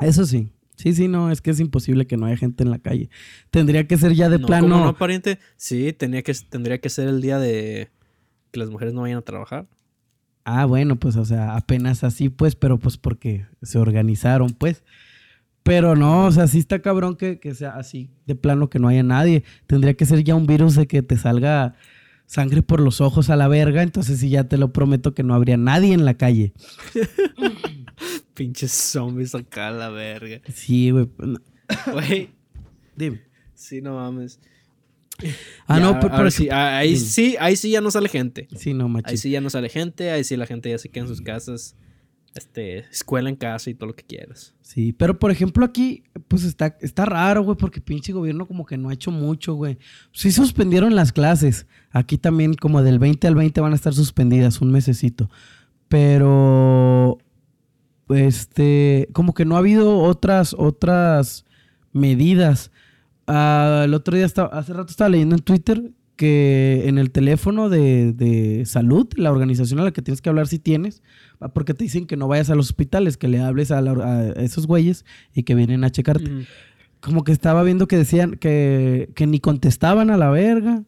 Eso 0.00 0.24
sí. 0.26 0.50
Sí, 0.76 0.92
sí, 0.94 1.08
no, 1.08 1.30
es 1.32 1.40
que 1.40 1.50
es 1.50 1.58
imposible 1.58 2.06
que 2.06 2.16
no 2.16 2.26
haya 2.26 2.36
gente 2.36 2.62
en 2.62 2.70
la 2.70 2.78
calle. 2.78 3.10
Tendría 3.50 3.86
que 3.88 3.96
ser 3.98 4.14
ya 4.14 4.28
de 4.28 4.38
no, 4.38 4.46
plano. 4.46 4.68
¿cómo 4.68 4.84
no, 4.84 4.96
pariente? 4.96 5.38
Sí, 5.56 5.92
tenía 5.92 6.22
que, 6.22 6.32
tendría 6.48 6.80
que 6.80 6.88
ser 6.88 7.08
el 7.08 7.20
día 7.20 7.38
de 7.40 7.90
que 8.52 8.60
las 8.60 8.70
mujeres 8.70 8.94
no 8.94 9.00
vayan 9.02 9.18
a 9.18 9.22
trabajar. 9.22 9.66
Ah, 10.44 10.64
bueno, 10.66 10.96
pues, 10.96 11.16
o 11.16 11.24
sea, 11.24 11.56
apenas 11.56 12.04
así, 12.04 12.28
pues, 12.28 12.54
pero 12.54 12.78
pues 12.78 12.96
porque 12.96 13.46
se 13.62 13.78
organizaron, 13.78 14.50
pues. 14.50 14.84
Pero 15.64 15.96
no, 15.96 16.26
o 16.26 16.32
sea, 16.32 16.46
sí 16.46 16.58
está 16.60 16.80
cabrón 16.80 17.16
que, 17.16 17.38
que 17.40 17.54
sea 17.54 17.70
así, 17.72 18.10
de 18.26 18.34
plano 18.36 18.70
que 18.70 18.78
no 18.78 18.88
haya 18.88 19.02
nadie. 19.02 19.44
Tendría 19.66 19.94
que 19.94 20.06
ser 20.06 20.22
ya 20.24 20.34
un 20.36 20.46
virus 20.46 20.76
de 20.76 20.86
que 20.86 21.02
te 21.02 21.16
salga 21.18 21.74
sangre 22.28 22.62
por 22.62 22.78
los 22.80 23.00
ojos 23.00 23.30
a 23.30 23.36
la 23.36 23.48
verga, 23.48 23.82
entonces 23.82 24.20
sí 24.20 24.28
ya 24.28 24.44
te 24.44 24.58
lo 24.58 24.70
prometo 24.72 25.14
que 25.14 25.22
no 25.24 25.34
habría 25.34 25.56
nadie 25.56 25.94
en 25.94 26.04
la 26.04 26.14
calle. 26.14 26.52
Pinches 28.34 28.70
zombies 28.70 29.34
acá 29.34 29.68
a 29.68 29.70
la 29.72 29.88
verga. 29.88 30.40
Sí, 30.52 30.90
güey. 30.90 31.08
Güey, 31.92 32.30
Dime. 32.96 33.22
sí, 33.54 33.80
no 33.82 33.94
mames. 33.96 34.38
Ah, 35.66 35.78
Ya, 35.78 35.80
no, 35.80 35.98
pero, 35.98 36.30
sí, 36.30 36.48
ah, 36.50 36.78
ahí 36.78 36.90
Dime. 36.94 37.00
sí, 37.00 37.36
ahí 37.40 37.56
sí 37.56 37.70
ya 37.70 37.80
no 37.80 37.90
sale 37.90 38.08
gente. 38.08 38.46
Sí, 38.56 38.74
no, 38.74 38.88
machín. 38.88 39.10
Ahí 39.10 39.16
sí 39.16 39.30
ya 39.30 39.40
no 39.40 39.50
sale 39.50 39.68
gente, 39.68 40.10
ahí 40.12 40.22
sí 40.22 40.36
la 40.36 40.46
gente 40.46 40.70
ya 40.70 40.78
se 40.78 40.88
queda 40.88 41.04
en 41.04 41.08
sus 41.08 41.20
casas. 41.20 41.74
Este, 42.34 42.78
escuela 42.90 43.28
en 43.30 43.34
casa 43.36 43.70
y 43.70 43.74
todo 43.74 43.88
lo 43.88 43.96
que 43.96 44.04
quieras. 44.04 44.54
Sí, 44.62 44.92
pero 44.92 45.18
por 45.18 45.32
ejemplo 45.32 45.64
aquí, 45.64 46.04
pues 46.28 46.44
está, 46.44 46.76
está 46.80 47.06
raro, 47.06 47.42
güey, 47.42 47.56
porque 47.56 47.80
pinche 47.80 48.12
gobierno 48.12 48.46
como 48.46 48.66
que 48.66 48.76
no 48.76 48.90
ha 48.90 48.94
hecho 48.94 49.10
mucho, 49.10 49.54
güey. 49.54 49.78
Sí 50.12 50.30
suspendieron 50.30 50.94
las 50.94 51.12
clases. 51.12 51.66
Aquí 51.90 52.18
también 52.18 52.54
como 52.54 52.82
del 52.82 52.98
20 52.98 53.26
al 53.26 53.34
20 53.34 53.60
van 53.60 53.72
a 53.72 53.76
estar 53.76 53.94
suspendidas 53.94 54.60
un 54.60 54.70
mesecito. 54.70 55.30
Pero, 55.88 57.18
este, 58.10 59.08
como 59.12 59.32
que 59.32 59.46
no 59.46 59.56
ha 59.56 59.60
habido 59.60 59.98
otras, 59.98 60.54
otras 60.56 61.46
medidas. 61.92 62.70
Ah, 63.26 63.82
el 63.84 63.94
otro 63.94 64.14
día, 64.14 64.26
estaba, 64.26 64.48
hace 64.48 64.74
rato 64.74 64.90
estaba 64.90 65.08
leyendo 65.08 65.34
en 65.34 65.42
Twitter 65.42 65.92
que 66.18 66.82
en 66.88 66.98
el 66.98 67.12
teléfono 67.12 67.68
de, 67.68 68.12
de 68.12 68.66
salud, 68.66 69.06
la 69.16 69.30
organización 69.30 69.78
a 69.78 69.84
la 69.84 69.92
que 69.92 70.02
tienes 70.02 70.20
que 70.20 70.28
hablar 70.28 70.48
si 70.48 70.58
tienes, 70.58 71.00
porque 71.54 71.74
te 71.74 71.84
dicen 71.84 72.06
que 72.06 72.16
no 72.16 72.26
vayas 72.26 72.50
a 72.50 72.56
los 72.56 72.66
hospitales, 72.66 73.16
que 73.16 73.28
le 73.28 73.38
hables 73.40 73.70
a, 73.70 73.80
la- 73.80 73.92
a 73.92 74.42
esos 74.42 74.66
güeyes 74.66 75.04
y 75.32 75.44
que 75.44 75.54
vienen 75.54 75.84
a 75.84 75.90
checarte. 75.90 76.28
Como 77.00 77.22
que 77.22 77.30
estaba 77.30 77.62
viendo 77.62 77.86
que 77.86 77.96
decían 77.96 78.32
que, 78.32 79.10
que 79.14 79.28
ni 79.28 79.38
contestaban 79.38 80.10
a 80.10 80.16
la 80.16 80.30
verga. 80.30 80.82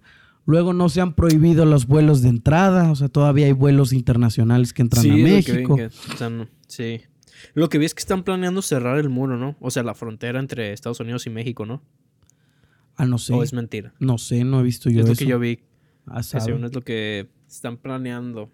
Luego 0.47 0.73
no 0.73 0.88
se 0.88 1.01
han 1.01 1.14
prohibido 1.14 1.64
los 1.64 1.87
vuelos 1.87 2.23
de 2.23 2.31
entrada, 2.31 2.90
o 2.90 2.97
sea, 2.97 3.09
todavía 3.09 3.47
hay 3.47 3.53
vuelos 3.53 3.93
internacionales 3.93 4.73
que 4.73 4.83
entran 4.83 5.05
a 5.11 5.14
que 5.14 5.23
México. 5.23 5.77
que- 5.77 5.90
sí. 6.66 7.03
Lo 7.55 7.69
que 7.69 7.79
vi 7.79 7.85
es 7.85 7.95
que 7.95 8.01
están 8.01 8.25
planeando 8.25 8.61
cerrar 8.62 8.99
el 8.99 9.09
muro, 9.11 9.37
¿no? 9.37 9.57
O 9.61 9.71
sea, 9.71 9.83
la 9.85 9.95
frontera 9.95 10.40
entre 10.40 10.73
Estados 10.73 10.99
Unidos 11.01 11.27
y 11.27 11.31
México, 11.31 11.64
¿no? 11.66 11.83
Ah, 13.03 13.07
no 13.07 13.19
sé. 13.19 13.33
O 13.33 13.43
es 13.43 13.53
mentira. 13.53 13.95
No 13.99 14.19
sé, 14.19 14.45
no 14.45 14.61
he 14.61 14.63
visto 14.63 14.91
yo 14.91 15.01
es 15.01 15.07
lo 15.07 15.13
eso. 15.13 15.19
que 15.19 15.27
yo 15.31 15.39
vi. 15.39 15.61
Ah, 16.07 16.19
Que 16.19 16.41
según 16.41 16.65
es 16.65 16.75
lo 16.75 16.83
que 16.83 17.29
están 17.49 17.77
planeando 17.77 18.51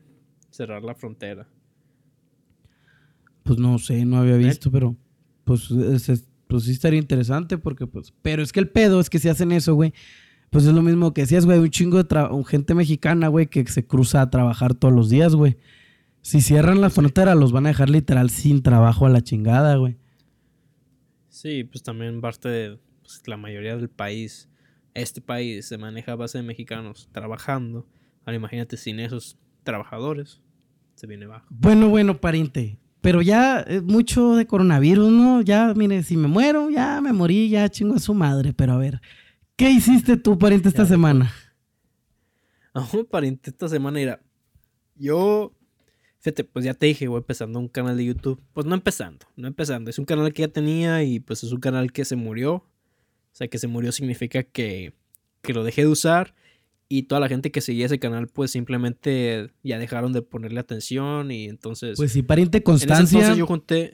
cerrar 0.51 0.83
la 0.83 0.95
frontera. 0.95 1.49
Pues 3.43 3.59
no 3.59 3.79
sé, 3.79 4.05
no 4.05 4.19
había 4.19 4.35
¿Eh? 4.35 4.39
visto, 4.39 4.71
pero 4.71 4.97
pues, 5.45 5.71
es- 5.71 6.09
es- 6.09 6.29
pues 6.49 6.65
sí 6.65 6.73
estaría 6.73 6.99
interesante 7.01 7.59
porque 7.59 7.87
pues... 7.87 8.13
Pero 8.23 8.43
es 8.43 8.53
que 8.53 8.61
el 8.61 8.69
pedo 8.69 9.01
es 9.01 9.11
que 9.11 9.19
si 9.19 9.29
hacen 9.29 9.51
eso, 9.53 9.75
güey, 9.75 9.93
pues 10.51 10.65
es 10.65 10.73
lo 10.73 10.83
mismo 10.83 11.13
que 11.13 11.23
decías, 11.23 11.45
güey, 11.45 11.59
un 11.59 11.71
chingo 11.71 11.97
de 11.99 12.07
tra- 12.09 12.45
gente 12.45 12.75
mexicana, 12.75 13.29
güey, 13.29 13.47
que 13.49 13.67
se 13.67 13.85
cruza 13.87 14.21
a 14.23 14.31
trabajar 14.31 14.75
todos 14.75 14.95
los 14.95 15.09
días, 15.11 15.35
güey. 15.35 15.57
Si 16.23 16.41
cierran 16.41 16.81
la 16.81 16.91
frontera, 16.91 17.35
los 17.35 17.51
van 17.53 17.67
a 17.67 17.71
dejar 17.71 17.91
literal 17.91 18.31
sin 18.31 18.63
trabajo 18.63 19.07
a 19.07 19.11
la 19.11 19.23
chingada, 19.23 19.77
güey. 19.77 19.97
Sí, 21.29 21.65
pues 21.65 21.83
también 21.83 22.21
parte 22.21 22.49
de 22.49 22.79
pues, 23.07 23.29
la 23.29 23.37
mayoría 23.37 23.77
del 23.77 23.89
país. 23.89 24.49
Este 24.95 25.21
país 25.21 25.67
se 25.67 25.79
maneja 25.79 26.13
a 26.13 26.17
base 26.17 26.39
de 26.39 26.45
mexicanos 26.45 27.09
trabajando. 27.13 27.87
Ahora 28.25 28.37
imagínate 28.37 28.77
sin 28.77 29.01
esos 29.01 29.39
trabajadores. 29.63 30.41
Se 30.95 31.07
viene 31.07 31.27
bajo. 31.27 31.47
Bueno, 31.51 31.89
bueno, 31.89 32.21
pariente. 32.21 32.79
Pero 33.03 33.23
ya 33.23 33.61
es 33.61 33.83
mucho 33.83 34.35
de 34.35 34.47
coronavirus, 34.47 35.11
¿no? 35.11 35.43
Ya, 35.43 35.73
mire, 35.75 36.03
si 36.03 36.17
me 36.17 36.27
muero, 36.29 36.71
ya 36.71 37.01
me 37.01 37.13
morí, 37.13 37.49
ya 37.49 37.69
chingo 37.69 37.95
a 37.95 38.01
su 38.01 38.15
madre. 38.15 38.53
Pero 38.53 38.73
a 38.73 38.79
ver, 38.79 39.01
¿qué 39.55 39.71
hiciste 39.71 40.17
tú, 40.17 40.39
pariente, 40.39 40.69
esta 40.69 40.83
Ya, 40.83 40.89
semana? 40.89 41.33
un 42.93 43.05
pariente 43.07 43.51
esta 43.51 43.69
semana, 43.69 43.99
mira, 43.99 44.21
yo, 44.97 45.53
fíjate, 46.19 46.45
pues 46.45 46.65
ya 46.65 46.75
te 46.75 46.87
dije, 46.87 47.07
voy 47.09 47.19
empezando 47.19 47.59
un 47.59 47.69
canal 47.69 47.97
de 47.97 48.07
YouTube. 48.07 48.43
Pues 48.53 48.67
no 48.67 48.75
empezando, 48.75 49.27
no 49.37 49.47
empezando. 49.47 49.91
Es 49.91 49.99
un 49.99 50.05
canal 50.05 50.33
que 50.33 50.43
ya 50.43 50.49
tenía 50.49 51.03
y 51.05 51.21
pues 51.21 51.45
es 51.45 51.53
un 51.53 51.61
canal 51.61 51.93
que 51.93 52.05
se 52.05 52.17
murió. 52.17 52.65
O 53.37 53.39
sea, 53.39 53.49
que 53.49 53.59
se 53.59 53.67
murió 53.67 53.93
significa 53.93 54.45
que, 54.45 54.95
que 55.43 55.53
lo 55.53 55.63
dejé 55.63 55.83
de 55.83 55.89
usar 55.89 56.35
y 56.89 57.03
toda 57.03 57.21
la 57.21 57.29
gente 57.29 57.51
que 57.51 57.61
seguía 57.61 57.85
ese 57.85 57.99
canal 57.99 58.29
pues 58.29 58.51
simplemente 58.51 59.51
ya 59.63 59.79
dejaron 59.79 60.15
de 60.15 60.23
ponerle 60.23 60.59
atención 60.59 61.31
y 61.31 61.45
entonces... 61.45 61.99
Pues 61.99 62.13
sí, 62.13 62.23
pariente 62.23 62.57
en 62.57 62.61
ese 62.63 62.65
constancia. 62.65 63.19
entonces 63.19 63.37
yo 63.37 63.47
junté... 63.47 63.93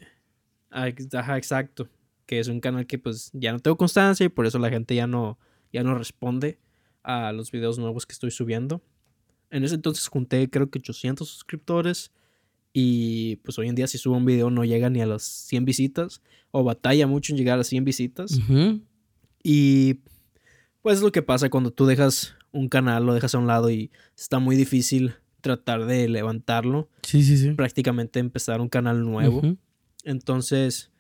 Ah, 0.70 0.86
Ajá, 1.14 1.38
exacto. 1.38 1.88
Que 2.24 2.38
es 2.38 2.46
un 2.46 2.60
canal 2.60 2.86
que 2.86 2.98
pues 2.98 3.32
ya 3.32 3.50
no 3.50 3.58
tengo 3.58 3.76
constancia 3.76 4.24
y 4.24 4.28
por 4.28 4.46
eso 4.46 4.60
la 4.60 4.70
gente 4.70 4.94
ya 4.94 5.08
no, 5.08 5.40
ya 5.72 5.82
no 5.82 5.98
responde 5.98 6.60
a 7.02 7.32
los 7.32 7.50
videos 7.50 7.80
nuevos 7.80 8.06
que 8.06 8.12
estoy 8.12 8.30
subiendo. 8.30 8.80
En 9.50 9.64
ese 9.64 9.74
entonces 9.74 10.06
junté 10.06 10.48
creo 10.50 10.70
que 10.70 10.78
800 10.78 11.28
suscriptores 11.28 12.12
y 12.72 13.40
pues 13.42 13.58
hoy 13.58 13.66
en 13.66 13.74
día 13.74 13.88
si 13.88 13.98
subo 13.98 14.18
un 14.18 14.24
video 14.24 14.50
no 14.50 14.64
llega 14.64 14.88
ni 14.88 15.00
a 15.00 15.06
las 15.06 15.24
100 15.24 15.64
visitas 15.64 16.22
o 16.52 16.62
batalla 16.62 17.08
mucho 17.08 17.32
en 17.32 17.38
llegar 17.38 17.58
a 17.58 17.64
100 17.64 17.84
visitas. 17.84 18.38
Y 19.42 20.00
pues 20.82 20.98
es 20.98 21.02
lo 21.02 21.12
que 21.12 21.22
pasa 21.22 21.50
cuando 21.50 21.70
tú 21.72 21.86
dejas 21.86 22.34
un 22.52 22.68
canal, 22.68 23.04
lo 23.06 23.14
dejas 23.14 23.34
a 23.34 23.38
un 23.38 23.46
lado 23.46 23.70
y 23.70 23.90
está 24.16 24.38
muy 24.38 24.56
difícil 24.56 25.14
tratar 25.40 25.86
de 25.86 26.08
levantarlo, 26.08 26.88
Sí, 27.02 27.22
sí, 27.24 27.36
sí. 27.36 27.50
prácticamente 27.52 28.20
empezar 28.20 28.60
un 28.60 28.68
canal 28.68 29.02
nuevo. 29.04 29.42
Entonces, 30.04 30.90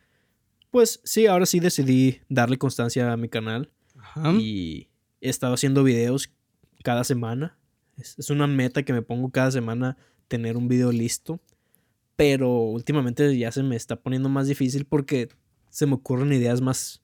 pues 0.70 1.00
sí, 1.04 1.26
ahora 1.26 1.46
sí 1.46 1.60
decidí 1.60 2.20
darle 2.28 2.58
constancia 2.58 3.12
a 3.12 3.16
mi 3.16 3.28
canal 3.28 3.70
Ajá. 3.98 4.32
y 4.32 4.88
he 5.20 5.28
estado 5.28 5.54
haciendo 5.54 5.84
videos 5.84 6.30
cada 6.82 7.04
semana. 7.04 7.56
Es, 7.96 8.18
es 8.18 8.30
una 8.30 8.46
meta 8.46 8.82
que 8.82 8.92
me 8.92 9.02
pongo 9.02 9.30
cada 9.30 9.50
semana 9.50 9.96
tener 10.28 10.56
un 10.56 10.66
video 10.66 10.90
listo, 10.92 11.40
pero 12.16 12.50
últimamente 12.62 13.36
ya 13.36 13.52
se 13.52 13.62
me 13.62 13.76
está 13.76 13.96
poniendo 13.96 14.28
más 14.28 14.46
difícil 14.48 14.84
porque 14.86 15.28
se 15.70 15.86
me 15.86 15.94
ocurren 15.94 16.32
ideas 16.32 16.60
más, 16.60 17.02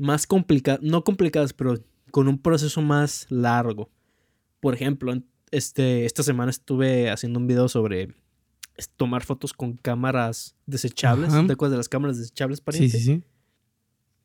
más 0.00 0.26
complicadas, 0.26 0.80
no 0.82 1.04
complicadas, 1.04 1.52
pero 1.52 1.74
con 2.10 2.26
un 2.26 2.38
proceso 2.38 2.80
más 2.80 3.26
largo. 3.28 3.90
Por 4.60 4.74
ejemplo, 4.74 5.12
este, 5.50 6.06
esta 6.06 6.22
semana 6.22 6.50
estuve 6.50 7.10
haciendo 7.10 7.38
un 7.38 7.46
video 7.46 7.68
sobre 7.68 8.14
tomar 8.96 9.22
fotos 9.24 9.52
con 9.52 9.74
cámaras 9.76 10.56
desechables. 10.66 11.28
Ajá. 11.34 11.46
¿Te 11.46 11.52
acuerdas 11.52 11.72
de 11.72 11.76
las 11.78 11.88
cámaras 11.90 12.16
desechables, 12.18 12.58
Sí, 12.58 12.64
pariente? 12.64 12.98
sí, 12.98 13.04
sí. 13.04 13.22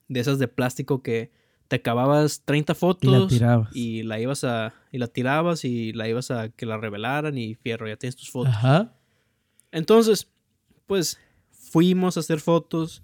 de 0.08 0.20
esas 0.20 0.40
de 0.40 0.48
plástico 0.48 1.02
que 1.04 1.32
te 1.68 1.76
acababas 1.78 2.44
30 2.46 2.72
Y 2.72 2.76
fotos 2.76 3.12
la 3.22 3.28
tirabas. 3.28 3.76
y 3.76 4.04
la 4.04 4.20
ibas 4.20 4.44
a 4.44 4.74
y 4.92 4.98
la 5.00 5.08
tirabas 5.08 5.66
y 5.66 5.92
la 5.94 6.08
ibas 6.08 6.32
a 6.32 6.50
que 6.50 6.66
la 6.68 6.78
revelaran 6.78 7.38
y 7.38 7.56
fierro, 7.56 7.88
ya 7.88 7.98
tienes 7.98 8.16
tus 8.16 8.30
fotos. 8.32 8.54
Ajá. 8.54 8.94
Entonces, 9.72 10.30
pues 10.86 11.20
fuimos 11.52 12.16
a 12.16 12.20
hacer 12.22 12.40
fotos 12.40 13.04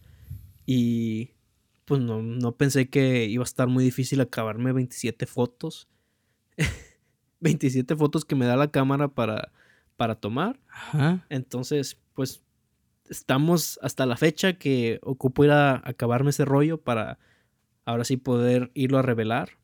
y 0.65 1.31
pues 1.85 2.01
no, 2.01 2.21
no 2.21 2.55
pensé 2.55 2.89
que 2.89 3.25
iba 3.25 3.43
a 3.43 3.45
estar 3.45 3.67
muy 3.67 3.83
difícil 3.83 4.21
acabarme 4.21 4.71
27 4.71 5.25
fotos. 5.25 5.87
27 7.41 7.95
fotos 7.95 8.25
que 8.25 8.35
me 8.35 8.45
da 8.45 8.55
la 8.55 8.71
cámara 8.71 9.07
para, 9.07 9.51
para 9.97 10.15
tomar. 10.15 10.59
Ajá. 10.69 11.25
Entonces, 11.29 11.97
pues 12.13 12.43
estamos 13.09 13.79
hasta 13.81 14.05
la 14.05 14.15
fecha 14.15 14.53
que 14.53 14.99
ocupo 15.03 15.43
ir 15.43 15.51
a 15.51 15.81
acabarme 15.83 16.29
ese 16.29 16.45
rollo 16.45 16.79
para 16.79 17.19
ahora 17.85 18.05
sí 18.05 18.17
poder 18.17 18.71
irlo 18.73 18.99
a 18.99 19.01
revelar 19.01 19.57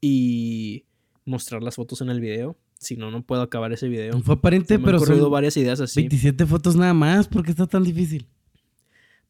y 0.00 0.84
mostrar 1.24 1.62
las 1.62 1.76
fotos 1.76 2.00
en 2.00 2.08
el 2.08 2.20
video. 2.20 2.56
Si 2.78 2.96
no, 2.96 3.10
no 3.10 3.22
puedo 3.22 3.42
acabar 3.42 3.72
ese 3.72 3.88
video. 3.88 4.20
Fue 4.22 4.40
pariente, 4.40 4.68
Se 4.68 4.78
me 4.78 4.82
han 4.82 4.86
pero 4.86 4.98
ocurrido 4.98 5.24
son 5.24 5.32
varias 5.32 5.56
ideas 5.56 5.80
así. 5.80 6.00
27 6.00 6.46
fotos 6.46 6.76
nada 6.76 6.94
más. 6.94 7.26
¿Por 7.26 7.44
qué 7.44 7.50
está 7.50 7.66
tan 7.66 7.82
difícil? 7.82 8.28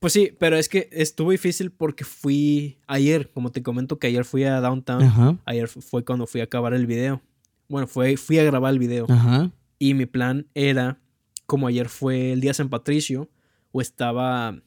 Pues 0.00 0.12
sí, 0.12 0.32
pero 0.38 0.56
es 0.56 0.68
que 0.68 0.88
estuvo 0.92 1.32
difícil 1.32 1.70
porque 1.72 2.04
fui 2.04 2.78
ayer, 2.86 3.30
como 3.32 3.50
te 3.50 3.62
comento 3.62 3.98
que 3.98 4.06
ayer 4.06 4.24
fui 4.24 4.44
a 4.44 4.60
Downtown. 4.60 5.02
Ajá. 5.02 5.36
Ayer 5.44 5.66
fu- 5.68 5.80
fue 5.80 6.04
cuando 6.04 6.26
fui 6.26 6.40
a 6.40 6.44
acabar 6.44 6.72
el 6.72 6.86
video. 6.86 7.20
Bueno, 7.68 7.86
fue, 7.88 8.16
fui 8.16 8.38
a 8.38 8.44
grabar 8.44 8.72
el 8.72 8.78
video. 8.78 9.06
Ajá. 9.08 9.50
Y 9.78 9.94
mi 9.94 10.06
plan 10.06 10.46
era, 10.54 10.98
como 11.46 11.66
ayer 11.66 11.88
fue 11.88 12.32
el 12.32 12.40
día 12.40 12.54
San 12.54 12.68
Patricio, 12.68 13.28
o 13.72 13.80
estaba, 13.80 14.60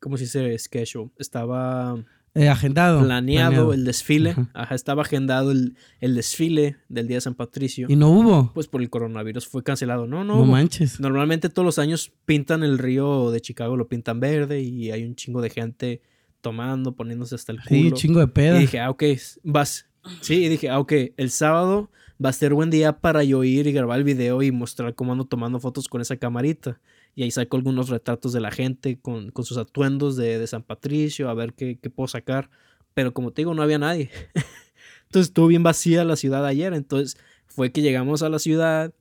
¿cómo 0.00 0.16
se 0.18 0.24
dice 0.24 0.58
schedule? 0.58 1.10
Estaba 1.18 1.96
Eh, 2.36 2.48
agendado. 2.48 3.02
planeado 3.02 3.72
el 3.72 3.84
desfile. 3.84 4.30
Ajá. 4.30 4.50
Ajá, 4.54 4.74
estaba 4.74 5.02
agendado 5.02 5.50
el, 5.52 5.74
el 6.00 6.14
desfile 6.14 6.76
del 6.88 7.08
día 7.08 7.16
de 7.16 7.20
San 7.22 7.34
Patricio. 7.34 7.86
Y 7.88 7.96
no 7.96 8.10
hubo. 8.10 8.52
Pues 8.54 8.68
por 8.68 8.82
el 8.82 8.90
coronavirus 8.90 9.46
fue 9.48 9.62
cancelado. 9.62 10.06
No, 10.06 10.18
no. 10.22 10.34
No, 10.36 10.42
hubo. 10.42 10.46
manches. 10.52 11.00
Normalmente 11.00 11.48
todos 11.48 11.64
los 11.64 11.78
años 11.78 12.12
pintan 12.26 12.62
el 12.62 12.78
río 12.78 13.30
de 13.30 13.40
Chicago, 13.40 13.76
lo 13.76 13.88
pintan 13.88 14.20
verde 14.20 14.60
y 14.60 14.90
hay 14.90 15.04
un 15.04 15.14
chingo 15.16 15.40
de 15.40 15.50
gente 15.50 16.02
tomando, 16.42 16.92
poniéndose 16.94 17.34
hasta 17.34 17.52
el 17.52 17.58
Sí, 17.66 17.84
culo. 17.84 17.96
chingo 17.96 18.20
de 18.20 18.28
peda. 18.28 18.56
Y 18.58 18.60
dije, 18.60 18.80
ah, 18.80 18.90
ok, 18.90 19.02
vas. 19.42 19.86
Sí, 20.20 20.44
y 20.44 20.48
dije, 20.48 20.68
ah, 20.68 20.78
ok, 20.78 20.92
el 21.16 21.30
sábado 21.30 21.90
va 22.24 22.28
a 22.28 22.32
ser 22.32 22.54
buen 22.54 22.70
día 22.70 23.00
para 23.00 23.24
yo 23.24 23.42
ir 23.44 23.66
y 23.66 23.72
grabar 23.72 23.98
el 23.98 24.04
video 24.04 24.42
y 24.42 24.52
mostrar 24.52 24.94
cómo 24.94 25.12
ando 25.12 25.24
tomando 25.24 25.58
fotos 25.58 25.88
con 25.88 26.00
esa 26.00 26.16
camarita. 26.16 26.78
Y 27.16 27.22
ahí 27.24 27.30
saco 27.32 27.56
algunos 27.56 27.88
retratos 27.88 28.32
de 28.32 28.40
la 28.40 28.50
gente 28.52 28.98
con, 29.00 29.30
con 29.30 29.44
sus 29.44 29.56
atuendos 29.56 30.16
de, 30.16 30.38
de 30.38 30.46
San 30.46 30.62
Patricio, 30.62 31.28
a 31.28 31.34
ver 31.34 31.54
qué, 31.54 31.78
qué 31.82 31.90
puedo 31.90 32.06
sacar. 32.06 32.48
Pero 32.94 33.12
como 33.14 33.32
te 33.32 33.40
digo, 33.40 33.54
no 33.54 33.62
había 33.62 33.78
nadie. 33.78 34.10
Entonces 35.06 35.28
estuvo 35.30 35.46
bien 35.48 35.62
vacía 35.64 36.04
la 36.04 36.16
ciudad 36.16 36.44
ayer. 36.46 36.72
Entonces 36.74 37.16
fue 37.46 37.72
que 37.72 37.82
llegamos 37.82 38.22
a 38.22 38.28
la 38.28 38.38
ciudad 38.38 38.92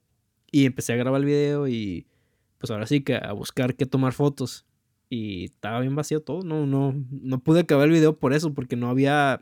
y 0.51 0.65
empecé 0.65 0.93
a 0.93 0.95
grabar 0.95 1.19
el 1.21 1.25
video 1.25 1.67
y 1.67 2.07
pues 2.57 2.71
ahora 2.71 2.87
sí 2.87 3.01
que 3.01 3.15
a 3.15 3.33
buscar 3.33 3.75
qué 3.75 3.85
tomar 3.85 4.13
fotos. 4.13 4.65
Y 5.09 5.45
estaba 5.45 5.81
bien 5.81 5.95
vacío 5.95 6.21
todo. 6.21 6.41
No, 6.43 6.65
no, 6.65 6.95
no 7.11 7.39
pude 7.39 7.59
acabar 7.61 7.85
el 7.87 7.93
video 7.93 8.17
por 8.17 8.33
eso, 8.33 8.53
porque 8.53 8.75
no 8.77 8.89
había 8.89 9.41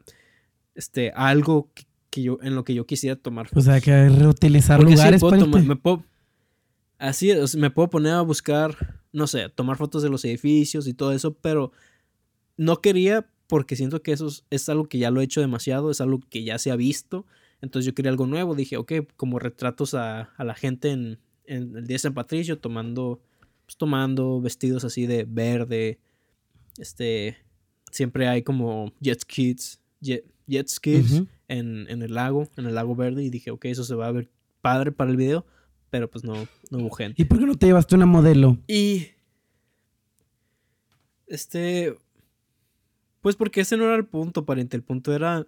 este, 0.76 1.12
algo 1.16 1.70
que, 1.76 1.84
que 2.10 2.24
yo, 2.24 2.40
en 2.42 2.56
lo 2.56 2.64
que 2.64 2.74
yo 2.74 2.86
quisiera 2.86 3.16
tomar 3.16 3.46
O 3.46 3.50
fotos. 3.50 3.66
sea, 3.66 3.80
que 3.82 4.10
reutilizar 4.10 4.78
Porque 4.78 4.94
sí, 4.94 4.98
lugares, 4.98 5.22
puedo 5.22 5.32
pariente. 5.32 5.52
tomar- 5.60 5.68
me 5.68 5.76
puedo, 5.76 6.04
así 7.04 7.32
es, 7.32 7.38
o 7.38 7.48
sea, 7.48 7.60
me 7.62 7.70
puedo 7.70 7.90
poner 7.90 8.14
a 8.14 8.22
buscar, 8.22 9.02
no 9.12 9.28
sé, 9.28 9.50
tomar 9.50 9.78
fotos 9.78 10.02
de 10.04 10.10
los 10.10 10.24
edificios 10.26 10.88
y 10.88 10.94
todo 10.94 11.12
eso, 11.12 11.34
pero 11.36 11.72
no 12.58 12.82
quería 12.82 13.28
porque 13.48 13.76
siento 13.76 14.02
que 14.02 14.14
eso 14.14 14.28
es, 14.28 14.46
es 14.50 14.70
algo 14.70 14.86
que 14.86 14.98
ya 14.98 15.12
lo 15.12 15.22
he 15.22 15.26
hecho 15.26 15.42
demasiado, 15.42 15.92
es 15.92 16.02
algo 16.02 16.20
que 16.30 16.44
ya 16.44 16.58
se 16.58 16.72
ha 16.72 16.76
visto. 16.76 17.26
Entonces 17.62 17.86
yo 17.86 17.94
quería 17.94 18.10
algo 18.10 18.26
nuevo. 18.26 18.56
Dije, 18.56 18.78
ok, 18.78 18.94
como 19.16 19.38
retratos 19.38 19.94
a, 19.94 20.22
a 20.22 20.44
la 20.44 20.56
gente 20.56 20.90
en, 20.90 21.20
en 21.46 21.76
el 21.76 21.86
día 21.86 21.96
de 21.96 22.00
San 22.00 22.14
Patricio, 22.14 22.58
tomando, 22.58 23.22
pues 23.66 23.78
tomando 23.78 24.42
vestidos 24.42 24.84
así 24.86 25.06
de 25.06 25.26
verde. 25.28 26.00
Este, 26.78 27.38
siempre 27.92 28.28
hay 28.28 28.42
como 28.42 28.92
jet 29.00 29.20
skis, 29.22 29.80
jet, 30.02 30.26
jet 30.48 30.68
skis 30.68 31.24
en, 31.48 31.86
en 31.90 32.02
el 32.02 32.16
lago, 32.16 32.50
en 32.58 32.66
el 32.66 32.76
lago 32.76 32.96
verde. 32.96 33.24
Y 33.24 33.30
dije, 33.30 33.52
ok, 33.52 33.66
eso 33.66 33.84
se 33.84 33.94
va 33.94 34.08
a 34.08 34.12
ver 34.12 34.30
padre 34.62 34.92
para 34.92 35.12
el 35.12 35.18
video, 35.18 35.46
pero 35.94 36.10
pues 36.10 36.24
no, 36.24 36.34
no 36.72 36.80
hubo 36.80 36.90
gente. 36.90 37.22
¿Y 37.22 37.26
por 37.26 37.38
qué 37.38 37.46
no 37.46 37.54
te 37.54 37.68
llevaste 37.68 37.94
una 37.94 38.08
modelo? 38.08 38.58
Y. 38.68 39.10
Este. 41.28 41.96
Pues 43.22 43.36
porque 43.36 43.62
ese 43.62 43.78
no 43.78 43.84
era 43.84 43.96
el 43.96 44.06
punto, 44.06 44.44
pariente. 44.44 44.76
El 44.76 44.82
punto 44.82 45.14
era 45.14 45.46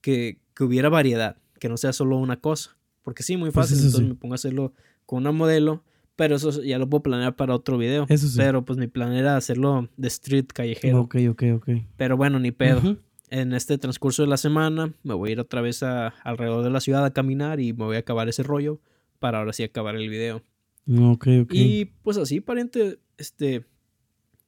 que, 0.00 0.38
que 0.54 0.62
hubiera 0.62 0.88
variedad, 0.90 1.38
que 1.58 1.68
no 1.68 1.76
sea 1.76 1.92
solo 1.92 2.18
una 2.18 2.36
cosa. 2.40 2.76
Porque 3.02 3.24
sí, 3.24 3.36
muy 3.36 3.50
Pues 3.50 3.66
fácil. 3.66 3.78
entonces 3.78 4.00
sí. 4.00 4.06
me 4.06 4.14
pongo 4.14 4.34
a 4.34 4.36
hacerlo 4.36 4.72
con 5.06 5.18
una 5.22 5.32
modelo. 5.32 5.82
Pero 6.14 6.36
eso 6.36 6.62
ya 6.62 6.78
lo 6.78 6.88
puedo 6.88 7.02
planear 7.02 7.34
para 7.34 7.56
otro 7.56 7.76
video. 7.76 8.06
Eso 8.08 8.28
sí. 8.28 8.36
Pero 8.36 8.64
pues 8.64 8.78
mi 8.78 8.86
plan 8.86 9.12
era 9.14 9.36
hacerlo 9.36 9.88
de 9.96 10.06
street 10.06 10.46
callejero. 10.54 11.00
Ok, 11.00 11.16
ok, 11.30 11.42
ok. 11.56 11.68
Pero 11.96 12.16
bueno, 12.16 12.38
ni 12.38 12.52
pedo. 12.52 12.96
En 13.28 13.54
este 13.54 13.76
transcurso 13.76 14.22
de 14.22 14.28
la 14.28 14.36
semana 14.36 14.92
me 15.02 15.14
voy 15.14 15.30
a 15.30 15.32
ir 15.32 15.40
otra 15.40 15.62
vez 15.62 15.82
a, 15.82 16.08
alrededor 16.22 16.62
de 16.62 16.70
la 16.70 16.80
ciudad 16.80 17.04
a 17.04 17.12
caminar 17.12 17.58
y 17.58 17.72
me 17.72 17.86
voy 17.86 17.96
a 17.96 18.00
acabar 18.00 18.28
ese 18.28 18.44
rollo 18.44 18.78
para 19.20 19.38
ahora 19.38 19.52
sí 19.52 19.62
acabar 19.62 19.94
el 19.94 20.08
video. 20.08 20.42
Ok, 20.88 21.28
ok. 21.42 21.52
Y 21.52 21.84
pues 22.02 22.16
así, 22.16 22.40
pariente, 22.40 22.98
este, 23.16 23.64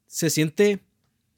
se 0.06 0.30
siente, 0.30 0.80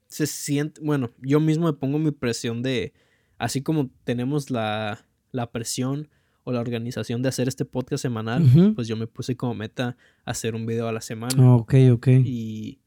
se 0.07 0.25
siente, 0.25 0.81
bueno, 0.81 1.11
yo 1.21 1.39
mismo 1.39 1.67
me 1.67 1.73
pongo 1.73 1.99
mi 1.99 2.11
presión 2.11 2.63
de, 2.63 2.93
así 3.37 3.61
como 3.61 3.91
tenemos 4.03 4.49
la, 4.49 5.05
la 5.31 5.51
presión 5.51 6.09
o 6.43 6.51
la 6.51 6.61
organización 6.61 7.21
de 7.21 7.29
hacer 7.29 7.47
este 7.47 7.65
podcast 7.65 8.01
semanal, 8.01 8.43
pues 8.75 8.87
yo 8.87 8.95
me 8.95 9.07
puse 9.07 9.35
como 9.35 9.53
meta 9.53 9.97
hacer 10.23 10.55
un 10.55 10.65
video 10.65 10.87
a 10.87 10.91
la 10.91 11.01
semana. 11.01 11.55
Ok, 11.55 11.73
ok. 11.91 12.07
Y 12.23 12.79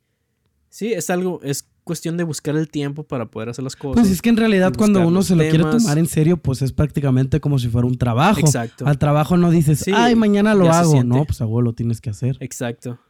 sí, 0.68 0.92
es 0.92 1.11
algo, 1.11 1.40
es 1.42 1.68
cuestión 1.88 2.18
de 2.18 2.24
buscar 2.24 2.55
el 2.55 2.68
tiempo 2.68 3.03
para 3.03 3.31
poder 3.31 3.48
hacer 3.48 3.64
las 3.64 3.74
cosas. 3.74 4.03
Pues 4.03 4.12
es 4.12 4.20
que 4.20 4.29
en 4.29 4.37
realidad 4.37 4.74
cuando 4.77 5.09
uno 5.09 5.22
se 5.22 5.35
lo 5.35 5.40
quiere 5.40 5.64
tomar 5.64 5.96
en 5.96 6.07
serio, 6.07 6.37
pues 6.37 6.61
es 6.61 6.70
prácticamente 6.70 7.40
como 7.40 7.59
si 7.59 7.68
fuera 7.68 7.88
un 7.88 7.96
trabajo. 7.96 8.40
Exacto. 8.40 8.87
Al 8.87 8.98
trabajo 8.98 9.38
no 9.38 9.51
dices, 9.51 9.79
Sí, 9.79 9.92
ay, 9.94 10.14
mañana 10.14 10.55
lo 10.55 10.70
hago. 10.70 11.03
No, 11.03 11.24
pues 11.24 11.40
a 11.40 11.46
huevo 11.46 11.62
lo 11.62 11.72
tienes 11.72 12.03
que 12.03 12.11
hacer. 12.11 12.37
Exacto. 12.40 13.01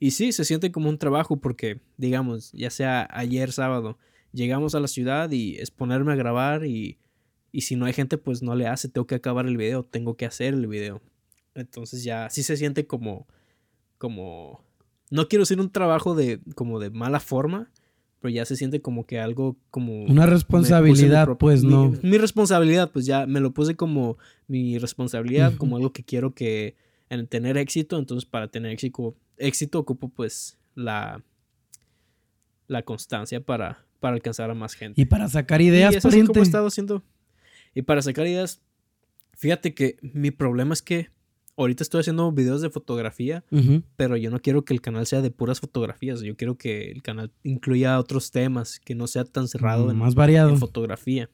Y 0.00 0.12
sí, 0.12 0.32
se 0.32 0.46
siente 0.46 0.72
como 0.72 0.88
un 0.88 0.96
trabajo 0.96 1.36
porque, 1.36 1.82
digamos, 1.98 2.50
ya 2.52 2.70
sea 2.70 3.06
ayer 3.10 3.52
sábado, 3.52 3.98
llegamos 4.32 4.74
a 4.74 4.80
la 4.80 4.88
ciudad 4.88 5.30
y 5.30 5.56
es 5.56 5.70
ponerme 5.70 6.12
a 6.12 6.16
grabar 6.16 6.64
y, 6.64 6.96
Y 7.52 7.60
si 7.60 7.76
no 7.76 7.84
hay 7.84 7.92
gente, 7.92 8.16
pues 8.16 8.42
no 8.42 8.54
le 8.54 8.66
hace. 8.66 8.88
Tengo 8.88 9.06
que 9.06 9.16
acabar 9.16 9.46
el 9.46 9.58
video, 9.58 9.84
tengo 9.84 10.16
que 10.16 10.24
hacer 10.24 10.54
el 10.54 10.66
video. 10.66 11.02
Entonces 11.54 12.02
ya 12.02 12.30
sí 12.30 12.42
se 12.42 12.56
siente 12.56 12.86
como, 12.86 13.26
como, 13.98 14.64
no 15.10 15.28
quiero 15.28 15.42
decir 15.42 15.60
un 15.60 15.70
trabajo 15.70 16.14
de, 16.14 16.40
como 16.54 16.80
de 16.80 16.88
mala 16.88 17.20
forma, 17.20 17.70
pero 18.24 18.32
ya 18.32 18.46
se 18.46 18.56
siente 18.56 18.80
como 18.80 19.04
que 19.04 19.20
algo 19.20 19.58
como... 19.70 20.04
Una 20.04 20.24
responsabilidad, 20.24 21.28
pues 21.36 21.62
no. 21.62 21.92
Mi, 22.02 22.16
responsabilidad, 22.16 22.90
pues 22.90 23.04
ya 23.04 23.26
me 23.26 23.38
lo 23.38 23.52
puse 23.52 23.76
como 23.76 24.16
mi 24.48 24.78
responsabilidad, 24.78 25.54
como 25.56 25.76
algo 25.76 25.92
que 25.92 26.04
quiero 26.04 26.34
que 26.34 26.74
en 27.10 27.26
tener 27.26 27.58
éxito, 27.58 27.98
entonces 27.98 28.24
para 28.24 28.48
tener 28.48 28.72
éxito, 28.72 29.14
éxito 29.36 29.78
ocupo 29.78 30.08
pues 30.08 30.56
la, 30.74 31.22
la 32.66 32.80
constancia 32.80 33.42
para, 33.42 33.84
para 34.00 34.14
alcanzar 34.14 34.50
a 34.50 34.54
más 34.54 34.72
gente. 34.72 34.98
Y 34.98 35.04
para 35.04 35.28
sacar 35.28 35.60
ideas, 35.60 35.92
y 35.92 35.96
eso 35.98 36.08
es 36.08 36.24
como 36.24 36.40
he 36.40 36.44
estado 36.44 36.68
haciendo. 36.68 37.02
Y 37.74 37.82
para 37.82 38.00
sacar 38.00 38.26
ideas, 38.26 38.62
fíjate 39.34 39.74
que 39.74 39.98
mi 40.00 40.30
problema 40.30 40.72
es 40.72 40.80
que 40.80 41.10
ahorita 41.56 41.82
estoy 41.82 42.00
haciendo 42.00 42.30
videos 42.32 42.60
de 42.62 42.70
fotografía, 42.70 43.44
pero 43.96 44.16
yo 44.16 44.30
no 44.30 44.40
quiero 44.40 44.64
que 44.64 44.74
el 44.74 44.80
canal 44.80 45.06
sea 45.06 45.22
de 45.22 45.30
puras 45.30 45.60
fotografías. 45.60 46.20
Yo 46.20 46.36
quiero 46.36 46.56
que 46.56 46.90
el 46.90 47.02
canal 47.02 47.30
incluya 47.42 47.98
otros 47.98 48.30
temas, 48.30 48.80
que 48.80 48.94
no 48.94 49.06
sea 49.06 49.24
tan 49.24 49.48
cerrado 49.48 49.90
en, 49.90 49.96
más 49.96 50.14
variado. 50.14 50.50
en 50.50 50.58
fotografía. 50.58 51.30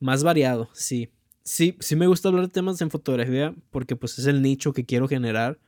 Más 0.00 0.22
variado, 0.22 0.68
sí. 0.72 1.08
Sí, 1.42 1.76
sí 1.80 1.94
me 1.96 2.06
gusta 2.06 2.28
hablar 2.28 2.46
de 2.46 2.52
temas 2.52 2.80
en 2.80 2.90
fotografía 2.90 3.54
porque 3.70 3.96
pues 3.96 4.18
es 4.18 4.26
el 4.26 4.40
nicho 4.40 4.72
que 4.72 4.84
quiero 4.84 5.08
generar, 5.08 5.58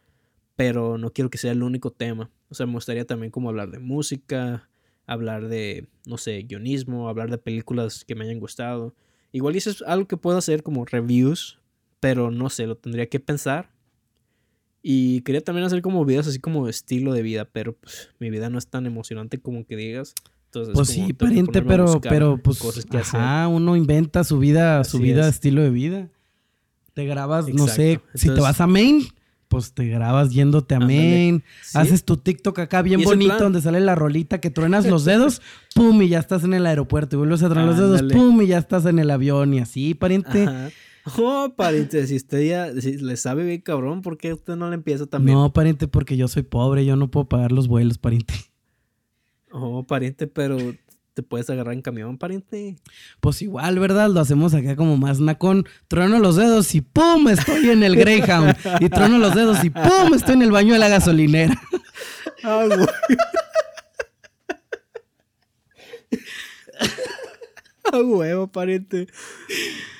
pero 0.54 0.96
no 0.96 1.12
quiero 1.12 1.28
que 1.28 1.38
sea 1.38 1.52
el 1.52 1.62
único 1.62 1.90
tema. 1.90 2.30
O 2.48 2.54
sea, 2.54 2.66
me 2.66 2.72
gustaría 2.72 3.04
también 3.04 3.30
como 3.30 3.50
hablar 3.50 3.70
de 3.70 3.78
música, 3.78 4.70
hablar 5.06 5.48
de, 5.48 5.86
no 6.06 6.16
sé, 6.16 6.42
guionismo, 6.42 7.08
hablar 7.08 7.30
de 7.30 7.38
películas 7.38 8.04
que 8.04 8.14
me 8.14 8.24
hayan 8.24 8.40
gustado. 8.40 8.94
Igual 9.32 9.56
eso 9.56 9.70
es 9.70 9.82
algo 9.82 10.06
que 10.06 10.16
puedo 10.16 10.38
hacer 10.38 10.62
como 10.62 10.84
reviews, 10.84 11.58
pero 12.00 12.30
no 12.30 12.50
sé, 12.50 12.66
lo 12.66 12.76
tendría 12.76 13.08
que 13.08 13.20
pensar. 13.20 13.70
Y 14.82 15.22
quería 15.22 15.40
también 15.40 15.66
hacer 15.66 15.82
como 15.82 16.04
videos 16.04 16.28
así 16.28 16.38
como 16.38 16.68
estilo 16.68 17.12
de 17.12 17.22
vida, 17.22 17.44
pero 17.44 17.72
pues 17.72 18.10
mi 18.20 18.30
vida 18.30 18.50
no 18.50 18.58
es 18.58 18.68
tan 18.68 18.86
emocionante 18.86 19.38
como 19.38 19.66
que 19.66 19.74
digas. 19.76 20.14
Entonces, 20.46 20.74
pues 20.74 20.88
sí, 20.88 21.12
pariente, 21.12 21.60
pero, 21.62 22.00
pero 22.00 22.38
pues 22.38 22.58
cosas 22.58 22.86
que 22.86 22.98
ajá, 22.98 23.48
uno 23.48 23.76
inventa 23.76 24.22
su 24.24 24.38
vida, 24.38 24.84
su 24.84 24.98
vida, 24.98 25.28
estilo 25.28 25.62
de 25.62 25.70
vida. 25.70 26.08
Te 26.94 27.04
grabas, 27.04 27.48
no 27.48 27.66
sé, 27.66 28.00
si 28.14 28.28
te 28.28 28.40
vas 28.40 28.60
a 28.60 28.66
Maine, 28.66 29.08
pues 29.48 29.72
te 29.72 29.86
grabas 29.86 30.30
yéndote 30.30 30.76
a 30.76 30.80
Maine, 30.80 31.42
haces 31.74 32.04
tu 32.04 32.16
TikTok 32.16 32.58
acá 32.60 32.82
bien 32.82 33.02
bonito 33.02 33.38
donde 33.38 33.60
sale 33.60 33.80
la 33.80 33.94
rolita 33.94 34.40
que 34.40 34.50
truenas 34.50 34.86
los 34.86 35.04
dedos, 35.04 35.42
pum, 35.74 36.00
y 36.02 36.08
ya 36.08 36.20
estás 36.20 36.44
en 36.44 36.54
el 36.54 36.64
aeropuerto 36.64 37.16
y 37.16 37.18
vuelves 37.18 37.42
a 37.42 37.48
truenar 37.48 37.76
los 37.76 37.78
dedos, 37.78 38.12
pum, 38.12 38.40
y 38.40 38.46
ya 38.46 38.58
estás 38.58 38.86
en 38.86 38.98
el 38.98 39.10
avión 39.10 39.52
y 39.52 39.58
así, 39.58 39.94
pariente. 39.94 40.48
Oh, 41.18 41.52
pariente, 41.56 42.04
si 42.06 42.16
usted 42.16 42.42
ya 42.42 42.66
le 42.66 43.16
sabe 43.16 43.44
bien 43.44 43.60
cabrón, 43.60 44.02
¿por 44.02 44.18
qué 44.18 44.32
usted 44.32 44.56
no 44.56 44.68
le 44.68 44.74
empieza 44.74 45.06
también? 45.06 45.38
No, 45.38 45.52
pariente, 45.52 45.86
porque 45.88 46.16
yo 46.16 46.26
soy 46.28 46.42
pobre, 46.42 46.84
yo 46.84 46.96
no 46.96 47.10
puedo 47.10 47.28
pagar 47.28 47.52
los 47.52 47.68
vuelos, 47.68 47.98
pariente. 47.98 48.34
Oh, 49.52 49.84
pariente, 49.84 50.26
pero 50.26 50.58
te 51.14 51.22
puedes 51.22 51.48
agarrar 51.48 51.74
en 51.74 51.82
camión, 51.82 52.18
pariente. 52.18 52.76
Pues 53.20 53.40
igual, 53.40 53.78
¿verdad? 53.78 54.10
Lo 54.10 54.20
hacemos 54.20 54.52
acá 54.52 54.76
como 54.76 54.96
más 54.96 55.20
nacón. 55.20 55.64
Trueno 55.88 56.18
los 56.18 56.36
dedos 56.36 56.74
y 56.74 56.82
¡pum! 56.82 57.28
Estoy 57.28 57.70
en 57.70 57.82
el 57.82 57.96
Greyhound. 57.96 58.54
Y 58.80 58.88
trueno 58.90 59.18
los 59.18 59.34
dedos 59.34 59.64
y 59.64 59.70
¡pum! 59.70 60.12
Estoy 60.14 60.34
en 60.34 60.42
el 60.42 60.50
baño 60.50 60.74
de 60.74 60.78
la 60.78 60.88
gasolinera. 60.88 61.58
Ah, 62.42 62.66
güey. 62.66 62.86
A 67.92 67.98
huevo, 67.98 68.48
pariente. 68.48 69.06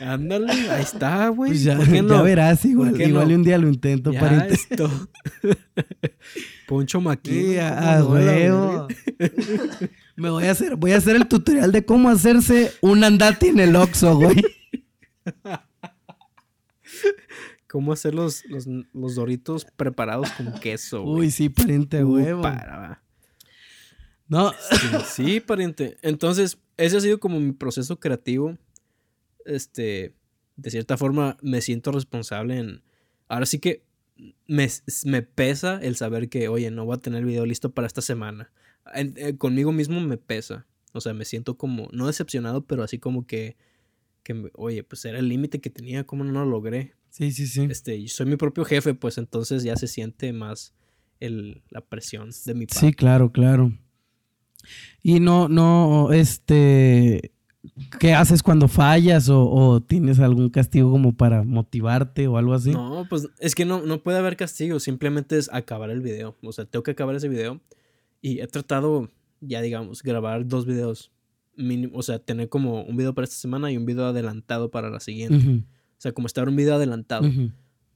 Ándale, 0.01 0.53
ahí 0.71 0.83
está, 0.83 1.29
güey. 1.29 1.51
Pues 1.51 1.65
ya, 1.65 1.79
verás, 1.79 2.65
igual, 2.65 3.01
igual 3.01 3.33
un 3.33 3.43
día 3.43 3.59
lo 3.59 3.69
intento, 3.69 4.13
ya 4.13 4.21
pariente. 4.21 4.55
Esto. 4.55 4.91
Poncho 6.67 7.01
Maquín. 7.01 7.59
a 7.61 8.05
huevo. 8.05 8.89
Me 10.17 10.31
voy 10.31 10.45
a 10.45 10.51
hacer, 10.51 10.77
voy 10.77 10.93
a 10.93 10.97
hacer 10.97 11.17
el 11.17 11.29
tutorial 11.29 11.73
de 11.73 11.85
cómo 11.85 12.09
hacerse 12.09 12.73
un 12.81 13.05
andati 13.05 13.49
en 13.49 13.61
el 13.61 13.77
Oxxo, 13.77 14.17
güey. 14.17 14.43
cómo 17.69 17.93
hacer 17.93 18.15
los, 18.15 18.45
los, 18.47 19.15
doritos 19.15 19.67
preparados 19.77 20.31
con 20.33 20.53
queso, 20.61 21.03
güey. 21.03 21.27
Uy, 21.27 21.31
sí, 21.31 21.49
pariente, 21.49 22.03
huevo. 22.03 22.43
No. 24.29 24.53
Sí, 25.07 25.41
pariente. 25.41 25.99
Entonces, 26.03 26.59
ese 26.77 26.97
ha 26.97 27.01
sido 27.01 27.21
como 27.21 27.41
mi 27.41 27.53
proceso 27.53 27.99
creativo. 27.99 28.59
Este, 29.45 30.15
de 30.57 30.71
cierta 30.71 30.97
forma, 30.97 31.37
me 31.43 31.61
siento 31.61 31.93
responsable 31.93 32.59
en... 32.59 32.83
Ahora 33.29 33.47
sí 33.47 33.59
que 33.59 33.83
me, 34.47 34.69
me 35.05 35.23
pesa 35.23 35.79
el 35.83 35.97
saber 35.97 36.29
que, 36.29 36.49
oye, 36.49 36.71
no 36.71 36.85
voy 36.85 36.97
a 36.97 37.01
tener 37.01 37.21
el 37.21 37.27
video 37.27 37.47
listo 37.47 37.73
para 37.73 37.87
esta 37.87 38.03
semana. 38.03 38.51
Eh, 38.95 39.37
conmigo 39.37 39.73
mismo 39.73 40.01
me 40.01 40.17
pesa. 40.17 40.67
O 40.93 41.01
sea, 41.01 41.13
me 41.13 41.25
siento 41.25 41.59
como, 41.59 41.89
no 41.93 42.07
decepcionado, 42.07 42.65
pero 42.65 42.83
así 42.83 42.99
como 42.99 43.27
que, 43.27 43.57
que 44.23 44.51
oye, 44.55 44.83
pues 44.83 45.05
era 45.05 45.19
el 45.19 45.29
límite 45.29 45.61
que 45.61 45.71
tenía, 45.71 46.05
¿cómo 46.05 46.25
no 46.25 46.33
lo 46.33 46.47
logré? 46.47 46.95
Sí, 47.11 47.33
sí, 47.33 47.47
sí. 47.47 47.67
Este, 47.71 48.07
soy 48.09 48.27
mi 48.27 48.37
propio 48.37 48.65
jefe, 48.65 48.95
pues 48.95 49.19
entonces 49.19 49.63
ya 49.63 49.77
se 49.77 49.89
siente 49.89 50.33
más 50.33 50.75
el, 51.21 51.63
la 51.71 51.81
presión 51.81 52.31
de 52.45 52.55
mi 52.55 52.67
parte. 52.67 52.87
Sí, 52.87 52.93
claro, 52.93 53.33
claro. 53.33 53.73
Y 55.03 55.21
no, 55.21 55.49
no, 55.49 56.13
este, 56.13 57.33
¿qué 58.01 58.15
haces 58.15 58.43
cuando 58.43 58.69
fallas 58.69 59.29
o, 59.31 59.81
tienes 59.87 60.19
algún 60.19 60.51
castigo 60.51 60.91
como 60.91 61.15
para 61.15 61.45
motivarte 61.45 62.27
o 62.27 62.37
algo 62.37 62.55
así? 62.55 62.73
No, 62.73 63.07
pues 63.09 63.29
es 63.39 63.55
que 63.55 63.65
no, 63.65 63.83
no 63.83 64.03
puede 64.03 64.19
haber 64.19 64.37
castigo, 64.37 64.81
simplemente 64.81 65.39
es 65.39 65.49
acabar 65.53 65.91
el 65.91 66.01
video. 66.01 66.37
O 66.43 66.53
sea, 66.53 66.65
tengo 66.65 66.83
que 66.83 66.93
acabar 66.93 67.15
ese 67.15 67.29
video 67.29 67.61
y 68.21 68.41
he 68.41 68.47
tratado, 68.47 69.09
ya 69.41 69.61
digamos, 69.61 70.03
grabar 70.03 70.47
dos 70.47 70.67
videos. 70.67 71.13
o 71.93 72.03
sea, 72.03 72.19
tener 72.19 72.49
como 72.49 72.83
un 72.83 72.97
video 72.97 73.15
para 73.15 73.25
esta 73.25 73.37
semana 73.37 73.71
y 73.71 73.77
un 73.77 73.87
video 73.87 74.07
adelantado 74.07 74.71
para 74.71 74.91
la 74.91 75.01
siguiente. 75.01 75.65
O 75.99 76.01
sea, 76.01 76.13
como 76.13 76.27
estar 76.27 76.49
un 76.49 76.57
video 76.57 76.75
adelantado. 76.75 77.29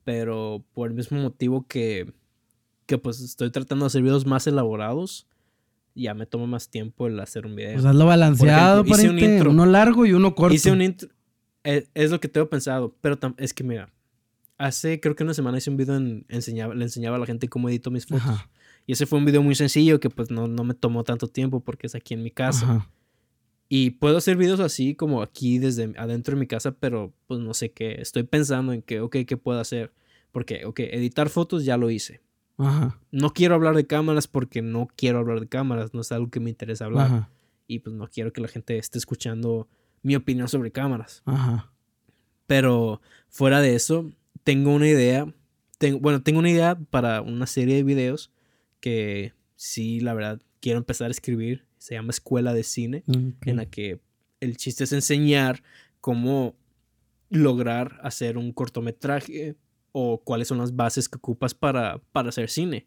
Pero 0.04 0.64
por 0.72 0.88
el 0.88 0.94
mismo 0.94 1.20
motivo 1.20 1.66
que, 1.66 2.12
que 2.86 2.98
pues 2.98 3.20
estoy 3.20 3.50
tratando 3.50 3.84
de 3.84 3.88
hacer 3.88 4.02
videos 4.02 4.26
más 4.26 4.46
elaborados 4.46 5.26
ya 5.94 6.14
me 6.14 6.26
toma 6.26 6.46
más 6.46 6.68
tiempo 6.68 7.06
el 7.06 7.18
hacer 7.20 7.46
un 7.46 7.56
video. 7.56 7.74
Pues 7.74 7.84
hazlo 7.84 8.06
balanceado, 8.06 8.82
ejemplo, 8.82 8.96
hice 8.96 9.10
un 9.10 9.18
intro. 9.18 9.50
Uno 9.50 9.66
largo 9.66 10.06
y 10.06 10.12
uno 10.12 10.34
corto. 10.34 10.54
Hice 10.54 10.70
un 10.70 10.82
intro. 10.82 11.08
Eh, 11.64 11.86
es, 11.94 12.10
lo 12.10 12.20
que 12.20 12.28
tengo 12.28 12.48
pensado. 12.48 12.94
Pero 13.00 13.18
es 13.36 13.52
que, 13.52 13.64
mira, 13.64 13.92
hace 14.58 15.00
creo 15.00 15.14
que 15.14 15.24
una 15.24 15.34
semana 15.34 15.58
hice 15.58 15.70
un 15.70 15.76
video 15.76 15.96
en, 15.96 16.24
enseñaba, 16.28 16.74
le 16.74 16.84
enseñaba 16.84 17.16
a 17.16 17.18
la 17.18 17.26
gente 17.26 17.48
cómo 17.48 17.68
edito 17.68 17.90
mis 17.90 18.06
fotos. 18.06 18.40
Y 18.86 18.92
ese 18.92 19.06
fue 19.06 19.18
un 19.18 19.24
video 19.24 19.42
muy 19.42 19.54
sencillo 19.54 20.00
que 20.00 20.10
pues 20.10 20.30
no, 20.30 20.48
no 20.48 20.64
me 20.64 20.74
tomó 20.74 21.04
tanto 21.04 21.28
tiempo 21.28 21.60
porque 21.60 21.86
es 21.86 21.94
aquí 21.94 22.14
en 22.14 22.22
mi 22.22 22.30
casa. 22.30 22.88
Y 23.68 23.90
puedo 23.90 24.16
hacer 24.16 24.36
videos 24.36 24.58
así 24.58 24.96
como 24.96 25.22
aquí 25.22 25.60
desde 25.60 25.92
adentro 25.96 26.34
de 26.34 26.40
mi 26.40 26.48
casa, 26.48 26.72
pero 26.72 27.14
pues 27.28 27.38
no 27.40 27.54
sé 27.54 27.70
qué. 27.70 28.00
Estoy 28.00 28.24
pensando 28.24 28.72
en 28.72 28.82
que, 28.82 29.00
ok, 29.00 29.18
¿qué 29.26 29.36
puedo 29.36 29.60
hacer? 29.60 29.92
Porque, 30.32 30.64
ok, 30.64 30.80
editar 30.80 31.28
fotos 31.28 31.64
ya 31.64 31.76
lo 31.76 31.88
hice. 31.88 32.20
No 33.10 33.32
quiero 33.32 33.54
hablar 33.54 33.74
de 33.74 33.86
cámaras 33.86 34.28
porque 34.28 34.62
no 34.62 34.88
quiero 34.96 35.18
hablar 35.18 35.40
de 35.40 35.48
cámaras, 35.48 35.94
no 35.94 36.00
es 36.00 36.12
algo 36.12 36.30
que 36.30 36.40
me 36.40 36.50
interesa 36.50 36.84
hablar. 36.84 37.28
Y 37.66 37.78
pues 37.80 37.94
no 37.94 38.08
quiero 38.08 38.32
que 38.32 38.40
la 38.40 38.48
gente 38.48 38.76
esté 38.78 38.98
escuchando 38.98 39.68
mi 40.02 40.16
opinión 40.16 40.48
sobre 40.48 40.72
cámaras. 40.72 41.22
Pero 42.46 43.00
fuera 43.28 43.60
de 43.60 43.74
eso, 43.74 44.10
tengo 44.44 44.74
una 44.74 44.88
idea. 44.88 45.32
Tengo, 45.78 46.00
bueno, 46.00 46.22
tengo 46.22 46.40
una 46.40 46.50
idea 46.50 46.78
para 46.90 47.22
una 47.22 47.46
serie 47.46 47.76
de 47.76 47.84
videos 47.84 48.30
que 48.80 49.32
sí, 49.56 50.00
la 50.00 50.14
verdad, 50.14 50.40
quiero 50.60 50.78
empezar 50.78 51.08
a 51.08 51.12
escribir. 51.12 51.64
Se 51.78 51.94
llama 51.94 52.10
Escuela 52.10 52.52
de 52.52 52.64
Cine, 52.64 53.04
en 53.06 53.56
la 53.56 53.66
que 53.66 54.00
el 54.40 54.56
chiste 54.56 54.84
es 54.84 54.92
enseñar 54.92 55.62
cómo 56.00 56.54
lograr 57.30 58.00
hacer 58.02 58.36
un 58.36 58.52
cortometraje 58.52 59.54
o 59.92 60.22
cuáles 60.22 60.48
son 60.48 60.58
las 60.58 60.76
bases 60.76 61.08
que 61.08 61.16
ocupas 61.16 61.54
para, 61.54 61.98
para 62.12 62.28
hacer 62.28 62.48
cine. 62.48 62.86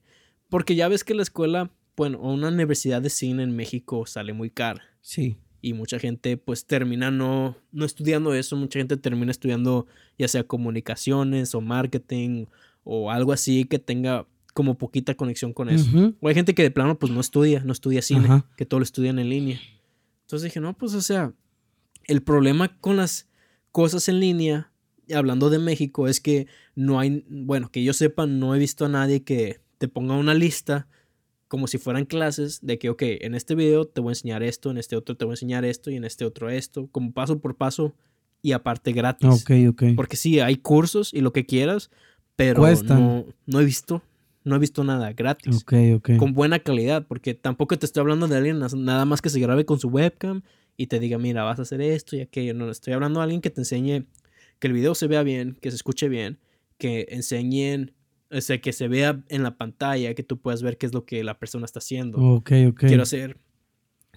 Porque 0.49 0.75
ya 0.75 0.87
ves 0.87 1.03
que 1.03 1.13
la 1.13 1.23
escuela, 1.23 1.71
bueno, 1.95 2.19
o 2.19 2.33
una 2.33 2.49
universidad 2.49 3.01
de 3.01 3.09
cine 3.09 3.43
en 3.43 3.55
México 3.55 4.05
sale 4.05 4.33
muy 4.33 4.49
cara. 4.49 4.83
Sí. 5.01 5.37
Y 5.61 5.73
mucha 5.73 5.99
gente 5.99 6.37
pues 6.37 6.65
termina 6.65 7.09
no, 7.09 7.55
no 7.71 7.85
estudiando 7.85 8.33
eso, 8.33 8.55
mucha 8.55 8.79
gente 8.79 8.97
termina 8.97 9.31
estudiando 9.31 9.87
ya 10.17 10.27
sea 10.27 10.43
comunicaciones 10.43 11.55
o 11.55 11.61
marketing 11.61 12.45
o 12.83 13.09
algo 13.11 13.31
así 13.31 13.63
que 13.65 13.79
tenga 13.79 14.27
como 14.53 14.77
poquita 14.77 15.15
conexión 15.15 15.53
con 15.53 15.69
eso. 15.69 15.89
O 16.19 16.27
hay 16.27 16.35
gente 16.35 16.53
que 16.53 16.63
de 16.63 16.71
plano 16.71 16.99
pues 16.99 17.11
no 17.11 17.19
estudia, 17.19 17.63
no 17.63 17.71
estudia 17.71 18.01
cine, 18.01 18.43
que 18.55 18.65
todo 18.65 18.79
lo 18.79 18.83
estudian 18.83 19.19
en 19.19 19.29
línea. 19.29 19.59
Entonces 20.21 20.43
dije, 20.43 20.59
no, 20.59 20.77
pues 20.77 20.93
o 20.93 21.01
sea, 21.01 21.33
el 22.05 22.21
problema 22.21 22.77
con 22.79 22.97
las 22.97 23.29
cosas 23.71 24.07
en 24.09 24.19
línea 24.19 24.71
hablando 25.13 25.49
de 25.49 25.59
México, 25.59 26.07
es 26.07 26.19
que 26.19 26.47
no 26.75 26.99
hay, 26.99 27.25
bueno, 27.29 27.69
que 27.69 27.83
yo 27.83 27.93
sepa, 27.93 28.25
no 28.25 28.55
he 28.55 28.59
visto 28.59 28.85
a 28.85 28.89
nadie 28.89 29.23
que 29.23 29.59
te 29.77 29.87
ponga 29.87 30.15
una 30.15 30.33
lista 30.33 30.87
como 31.47 31.67
si 31.67 31.77
fueran 31.77 32.05
clases 32.05 32.61
de 32.61 32.79
que, 32.79 32.89
ok, 32.89 33.01
en 33.03 33.35
este 33.35 33.53
video 33.53 33.85
te 33.85 34.01
voy 34.01 34.09
a 34.09 34.13
enseñar 34.13 34.41
esto, 34.41 34.71
en 34.71 34.79
este 34.79 34.95
otro 34.95 35.15
te 35.15 35.25
voy 35.25 35.33
a 35.33 35.35
enseñar 35.35 35.65
esto 35.65 35.91
y 35.91 35.95
en 35.95 36.03
este 36.03 36.25
otro 36.25 36.49
esto, 36.49 36.87
como 36.91 37.11
paso 37.11 37.39
por 37.39 37.55
paso, 37.55 37.93
y 38.41 38.53
aparte 38.53 38.91
gratis. 38.91 39.29
Ok, 39.29 39.51
ok. 39.69 39.83
Porque 39.95 40.15
sí, 40.15 40.39
hay 40.39 40.57
cursos 40.57 41.13
y 41.13 41.21
lo 41.21 41.31
que 41.31 41.45
quieras, 41.45 41.91
pero 42.35 42.63
no, 42.83 43.25
no 43.45 43.59
he 43.59 43.65
visto, 43.65 44.01
no 44.43 44.55
he 44.55 44.59
visto 44.59 44.83
nada 44.83 45.13
gratis. 45.13 45.61
Ok, 45.61 45.73
ok. 45.95 46.17
Con 46.17 46.33
buena 46.33 46.59
calidad, 46.59 47.05
porque 47.07 47.35
tampoco 47.35 47.77
te 47.77 47.85
estoy 47.85 48.01
hablando 48.01 48.27
de 48.27 48.35
alguien 48.35 48.59
nada 48.59 49.05
más 49.05 49.21
que 49.21 49.29
se 49.29 49.39
grabe 49.39 49.65
con 49.65 49.79
su 49.79 49.89
webcam 49.89 50.41
y 50.75 50.87
te 50.87 50.99
diga, 50.99 51.17
mira, 51.17 51.43
vas 51.43 51.59
a 51.59 51.61
hacer 51.61 51.81
esto 51.81 52.15
y 52.15 52.21
aquello. 52.21 52.53
No, 52.53 52.69
estoy 52.69 52.93
hablando 52.93 53.19
de 53.19 53.25
alguien 53.25 53.41
que 53.41 53.49
te 53.49 53.61
enseñe 53.61 54.05
que 54.59 54.67
el 54.67 54.73
video 54.73 54.95
se 54.95 55.07
vea 55.07 55.23
bien, 55.23 55.57
que 55.61 55.71
se 55.71 55.75
escuche 55.75 56.09
bien, 56.09 56.39
que 56.77 57.07
enseñen, 57.09 57.93
o 58.31 58.41
sea, 58.41 58.59
que 58.59 58.73
se 58.73 58.87
vea 58.87 59.23
en 59.29 59.43
la 59.43 59.57
pantalla, 59.57 60.13
que 60.13 60.23
tú 60.23 60.39
puedas 60.39 60.63
ver 60.63 60.77
qué 60.77 60.85
es 60.85 60.93
lo 60.93 61.05
que 61.05 61.23
la 61.23 61.37
persona 61.39 61.65
está 61.65 61.79
haciendo. 61.79 62.17
Ok, 62.17 62.51
ok. 62.69 62.79
Quiero 62.79 63.03
hacer, 63.03 63.37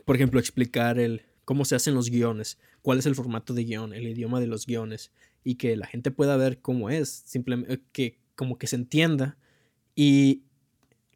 por 0.05 0.17
ejemplo, 0.17 0.41
explicar 0.41 0.99
el 0.99 1.23
cómo 1.45 1.65
se 1.65 1.77
hacen 1.77 1.95
los 1.95 2.11
guiones, 2.11 2.59
cuál 2.83 2.99
es 2.99 3.07
el 3.07 3.15
formato 3.15 3.55
de 3.55 3.65
guion, 3.65 3.93
el 3.93 4.09
idioma 4.09 4.41
de 4.41 4.47
los 4.47 4.67
guiones 4.67 5.13
y 5.45 5.55
que 5.55 5.77
la 5.77 5.87
gente 5.87 6.11
pueda 6.11 6.37
ver 6.37 6.61
cómo 6.61 6.91
es, 6.91 7.09
simplemente 7.09 7.81
que 7.93 8.19
como 8.35 8.59
que 8.59 8.67
se 8.67 8.77
entienda 8.77 9.39
y 9.95 10.43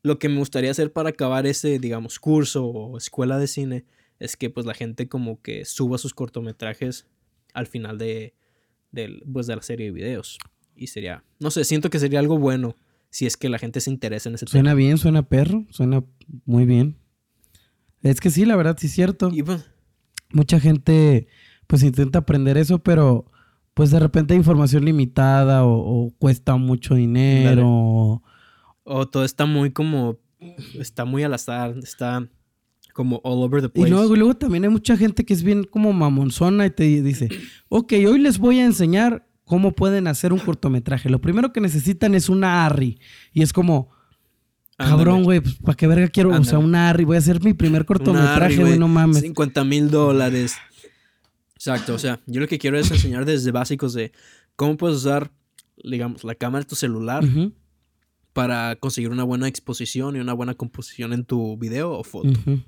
lo 0.03 0.19
que 0.19 0.29
me 0.29 0.39
gustaría 0.39 0.71
hacer 0.71 0.93
para 0.93 1.11
acabar 1.11 1.47
ese, 1.47 1.79
digamos, 1.79 2.19
curso 2.19 2.65
o 2.67 2.97
escuela 2.97 3.39
de 3.39 3.49
cine 3.49 3.85
es 4.19 4.37
que 4.37 4.51
pues 4.51 4.67
la 4.67 4.75
gente 4.75 5.09
como 5.09 5.43
que 5.43 5.65
suba 5.65 5.99
sus 5.99 6.15
cortometrajes 6.15 7.07
al 7.53 7.67
final 7.67 7.99
de, 7.99 8.35
del, 8.93 9.23
pues, 9.33 9.47
de 9.47 9.57
la 9.57 9.63
serie 9.63 9.87
de 9.87 9.93
videos. 9.93 10.39
Y 10.75 10.87
sería, 10.89 11.25
no 11.39 11.51
sé, 11.51 11.65
siento 11.65 11.91
que 11.91 11.99
sería 11.99 12.19
algo 12.21 12.39
bueno 12.39 12.77
si 13.11 13.27
es 13.27 13.37
que 13.37 13.49
la 13.49 13.59
gente 13.59 13.81
se 13.81 13.91
interesa 13.91 14.29
en 14.29 14.37
ese 14.37 14.47
tema. 14.47 14.53
Suena 14.53 14.75
bien, 14.75 14.97
suena 14.99 15.23
perro, 15.29 15.67
suena 15.71 16.05
muy 16.47 16.65
bien. 16.65 16.97
Es 18.03 18.21
que 18.21 18.31
sí, 18.31 18.45
la 18.45 18.57
verdad, 18.57 18.77
sí 18.79 18.87
es 18.87 18.93
cierto. 18.93 19.31
Y 19.33 19.43
pues, 19.43 19.69
Mucha 20.33 20.61
gente 20.61 21.27
pues 21.67 21.83
intenta 21.83 22.21
aprender 22.21 22.57
eso, 22.57 22.79
pero 22.79 23.27
pues 23.75 23.91
de 23.91 23.99
repente 24.01 24.35
hay 24.35 24.39
información 24.39 24.85
limitada 24.85 25.65
o, 25.65 25.73
o 26.07 26.11
cuesta 26.19 26.57
mucho 26.57 26.95
dinero. 26.95 27.65
o- 27.67 28.23
O 28.85 29.09
todo 29.09 29.25
está 29.25 29.45
muy 29.47 29.71
como. 29.73 30.19
Está 30.79 31.05
muy 31.05 31.23
al 31.25 31.35
azar. 31.35 31.75
Está 31.83 32.29
como 32.93 33.21
all 33.25 33.43
over 33.43 33.63
the 33.63 33.69
place. 33.69 33.89
Y 33.89 33.91
luego, 33.91 34.15
y 34.15 34.19
luego 34.19 34.35
también 34.35 34.65
hay 34.65 34.71
mucha 34.71 34.97
gente 34.97 35.25
que 35.25 35.35
es 35.35 35.43
bien 35.43 35.65
como 35.65 35.93
mamonzona 35.93 36.67
y 36.67 36.71
te 36.71 36.85
dice, 37.03 37.29
ok, 37.69 37.93
hoy 38.09 38.19
les 38.21 38.39
voy 38.39 38.61
a 38.61 38.65
enseñar 38.65 39.27
cómo 39.45 39.73
pueden 39.73 40.07
hacer 40.07 40.33
un 40.33 40.39
cortometraje. 40.39 41.09
Lo 41.11 41.21
primero 41.21 41.53
que 41.53 41.61
necesitan 41.61 42.15
es 42.15 42.29
una 42.29 42.65
ARRI. 42.67 43.01
Y 43.33 43.43
es 43.43 43.53
como, 43.53 43.91
cabrón, 44.77 45.25
güey, 45.25 45.41
pues 45.41 45.57
¿para 45.57 45.77
qué 45.77 45.87
verga 45.87 46.09
quiero? 46.09 46.31
O 46.31 46.33
sea, 46.45 46.59
Ándale. 46.59 46.65
una 46.65 46.89
ARRI. 46.91 47.05
Voy 47.05 47.17
a 47.17 47.19
hacer 47.19 47.43
mi 47.43 47.53
primer 47.53 47.85
cortometraje, 47.85 48.45
Harry, 48.45 48.57
güey, 48.57 48.79
no 48.79 48.87
mames. 48.89 49.21
50 49.21 49.65
mil 49.65 49.91
dólares. 49.91 50.55
Exacto. 51.55 51.95
O 51.95 51.99
sea, 51.99 52.21
yo 52.27 52.41
lo 52.41 52.49
que 52.49 52.59
quiero 52.59 52.79
es 52.79 52.91
enseñar 52.91 53.25
desde 53.25 53.51
básicos 53.51 53.93
de 53.93 54.13
cómo 54.57 54.77
puedes 54.77 54.97
usar, 54.99 55.31
digamos, 55.83 56.25
la 56.25 56.35
cámara 56.35 56.65
de 56.65 56.69
tu 56.69 56.77
celular 56.77 57.25
para 58.33 58.77
conseguir 58.77 59.11
una 59.11 59.25
buena 59.25 59.49
exposición 59.49 60.15
y 60.17 60.21
una 60.21 60.33
buena 60.33 60.55
composición 60.55 61.13
en 61.13 61.25
tu 61.25 61.59
video 61.59 61.91
o 61.93 62.05
foto. 62.05 62.29
ujú. 62.29 62.61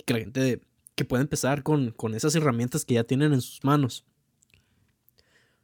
Y 0.00 0.02
que 0.02 0.14
la 0.14 0.20
gente 0.20 0.62
que 0.94 1.04
pueda 1.04 1.22
empezar 1.22 1.62
con, 1.62 1.90
con 1.90 2.14
esas 2.14 2.34
herramientas 2.34 2.86
que 2.86 2.94
ya 2.94 3.04
tienen 3.04 3.34
en 3.34 3.42
sus 3.42 3.62
manos. 3.64 4.06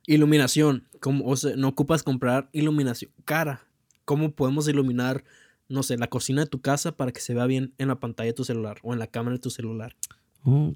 Iluminación. 0.07 0.87
Como, 1.01 1.27
o 1.27 1.37
sea, 1.37 1.57
no 1.57 1.69
ocupas 1.69 2.03
comprar 2.03 2.51
iluminación 2.53 3.11
cara. 3.25 3.67
¿Cómo 4.05 4.33
podemos 4.33 4.69
iluminar, 4.69 5.25
no 5.69 5.83
sé, 5.83 5.97
la 5.97 6.09
cocina 6.09 6.43
de 6.43 6.51
tu 6.51 6.61
casa 6.61 6.97
para 6.97 7.13
que 7.13 7.21
se 7.21 7.35
vea 7.35 7.47
bien 7.47 7.73
en 7.79 7.89
la 7.89 7.99
pantalla 7.99 8.29
de 8.29 8.35
tu 8.35 8.45
celular 8.45 8.79
o 8.83 8.93
en 8.93 8.99
la 8.99 9.07
cámara 9.07 9.37
de 9.37 9.41
tu 9.41 9.51
celular? 9.51 9.97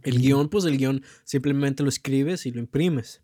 El 0.03 0.20
guion, 0.20 0.49
pues 0.49 0.64
el 0.64 0.79
guion 0.79 1.03
simplemente 1.25 1.83
lo 1.85 1.88
escribes 1.88 2.44
y 2.46 2.51
lo 2.51 2.59
imprimes. 2.59 3.23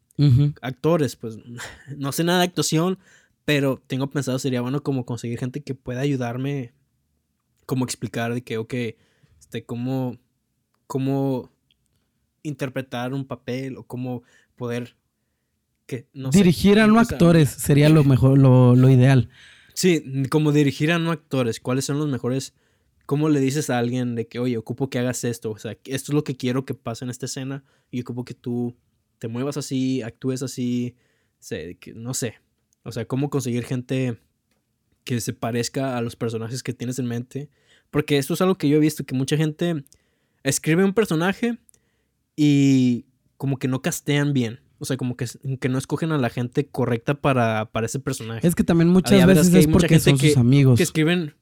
Actores, 0.63 1.17
pues 1.17 1.39
no 1.97 2.13
sé 2.13 2.25
nada 2.25 2.41
de 2.41 2.45
actuación, 2.45 2.99
pero 3.47 3.83
tengo 3.87 4.11
pensado 4.11 4.39
sería 4.39 4.61
bueno 4.61 4.83
como 4.83 5.07
conseguir 5.07 5.39
gente 5.39 5.63
que 5.63 5.75
pueda 5.75 6.01
ayudarme, 6.01 6.73
como 7.65 7.85
explicar 7.85 8.33
de 8.35 8.43
que, 8.43 8.59
ok, 8.59 8.75
este, 9.39 9.65
cómo, 9.65 10.19
cómo 10.87 11.51
interpretar 12.43 13.13
un 13.13 13.27
papel 13.27 13.77
o 13.77 13.85
cómo 13.85 14.23
poder 14.57 14.97
que 15.87 16.07
no 16.13 16.33
sé, 16.33 16.39
Dirigir 16.39 16.81
a 16.81 16.87
no 16.87 17.05
sea, 17.05 17.15
actores 17.15 17.49
sería 17.49 17.89
lo 17.89 18.05
mejor, 18.05 18.39
lo, 18.39 18.75
lo 18.75 18.91
ideal. 18.91 19.29
Sí, 19.75 20.03
como 20.31 20.53
dirigir 20.53 20.91
a 20.91 20.99
no 20.99 21.13
actores, 21.13 21.61
cuáles 21.61 21.85
son 21.85 21.99
los 21.99 22.09
mejores, 22.09 22.55
cómo 23.05 23.29
le 23.29 23.41
dices 23.41 23.71
a 23.71 23.79
alguien 23.79 24.15
de 24.15 24.27
que, 24.27 24.39
oye, 24.39 24.57
ocupo 24.57 24.91
que 24.91 24.99
hagas 24.99 25.23
esto, 25.25 25.51
o 25.51 25.59
sea, 25.59 25.73
esto 25.85 26.13
es 26.13 26.15
lo 26.15 26.25
que 26.25 26.37
quiero 26.37 26.65
que 26.65 26.75
pase 26.75 27.05
en 27.05 27.11
esta 27.11 27.27
escena 27.27 27.63
y 27.91 28.01
ocupo 28.01 28.25
que 28.25 28.35
tú 28.35 28.77
te 29.19 29.29
muevas 29.29 29.57
así, 29.57 30.03
actúes 30.03 30.43
así, 30.43 30.97
sé, 31.39 31.77
que, 31.79 31.95
no 31.95 32.15
sé, 32.15 32.37
o 32.83 32.93
sea, 32.93 33.05
cómo 33.05 33.31
conseguir 33.31 33.65
gente 33.65 34.19
que 35.05 35.21
se 35.21 35.33
parezca 35.33 35.97
a 35.97 36.01
los 36.01 36.17
personajes 36.17 36.63
que 36.63 36.73
tienes 36.73 36.99
en 36.99 37.07
mente, 37.07 37.49
porque 37.91 38.19
esto 38.19 38.35
es 38.35 38.41
algo 38.41 38.57
que 38.57 38.69
yo 38.69 38.79
he 38.79 38.81
visto, 38.81 39.05
que 39.05 39.15
mucha 39.15 39.37
gente 39.37 39.85
escribe 40.43 40.85
un 40.85 40.93
personaje 40.95 41.59
y 42.37 43.07
como 43.37 43.59
que 43.59 43.69
no 43.69 43.83
castean 43.83 44.33
bien. 44.33 44.61
O 44.79 44.85
sea, 44.85 44.97
como 44.99 45.17
que, 45.17 45.27
que 45.61 45.69
no 45.71 45.79
escogen 45.79 46.13
a 46.13 46.19
la 46.19 46.29
gente 46.29 46.67
correcta 46.67 47.15
para, 47.15 47.71
para 47.73 47.87
ese 47.87 47.99
personaje 47.99 48.47
Es 48.47 48.55
que 48.55 48.63
también 48.63 48.91
muchas 48.91 49.27
veces 49.27 49.53
es 49.55 49.67
porque 49.69 49.99
son 49.99 50.19
sus 50.19 50.35
que- 50.35 50.39
amigos 50.39 50.77
que 50.77 50.83
escriben 50.83 51.35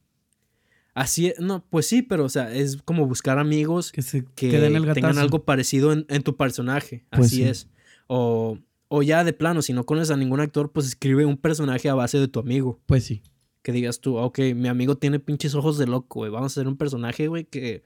así, 0.94 1.32
no, 1.40 1.64
pues 1.68 1.86
sí, 1.86 2.02
pero 2.02 2.24
o 2.24 2.28
sea, 2.28 2.54
es 2.54 2.78
como 2.84 3.06
buscar 3.06 3.38
amigos 3.40 3.90
que 3.90 4.02
se 4.02 4.24
que 4.36 4.50
queden 4.50 4.76
el 4.76 4.92
tengan 4.92 5.18
algo 5.18 5.44
parecido 5.44 5.92
en, 5.92 6.06
en 6.08 6.22
tu 6.22 6.36
personaje, 6.36 7.04
Pues 7.10 7.26
así 7.26 7.36
sí. 7.36 7.42
es. 7.42 7.68
O, 8.06 8.58
o 8.86 9.02
ya 9.02 9.24
de 9.24 9.32
plano, 9.32 9.62
si 9.62 9.72
no 9.72 9.84
conoces 9.84 10.10
a 10.12 10.16
ningún 10.16 10.38
actor, 10.40 10.70
pues 10.70 10.86
escribe 10.86 11.24
un 11.26 11.36
personaje 11.36 11.88
a 11.88 11.94
base 11.94 12.18
de 12.18 12.28
tu 12.28 12.38
amigo. 12.38 12.80
Pues 12.86 13.02
sí. 13.04 13.22
Que 13.62 13.72
digas 13.72 14.00
tú, 14.00 14.16
ok, 14.16 14.38
mi 14.54 14.68
amigo 14.68 14.96
tiene 14.96 15.18
pinches 15.18 15.56
ojos 15.56 15.76
de 15.78 15.86
loco, 15.86 16.20
güey, 16.20 16.30
vamos 16.30 16.52
a 16.52 16.60
hacer 16.60 16.68
un 16.68 16.76
personaje, 16.76 17.26
güey, 17.26 17.44
que, 17.46 17.82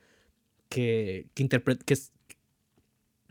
que, 0.68 1.26
que 1.34 1.42
interprete, 1.42 1.84
que, 1.84 1.96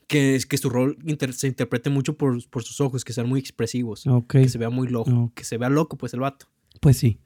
que, 0.07 0.39
que 0.47 0.57
su 0.57 0.69
rol 0.69 0.97
inter- 1.05 1.33
se 1.33 1.47
interprete 1.47 1.89
mucho 1.89 2.17
por, 2.17 2.47
por 2.49 2.63
sus 2.63 2.79
ojos, 2.81 3.03
que 3.03 3.13
sean 3.13 3.27
muy 3.27 3.39
expresivos, 3.39 4.07
Ok. 4.07 4.33
que 4.33 4.49
se 4.49 4.57
vea 4.57 4.69
muy 4.69 4.87
loco, 4.87 5.31
que 5.35 5.43
se 5.43 5.57
vea 5.57 5.69
loco, 5.69 5.97
pues 5.97 6.13
el 6.13 6.21
vato. 6.21 6.47
Pues 6.79 6.97
sí. 6.97 7.19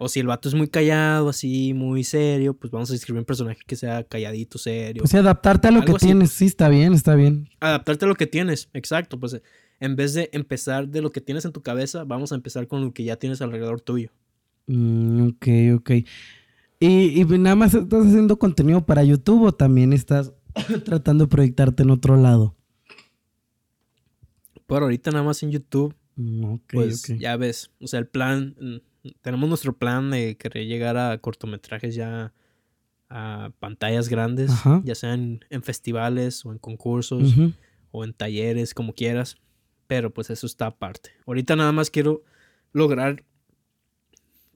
O 0.00 0.08
si 0.08 0.20
el 0.20 0.28
vato 0.28 0.48
es 0.48 0.54
muy 0.54 0.68
callado, 0.68 1.28
así, 1.28 1.74
muy 1.74 2.04
serio, 2.04 2.54
pues 2.54 2.70
vamos 2.70 2.88
a 2.92 2.94
escribir 2.94 3.18
un 3.18 3.24
personaje 3.24 3.58
que 3.66 3.74
sea 3.74 4.04
calladito, 4.04 4.56
serio. 4.56 5.00
Pues 5.02 5.10
sí, 5.10 5.16
adaptarte 5.16 5.66
a 5.68 5.70
lo 5.72 5.82
que 5.84 5.90
así. 5.92 6.06
tienes. 6.06 6.30
Sí, 6.30 6.44
está 6.46 6.68
bien, 6.68 6.92
está 6.92 7.16
bien. 7.16 7.48
Adaptarte 7.58 8.04
a 8.04 8.08
lo 8.08 8.14
que 8.14 8.28
tienes, 8.28 8.68
exacto. 8.74 9.18
Pues 9.18 9.40
en 9.80 9.96
vez 9.96 10.14
de 10.14 10.30
empezar 10.32 10.86
de 10.86 11.02
lo 11.02 11.10
que 11.10 11.20
tienes 11.20 11.44
en 11.46 11.52
tu 11.52 11.62
cabeza, 11.62 12.04
vamos 12.04 12.30
a 12.30 12.36
empezar 12.36 12.68
con 12.68 12.84
lo 12.84 12.92
que 12.92 13.02
ya 13.02 13.16
tienes 13.16 13.42
alrededor 13.42 13.80
tuyo. 13.80 14.10
Mm, 14.68 15.30
ok, 15.30 15.46
ok. 15.74 15.90
Y, 16.80 17.20
y 17.20 17.24
nada 17.24 17.56
más 17.56 17.74
estás 17.74 18.06
haciendo 18.06 18.38
contenido 18.38 18.84
para 18.86 19.02
YouTube 19.02 19.42
o 19.44 19.52
también 19.52 19.92
estás 19.92 20.32
tratando 20.84 21.24
de 21.24 21.28
proyectarte 21.28 21.82
en 21.82 21.90
otro 21.90 22.16
lado. 22.16 22.54
Por 24.66 24.82
ahorita 24.82 25.10
nada 25.10 25.24
más 25.24 25.42
en 25.42 25.50
YouTube, 25.50 25.94
Mm, 26.18 26.44
ok, 26.44 26.72
pues 26.72 27.06
ya 27.06 27.36
ves. 27.36 27.70
O 27.80 27.86
sea, 27.86 28.00
el 28.00 28.08
plan, 28.08 28.56
mm, 28.60 29.08
tenemos 29.22 29.48
nuestro 29.48 29.72
plan 29.72 30.10
de 30.10 30.36
querer 30.36 30.66
llegar 30.66 30.96
a 30.96 31.16
cortometrajes 31.18 31.94
ya 31.94 32.34
a 33.08 33.52
pantallas 33.60 34.08
grandes, 34.08 34.50
Ajá. 34.50 34.82
ya 34.84 34.94
sean 34.96 35.44
en 35.48 35.62
festivales 35.62 36.44
o 36.44 36.52
en 36.52 36.58
concursos. 36.58 37.34
O 37.90 38.04
en 38.04 38.12
talleres, 38.12 38.74
como 38.74 38.92
quieras. 38.92 39.38
Pero 39.86 40.12
pues 40.12 40.28
eso 40.28 40.46
está 40.46 40.66
aparte. 40.66 41.12
Ahorita 41.24 41.56
nada 41.56 41.72
más 41.72 41.88
quiero 41.88 42.22
lograr, 42.72 43.24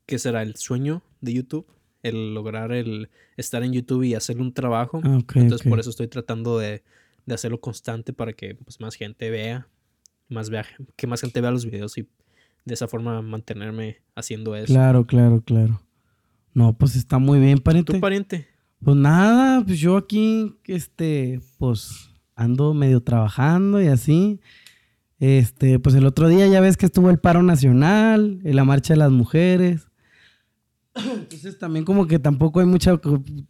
¿qué 0.05 0.19
será? 0.19 0.43
El 0.43 0.57
sueño 0.57 1.03
de 1.23 1.33
YouTube. 1.33 1.67
El 2.03 2.35
lograr 2.35 2.73
el 2.73 3.11
estar 3.37 3.63
en 3.63 3.73
YouTube 3.73 4.03
y 4.03 4.15
hacer 4.15 4.41
un 4.41 4.53
trabajo. 4.53 5.01
Ah, 5.05 5.19
ok, 5.19 5.37
Entonces 5.37 5.69
por 5.69 5.79
eso 5.79 5.91
estoy 5.91 6.09
tratando 6.09 6.59
de, 6.59 6.83
de 7.27 7.35
hacerlo 7.35 7.61
constante 7.61 8.13
para 8.13 8.33
que 8.33 8.57
pues, 8.57 8.81
más 8.81 8.95
gente 8.95 9.31
vea, 9.31 9.69
más 10.29 10.51
vea, 10.51 10.67
que 10.97 11.07
más 11.07 11.21
gente 11.21 11.41
vea 11.41 11.51
los 11.51 11.65
videos 11.65 11.97
y 11.99 12.09
de 12.65 12.75
esa 12.75 12.89
forma 12.89 13.23
mantenerme 13.23 13.99
haciendo 14.15 14.55
eso. 14.57 14.73
Claro, 14.73 15.07
claro, 15.07 15.43
claro. 15.43 15.81
No, 16.55 16.77
pues 16.77 16.97
está 16.97 17.19
muy 17.19 17.41
bien, 17.41 17.59
¿Tu 17.59 17.63
pariente. 17.63 17.99
pariente? 17.99 18.47
Pues 18.85 18.97
nada, 18.97 19.65
pues 19.65 19.79
yo 19.79 19.97
aquí, 19.97 20.57
este, 20.67 21.41
pues 21.59 22.11
ando 22.35 22.75
medio 22.75 23.01
trabajando 23.01 23.81
y 23.81 23.87
así. 23.87 24.41
Este, 25.19 25.79
pues 25.79 25.95
el 25.95 26.05
otro 26.05 26.29
día 26.29 26.49
ya 26.49 26.61
ves 26.61 26.77
que 26.77 26.87
estuvo 26.87 27.09
el 27.09 27.19
paro 27.19 27.43
nacional, 27.43 28.41
en 28.43 28.57
la 28.57 28.65
marcha 28.65 28.95
de 28.95 28.99
las 28.99 29.13
mujeres. 29.13 29.87
Entonces 30.95 31.59
también 31.59 31.85
como 31.87 32.07
que 32.07 32.19
tampoco 32.19 32.61
hay 32.61 32.67
mucha 32.67 33.01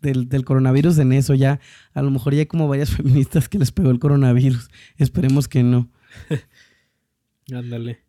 del, 0.01 0.29
del 0.29 0.45
coronavirus 0.45 0.99
en 0.99 1.13
eso 1.13 1.35
ya. 1.35 1.59
A 1.93 2.03
lo 2.03 2.11
mejor 2.11 2.35
ya 2.35 2.41
hay 2.41 2.47
como 2.47 2.69
varias 2.69 2.91
feministas 2.97 3.49
que 3.49 3.59
les 3.59 3.73
pegó 3.73 3.91
el 3.91 3.99
coronavirus. 3.99 4.69
Esperemos 4.97 5.49
que 5.49 5.63
no. 5.63 5.91
Ándale. 7.53 8.01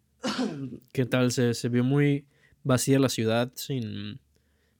¿Qué 0.94 1.06
tal? 1.06 1.32
Se, 1.32 1.54
se 1.54 1.70
vio 1.70 1.84
muy 1.84 2.28
vacía 2.64 3.00
la 3.00 3.10
ciudad 3.10 3.52
sin, 3.56 4.20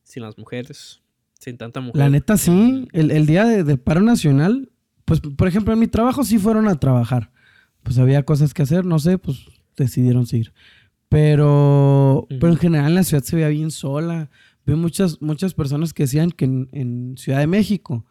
sin 0.04 0.24
las 0.24 0.38
mujeres, 0.38 1.02
sin 1.40 1.58
tanta 1.58 1.82
mujer. 1.82 2.00
La 2.00 2.10
neta 2.10 2.38
sí, 2.38 2.88
el, 2.94 3.12
el 3.12 3.26
día 3.26 3.46
de- 3.46 3.64
del 3.64 3.80
paro 3.80 4.02
nacional, 4.02 4.72
pues 5.06 5.20
por 5.20 5.48
ejemplo 5.48 5.74
en 5.74 5.80
mi 5.80 5.88
trabajo 5.88 6.24
sí 6.24 6.38
fueron 6.38 6.68
a 6.68 6.80
trabajar. 6.80 7.32
pues 7.82 7.98
había 7.98 8.24
cosas 8.24 8.54
que 8.54 8.62
hacer, 8.62 8.86
no 8.86 9.00
sé, 9.00 9.18
pues 9.18 9.40
decidieron 9.76 10.26
seguir. 10.28 10.54
Pero, 11.14 12.26
pero 12.28 12.50
en 12.50 12.58
general 12.58 12.96
la 12.96 13.04
ciudad 13.04 13.22
se 13.22 13.36
veía 13.36 13.50
bien 13.50 13.70
sola. 13.70 14.32
Veo 14.66 14.78
muchas, 14.78 15.22
muchas 15.22 15.54
personas 15.54 15.94
que 15.94 16.04
decían 16.04 16.32
que 16.32 16.46
en, 16.46 17.14
Ciudad 17.20 17.38
de 17.38 17.46
México, 17.46 18.04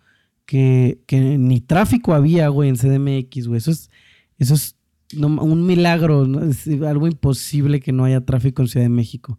que, 0.47 1.03
que, 1.07 1.37
ni 1.37 1.61
tráfico 1.61 2.15
había, 2.15 2.47
güey, 2.47 2.69
en 2.69 2.77
CDMX, 2.77 3.49
güey. 3.49 3.59
Eso 3.59 3.73
es, 3.73 3.91
eso 4.39 4.55
es 4.55 4.77
un 5.17 5.67
milagro, 5.67 6.49
es 6.49 6.69
algo 6.83 7.09
imposible 7.09 7.81
que 7.81 7.91
no 7.91 8.05
haya 8.05 8.25
tráfico 8.25 8.63
en 8.63 8.69
Ciudad 8.69 8.85
de 8.85 8.91
México. 8.91 9.37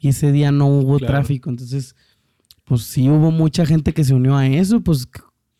Y 0.00 0.08
ese 0.08 0.32
día 0.32 0.50
no 0.50 0.66
hubo 0.66 0.98
tráfico, 0.98 1.48
entonces, 1.48 1.94
pues 2.64 2.82
sí 2.82 3.08
hubo 3.08 3.30
mucha 3.30 3.66
gente 3.66 3.94
que 3.94 4.02
se 4.02 4.14
unió 4.14 4.36
a 4.36 4.48
eso, 4.48 4.80
pues 4.80 5.06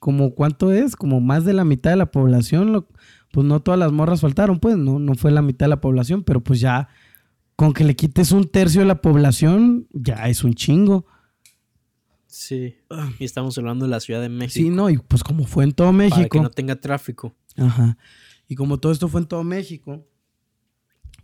como 0.00 0.34
cuánto 0.34 0.72
es, 0.72 0.96
como 0.96 1.20
más 1.20 1.44
de 1.44 1.52
la 1.52 1.64
mitad 1.64 1.90
de 1.90 1.96
la 1.96 2.10
población, 2.10 2.86
pues 3.30 3.46
no 3.46 3.60
todas 3.60 3.78
las 3.78 3.92
morras 3.92 4.20
faltaron, 4.20 4.58
pues 4.58 4.76
no, 4.76 4.98
no 4.98 5.14
fue 5.14 5.30
la 5.30 5.42
mitad 5.42 5.66
de 5.66 5.70
la 5.70 5.80
población, 5.80 6.24
pero 6.24 6.42
pues 6.42 6.58
ya 6.58 6.88
con 7.56 7.72
que 7.72 7.84
le 7.84 7.96
quites 7.96 8.32
un 8.32 8.48
tercio 8.48 8.82
de 8.82 8.86
la 8.86 9.00
población, 9.00 9.88
ya 9.92 10.28
es 10.28 10.44
un 10.44 10.54
chingo. 10.54 11.06
Sí, 12.26 12.76
y 13.18 13.24
estamos 13.24 13.56
hablando 13.56 13.86
de 13.86 13.90
la 13.90 13.98
Ciudad 13.98 14.20
de 14.20 14.28
México. 14.28 14.62
Sí, 14.62 14.68
no, 14.68 14.90
y 14.90 14.98
pues 14.98 15.24
como 15.24 15.46
fue 15.46 15.64
en 15.64 15.72
todo 15.72 15.90
México. 15.92 16.16
Para 16.16 16.28
que 16.28 16.40
no 16.40 16.50
tenga 16.50 16.76
tráfico. 16.76 17.34
Ajá. 17.56 17.96
Y 18.46 18.54
como 18.54 18.78
todo 18.78 18.92
esto 18.92 19.08
fue 19.08 19.22
en 19.22 19.26
todo 19.26 19.42
México, 19.42 20.06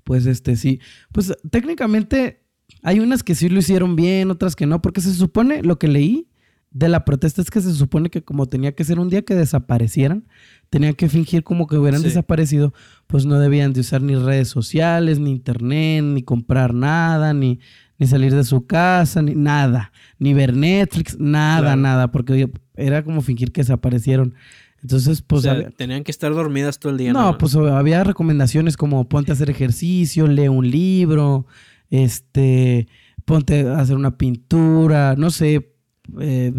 pues 0.04 0.24
este 0.24 0.56
sí, 0.56 0.80
pues 1.12 1.32
técnicamente 1.50 2.42
hay 2.82 3.00
unas 3.00 3.22
que 3.22 3.34
sí 3.34 3.50
lo 3.50 3.58
hicieron 3.58 3.94
bien, 3.94 4.30
otras 4.30 4.56
que 4.56 4.66
no, 4.66 4.80
porque 4.80 5.02
se 5.02 5.12
supone, 5.12 5.62
lo 5.62 5.78
que 5.78 5.88
leí 5.88 6.28
de 6.72 6.88
la 6.88 7.04
protesta 7.04 7.42
es 7.42 7.50
que 7.50 7.60
se 7.60 7.72
supone 7.74 8.10
que 8.10 8.22
como 8.22 8.46
tenía 8.46 8.72
que 8.72 8.84
ser 8.84 8.98
un 8.98 9.08
día 9.08 9.22
que 9.22 9.34
desaparecieran, 9.34 10.24
tenían 10.70 10.94
que 10.94 11.08
fingir 11.08 11.44
como 11.44 11.66
que 11.66 11.76
hubieran 11.76 12.02
desaparecido, 12.02 12.72
pues 13.06 13.26
no 13.26 13.38
debían 13.38 13.72
de 13.72 13.80
usar 13.80 14.02
ni 14.02 14.14
redes 14.14 14.48
sociales, 14.48 15.18
ni 15.18 15.30
internet, 15.30 16.02
ni 16.02 16.22
comprar 16.22 16.72
nada, 16.72 17.34
ni, 17.34 17.60
ni 17.98 18.06
salir 18.06 18.34
de 18.34 18.44
su 18.44 18.66
casa, 18.66 19.20
ni 19.20 19.34
nada, 19.34 19.92
ni 20.18 20.32
ver 20.32 20.56
Netflix, 20.56 21.18
nada, 21.18 21.76
nada, 21.76 22.10
porque 22.10 22.50
era 22.74 23.04
como 23.04 23.20
fingir 23.20 23.52
que 23.52 23.60
desaparecieron. 23.60 24.34
Entonces, 24.80 25.22
pues... 25.22 25.46
tenían 25.76 26.02
que 26.02 26.10
estar 26.10 26.32
dormidas 26.32 26.78
todo 26.78 26.90
el 26.90 26.98
día. 26.98 27.12
No, 27.12 27.38
pues 27.38 27.54
había 27.54 28.02
recomendaciones 28.02 28.76
como 28.76 29.08
ponte 29.08 29.30
a 29.30 29.34
hacer 29.34 29.50
ejercicio, 29.50 30.26
lee 30.26 30.48
un 30.48 30.68
libro, 30.68 31.46
este, 31.90 32.88
ponte 33.24 33.68
a 33.68 33.78
hacer 33.78 33.94
una 33.94 34.16
pintura, 34.16 35.14
no 35.16 35.30
sé, 35.30 35.71
eh, 36.20 36.52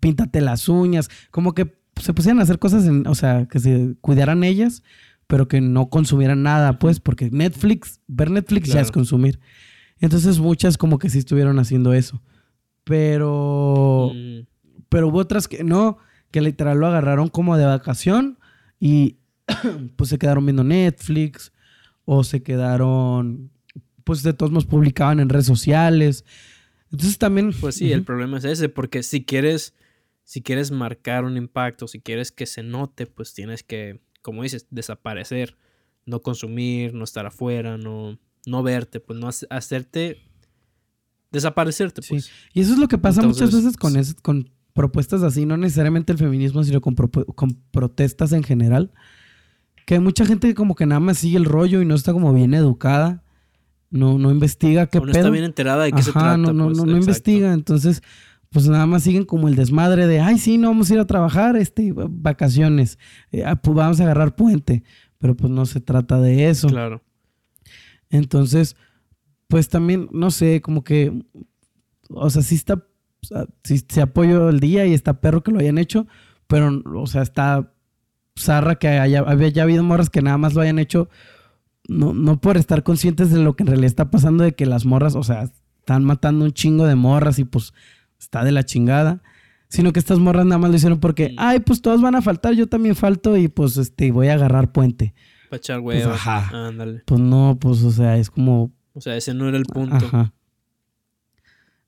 píntate 0.00 0.40
las 0.40 0.68
uñas, 0.68 1.10
como 1.30 1.54
que 1.54 1.74
se 2.00 2.14
pusieran 2.14 2.40
a 2.40 2.42
hacer 2.42 2.58
cosas, 2.58 2.86
en, 2.86 3.06
o 3.06 3.14
sea, 3.14 3.46
que 3.46 3.58
se 3.58 3.94
cuidaran 4.00 4.44
ellas, 4.44 4.82
pero 5.26 5.48
que 5.48 5.60
no 5.60 5.88
consumieran 5.88 6.42
nada, 6.42 6.78
pues, 6.78 7.00
porque 7.00 7.30
Netflix, 7.30 8.00
ver 8.06 8.30
Netflix 8.30 8.68
ya 8.68 8.80
es 8.80 8.90
consumir. 8.90 9.40
Entonces 10.00 10.38
muchas 10.40 10.76
como 10.76 10.98
que 10.98 11.08
sí 11.08 11.18
estuvieron 11.18 11.58
haciendo 11.58 11.94
eso. 11.94 12.20
Pero, 12.84 14.10
mm. 14.14 14.40
pero 14.88 15.08
hubo 15.08 15.18
otras 15.18 15.46
que 15.48 15.62
no 15.62 15.98
que 16.32 16.40
literal 16.40 16.78
lo 16.78 16.86
agarraron 16.88 17.28
como 17.28 17.56
de 17.56 17.66
vacación 17.66 18.38
y 18.80 19.18
pues 19.96 20.10
se 20.10 20.18
quedaron 20.18 20.44
viendo 20.44 20.64
Netflix 20.64 21.52
o 22.04 22.24
se 22.24 22.42
quedaron, 22.42 23.50
pues 24.02 24.24
de 24.24 24.32
todos 24.32 24.50
modos 24.50 24.66
publicaban 24.66 25.20
en 25.20 25.28
redes 25.28 25.46
sociales. 25.46 26.24
Entonces 26.92 27.18
también... 27.18 27.52
Pues 27.58 27.76
sí, 27.76 27.90
el 27.90 28.04
problema 28.04 28.38
es 28.38 28.44
ese, 28.44 28.68
porque 28.68 29.02
si 29.02 29.24
quieres, 29.24 29.74
si 30.24 30.42
quieres 30.42 30.70
marcar 30.70 31.24
un 31.24 31.36
impacto, 31.36 31.88
si 31.88 32.00
quieres 32.00 32.30
que 32.30 32.46
se 32.46 32.62
note, 32.62 33.06
pues 33.06 33.34
tienes 33.34 33.62
que, 33.62 34.00
como 34.20 34.42
dices, 34.42 34.66
desaparecer, 34.70 35.56
no 36.06 36.20
consumir, 36.20 36.94
no 36.94 37.04
estar 37.04 37.26
afuera, 37.26 37.78
no, 37.78 38.18
no 38.46 38.62
verte, 38.62 39.00
pues 39.00 39.18
no 39.18 39.28
hacerte 39.50 40.20
desaparecerte. 41.32 42.02
Pues. 42.08 42.30
Y 42.52 42.60
eso 42.60 42.74
es 42.74 42.78
lo 42.78 42.88
que 42.88 42.98
pasa 42.98 43.22
muchas 43.22 43.52
veces 43.52 43.76
con, 43.76 43.94
con 44.22 44.50
propuestas 44.72 45.22
así, 45.22 45.46
no 45.46 45.56
necesariamente 45.56 46.12
el 46.12 46.18
feminismo, 46.18 46.62
sino 46.62 46.80
con, 46.80 46.94
protestas 47.70 48.32
en 48.32 48.42
general. 48.42 48.92
Que 49.86 49.94
hay 49.94 50.00
mucha 50.00 50.24
gente 50.24 50.54
como 50.54 50.74
que 50.74 50.86
nada 50.86 51.00
más 51.00 51.18
sigue 51.18 51.36
el 51.36 51.44
rollo 51.44 51.82
y 51.82 51.84
no 51.84 51.94
está 51.94 52.12
como 52.12 52.32
bien 52.32 52.54
educada. 52.54 53.21
No, 53.92 54.18
no 54.18 54.32
investiga 54.32 54.86
qué 54.86 54.98
no 54.98 55.12
está 55.12 55.30
bien 55.30 55.44
enterada 55.44 55.84
de 55.84 55.92
qué 55.92 56.02
se 56.02 56.10
trata. 56.10 56.36
No, 56.36 56.52
no, 56.52 56.66
pues, 56.66 56.84
no, 56.84 56.96
investiga. 56.96 57.52
Entonces, 57.52 58.02
pues 58.50 58.66
nada 58.68 58.86
más 58.86 59.04
siguen 59.04 59.24
como 59.24 59.46
el 59.46 59.54
desmadre 59.54 60.08
de, 60.08 60.18
ay, 60.18 60.38
sí, 60.38 60.58
no 60.58 60.68
vamos 60.68 60.90
a 60.90 60.94
ir 60.94 61.00
a 61.00 61.06
trabajar, 61.06 61.56
este, 61.56 61.92
vacaciones. 61.94 62.98
Eh, 63.30 63.44
ah, 63.44 63.54
pues 63.56 63.76
vamos 63.76 64.00
a 64.00 64.04
agarrar 64.04 64.34
puente. 64.34 64.82
Pero 65.18 65.36
pues 65.36 65.52
no 65.52 65.66
se 65.66 65.80
trata 65.80 66.20
de 66.20 66.48
eso. 66.48 66.68
Claro. 66.68 67.02
Entonces, 68.10 68.74
pues 69.46 69.68
también, 69.68 70.08
no 70.10 70.32
sé, 70.32 70.60
como 70.60 70.82
que, 70.82 71.12
o 72.08 72.28
sea, 72.30 72.42
sí 72.42 72.56
está 72.56 72.82
si 73.64 73.78
se 73.88 74.02
apoyo 74.02 74.48
el 74.48 74.60
día 74.60 74.86
y 74.86 74.94
está 74.94 75.20
perro 75.20 75.42
que 75.42 75.52
lo 75.52 75.60
hayan 75.60 75.78
hecho, 75.78 76.06
pero, 76.46 76.82
o 76.94 77.06
sea, 77.06 77.22
está 77.22 77.72
zarra 78.38 78.76
que 78.76 78.88
haya, 78.88 79.20
había 79.20 79.48
ya 79.48 79.62
habido 79.62 79.82
morras 79.82 80.10
que 80.10 80.22
nada 80.22 80.38
más 80.38 80.54
lo 80.54 80.62
hayan 80.62 80.78
hecho, 80.78 81.08
no, 81.92 82.14
no 82.14 82.40
por 82.40 82.56
estar 82.56 82.82
conscientes 82.82 83.30
de 83.30 83.38
lo 83.38 83.54
que 83.54 83.62
en 83.62 83.68
realidad 83.68 83.86
está 83.86 84.10
pasando, 84.10 84.44
de 84.44 84.54
que 84.54 84.66
las 84.66 84.84
morras, 84.84 85.14
o 85.14 85.22
sea, 85.22 85.50
están 85.78 86.04
matando 86.04 86.44
un 86.44 86.52
chingo 86.52 86.86
de 86.86 86.94
morras 86.94 87.38
y 87.38 87.44
pues 87.44 87.72
está 88.18 88.44
de 88.44 88.52
la 88.52 88.64
chingada. 88.64 89.22
Sino 89.68 89.92
que 89.92 90.00
estas 90.00 90.18
morras 90.18 90.44
nada 90.44 90.58
más 90.58 90.70
lo 90.70 90.76
hicieron 90.76 91.00
porque, 91.00 91.34
ay, 91.38 91.60
pues 91.60 91.80
todos 91.80 92.02
van 92.02 92.14
a 92.14 92.20
faltar, 92.20 92.52
yo 92.52 92.66
también 92.66 92.94
falto 92.94 93.38
y 93.38 93.48
pues 93.48 93.78
este, 93.78 94.12
voy 94.12 94.28
a 94.28 94.34
agarrar 94.34 94.70
puente. 94.70 95.14
Para 95.48 95.58
echar 95.58 95.82
pues, 95.82 96.04
ajá. 96.04 96.50
Ándale. 96.68 97.02
Pues 97.06 97.20
no, 97.20 97.56
pues 97.58 97.82
o 97.82 97.90
sea, 97.90 98.18
es 98.18 98.30
como. 98.30 98.70
O 98.92 99.00
sea, 99.00 99.16
ese 99.16 99.32
no 99.32 99.48
era 99.48 99.56
el 99.56 99.64
punto. 99.64 99.96
Ajá. 99.96 100.34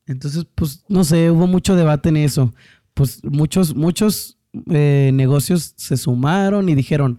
Entonces, 0.07 0.47
pues, 0.55 0.85
no 0.89 1.05
sé, 1.05 1.31
hubo 1.31 1.47
mucho 1.47 1.77
debate 1.77 2.11
en 2.11 2.19
eso. 2.19 2.55
Pues 2.95 3.23
muchos, 3.25 3.75
muchos 3.75 4.39
eh, 4.71 5.11
negocios 5.15 5.75
se 5.77 5.97
sumaron 5.97 6.69
y 6.69 6.75
dijeron, 6.75 7.19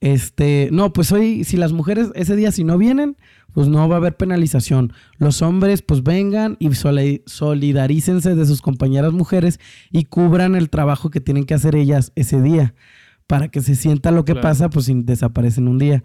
este, 0.00 0.70
no, 0.72 0.92
pues 0.92 1.12
hoy, 1.12 1.44
si 1.44 1.56
las 1.56 1.72
mujeres 1.72 2.10
ese 2.14 2.34
día 2.34 2.52
si 2.52 2.64
no 2.64 2.78
vienen, 2.78 3.16
pues 3.52 3.68
no 3.68 3.86
va 3.88 3.96
a 3.96 3.98
haber 3.98 4.16
penalización. 4.16 4.92
Los 5.18 5.42
hombres, 5.42 5.82
pues 5.82 6.02
vengan 6.02 6.56
y 6.58 6.70
solidarícense 7.26 8.34
de 8.34 8.46
sus 8.46 8.62
compañeras 8.62 9.12
mujeres 9.12 9.60
y 9.90 10.04
cubran 10.04 10.54
el 10.54 10.70
trabajo 10.70 11.10
que 11.10 11.20
tienen 11.20 11.44
que 11.44 11.54
hacer 11.54 11.76
ellas 11.76 12.12
ese 12.14 12.40
día. 12.40 12.74
Para 13.26 13.48
que 13.48 13.60
se 13.60 13.76
sienta 13.76 14.10
lo 14.10 14.24
que 14.24 14.34
pasa, 14.34 14.70
pues 14.70 14.86
si 14.86 14.94
desaparecen 15.02 15.68
un 15.68 15.78
día. 15.78 16.02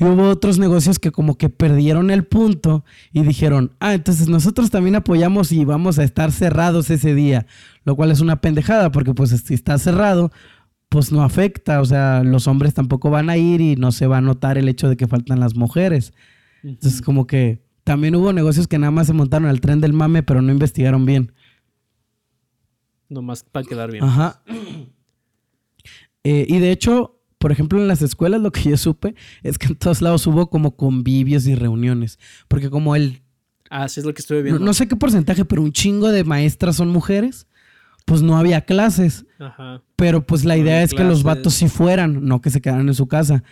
Y 0.00 0.04
hubo 0.04 0.28
otros 0.28 0.58
negocios 0.58 0.98
que 0.98 1.10
como 1.10 1.36
que 1.36 1.48
perdieron 1.48 2.10
el 2.10 2.24
punto 2.24 2.84
y 3.12 3.22
dijeron, 3.22 3.72
ah, 3.80 3.94
entonces 3.94 4.28
nosotros 4.28 4.70
también 4.70 4.94
apoyamos 4.94 5.52
y 5.52 5.64
vamos 5.64 5.98
a 5.98 6.04
estar 6.04 6.30
cerrados 6.32 6.90
ese 6.90 7.14
día, 7.14 7.46
lo 7.84 7.96
cual 7.96 8.10
es 8.12 8.20
una 8.20 8.40
pendejada 8.40 8.92
porque 8.92 9.12
pues 9.12 9.30
si 9.30 9.54
está 9.54 9.76
cerrado, 9.78 10.30
pues 10.88 11.12
no 11.12 11.22
afecta, 11.22 11.80
o 11.80 11.84
sea, 11.84 12.22
los 12.22 12.46
hombres 12.46 12.74
tampoco 12.74 13.10
van 13.10 13.30
a 13.30 13.36
ir 13.36 13.60
y 13.60 13.76
no 13.76 13.92
se 13.92 14.06
va 14.06 14.18
a 14.18 14.22
notar 14.22 14.56
el 14.58 14.68
hecho 14.68 14.88
de 14.88 14.96
que 14.96 15.06
faltan 15.06 15.40
las 15.40 15.54
mujeres. 15.54 16.12
Entonces 16.62 17.02
como 17.02 17.26
que 17.26 17.62
también 17.84 18.14
hubo 18.14 18.32
negocios 18.32 18.66
que 18.66 18.78
nada 18.78 18.90
más 18.90 19.06
se 19.06 19.12
montaron 19.12 19.48
al 19.48 19.60
tren 19.60 19.80
del 19.80 19.92
mame 19.92 20.22
pero 20.22 20.42
no 20.42 20.50
investigaron 20.50 21.04
bien. 21.04 21.32
Nomás 23.08 23.42
para 23.42 23.66
quedar 23.66 23.90
bien. 23.90 24.04
Ajá. 24.04 24.42
Eh, 26.24 26.44
y 26.48 26.58
de 26.58 26.72
hecho, 26.72 27.18
por 27.38 27.52
ejemplo, 27.52 27.80
en 27.80 27.88
las 27.88 28.02
escuelas 28.02 28.40
lo 28.40 28.52
que 28.52 28.68
yo 28.68 28.76
supe 28.76 29.14
es 29.42 29.56
que 29.56 29.68
en 29.68 29.76
todos 29.76 30.02
lados 30.02 30.26
hubo 30.26 30.50
como 30.50 30.76
convivios 30.76 31.46
y 31.46 31.54
reuniones. 31.54 32.18
Porque 32.48 32.68
como 32.68 32.96
él... 32.96 33.22
Ah, 33.70 33.88
sí 33.88 34.00
es 34.00 34.06
lo 34.06 34.12
que 34.12 34.20
estuve 34.20 34.42
viendo. 34.42 34.62
No, 34.62 34.74
sé 34.74 34.88
qué 34.88 34.96
porcentaje, 34.96 35.44
pero 35.44 35.62
un 35.62 35.72
chingo 35.72 36.08
de 36.08 36.24
maestras 36.24 36.76
son 36.76 36.88
mujeres. 36.88 37.46
Pues 38.08 38.22
no 38.22 38.38
había 38.38 38.62
clases. 38.62 39.26
Ajá. 39.38 39.82
Pero 39.96 40.26
pues 40.26 40.44
la 40.44 40.56
idea 40.56 40.82
es 40.82 40.94
que 40.94 41.04
los 41.04 41.22
vatos 41.22 41.54
sí 41.54 41.68
fueran, 41.68 42.24
no 42.24 42.40
que 42.40 42.50
se 42.50 42.60
quedaran 42.62 42.88
en 42.88 42.94
su 42.94 43.06
casa. 43.06 43.44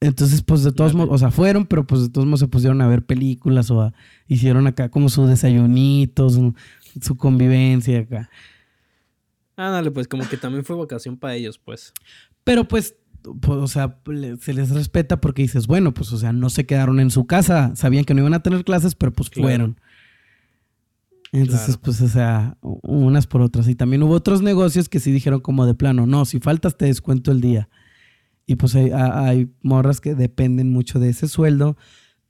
Entonces, 0.00 0.42
pues 0.42 0.62
de 0.64 0.72
todos 0.72 0.92
modos, 0.92 1.14
o 1.14 1.18
sea, 1.18 1.30
fueron, 1.30 1.66
pero 1.66 1.86
pues 1.86 2.02
de 2.02 2.08
todos 2.10 2.26
modos 2.26 2.40
se 2.40 2.48
pusieron 2.48 2.82
a 2.82 2.88
ver 2.88 3.06
películas 3.06 3.70
o 3.70 3.92
hicieron 4.26 4.66
acá 4.66 4.90
como 4.90 5.08
su 5.08 5.26
desayunito, 5.26 6.28
su, 6.28 6.54
su 7.00 7.16
convivencia 7.16 8.00
acá. 8.00 8.28
Ándale, 9.56 9.90
pues 9.92 10.08
como 10.08 10.28
que 10.28 10.36
también 10.36 10.64
fue 10.64 10.76
vacación 10.76 11.16
para 11.16 11.34
ellos, 11.34 11.56
pues. 11.56 11.94
Pero 12.44 12.66
pues 12.66 12.96
pues, 13.40 13.58
o 13.58 13.66
sea, 13.66 13.98
se 14.40 14.54
les 14.54 14.70
respeta 14.70 15.20
porque 15.20 15.42
dices, 15.42 15.66
bueno, 15.66 15.92
pues, 15.92 16.12
o 16.12 16.18
sea, 16.18 16.32
no 16.32 16.50
se 16.50 16.66
quedaron 16.66 17.00
en 17.00 17.10
su 17.10 17.26
casa, 17.26 17.74
sabían 17.74 18.04
que 18.04 18.14
no 18.14 18.20
iban 18.20 18.34
a 18.34 18.42
tener 18.42 18.64
clases, 18.64 18.94
pero 18.94 19.12
pues 19.12 19.30
fueron. 19.30 19.80
Entonces, 21.42 21.76
pues, 21.76 22.00
o 22.00 22.08
sea, 22.08 22.56
unas 22.62 23.26
por 23.26 23.42
otras. 23.42 23.68
Y 23.68 23.74
también 23.74 24.02
hubo 24.02 24.14
otros 24.14 24.42
negocios 24.42 24.88
que 24.88 25.00
sí 25.00 25.12
dijeron 25.12 25.40
como 25.40 25.66
de 25.66 25.74
plano, 25.74 26.06
no, 26.06 26.24
si 26.24 26.40
faltas 26.40 26.76
te 26.76 26.86
descuento 26.86 27.32
el 27.32 27.40
día. 27.40 27.68
Y 28.46 28.56
pues 28.56 28.74
hay, 28.74 28.90
hay 28.92 29.50
morras 29.62 30.00
que 30.00 30.14
dependen 30.14 30.70
mucho 30.70 31.00
de 31.00 31.08
ese 31.08 31.28
sueldo 31.28 31.76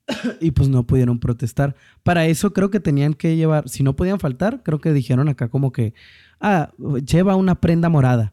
y 0.41 0.53
pues 0.53 0.69
no 0.69 0.87
pudieron 0.87 1.19
protestar. 1.19 1.77
Para 2.03 2.27
eso 2.27 2.53
creo 2.53 2.71
que 2.71 2.81
tenían 2.81 3.15
que 3.15 3.37
llevar, 3.37 3.69
si 3.69 3.83
no 3.83 3.97
podían 3.97 4.19
faltar, 4.19 4.63
creo 4.63 4.81
que 4.81 4.93
dijeron 4.93 5.29
acá 5.29 5.49
como 5.49 5.73
que, 5.73 5.95
ah, 6.41 6.73
lleva 7.05 7.37
una 7.37 7.61
prenda 7.61 7.89
morada 7.89 8.33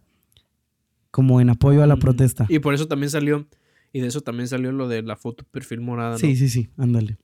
como 1.11 1.41
en 1.41 1.49
apoyo 1.49 1.83
a 1.83 1.87
la 1.87 1.93
Ujú. 1.95 2.01
protesta. 2.01 2.45
Y 2.49 2.59
por 2.59 2.73
eso 2.73 2.87
también 2.87 3.09
salió, 3.09 3.47
y 3.91 3.99
de 3.99 4.07
eso 4.07 4.21
también 4.21 4.47
salió 4.47 4.71
lo 4.71 4.87
de 4.87 5.03
la 5.03 5.15
foto 5.15 5.43
perfil 5.43 5.81
morada, 5.81 6.13
¿no? 6.13 6.17
Sí, 6.17 6.35
sí, 6.35 6.49
sí, 6.49 6.69
ándale. 6.77 7.17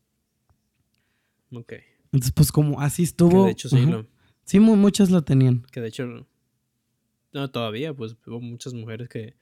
Ok. 1.52 1.74
Entonces, 2.12 2.32
pues 2.34 2.52
como 2.52 2.82
así 2.82 3.04
Que 3.04 3.08
estuvo. 3.08 3.46
de 3.46 3.52
hecho 3.52 3.70
sí, 3.70 3.86
lo- 3.86 4.06
Sí, 4.44 4.60
mu- 4.60 4.76
muchas 4.76 5.12
lo 5.12 5.22
tenían. 5.24 5.62
que 5.72 5.80
de 5.80 5.90
hecho, 5.90 6.26
no, 7.34 7.52
todavía, 7.52 7.94
pues 7.94 8.16
hubo 8.26 8.42
muchas 8.42 8.74
mujeres 8.74 9.08
que, 9.10 9.36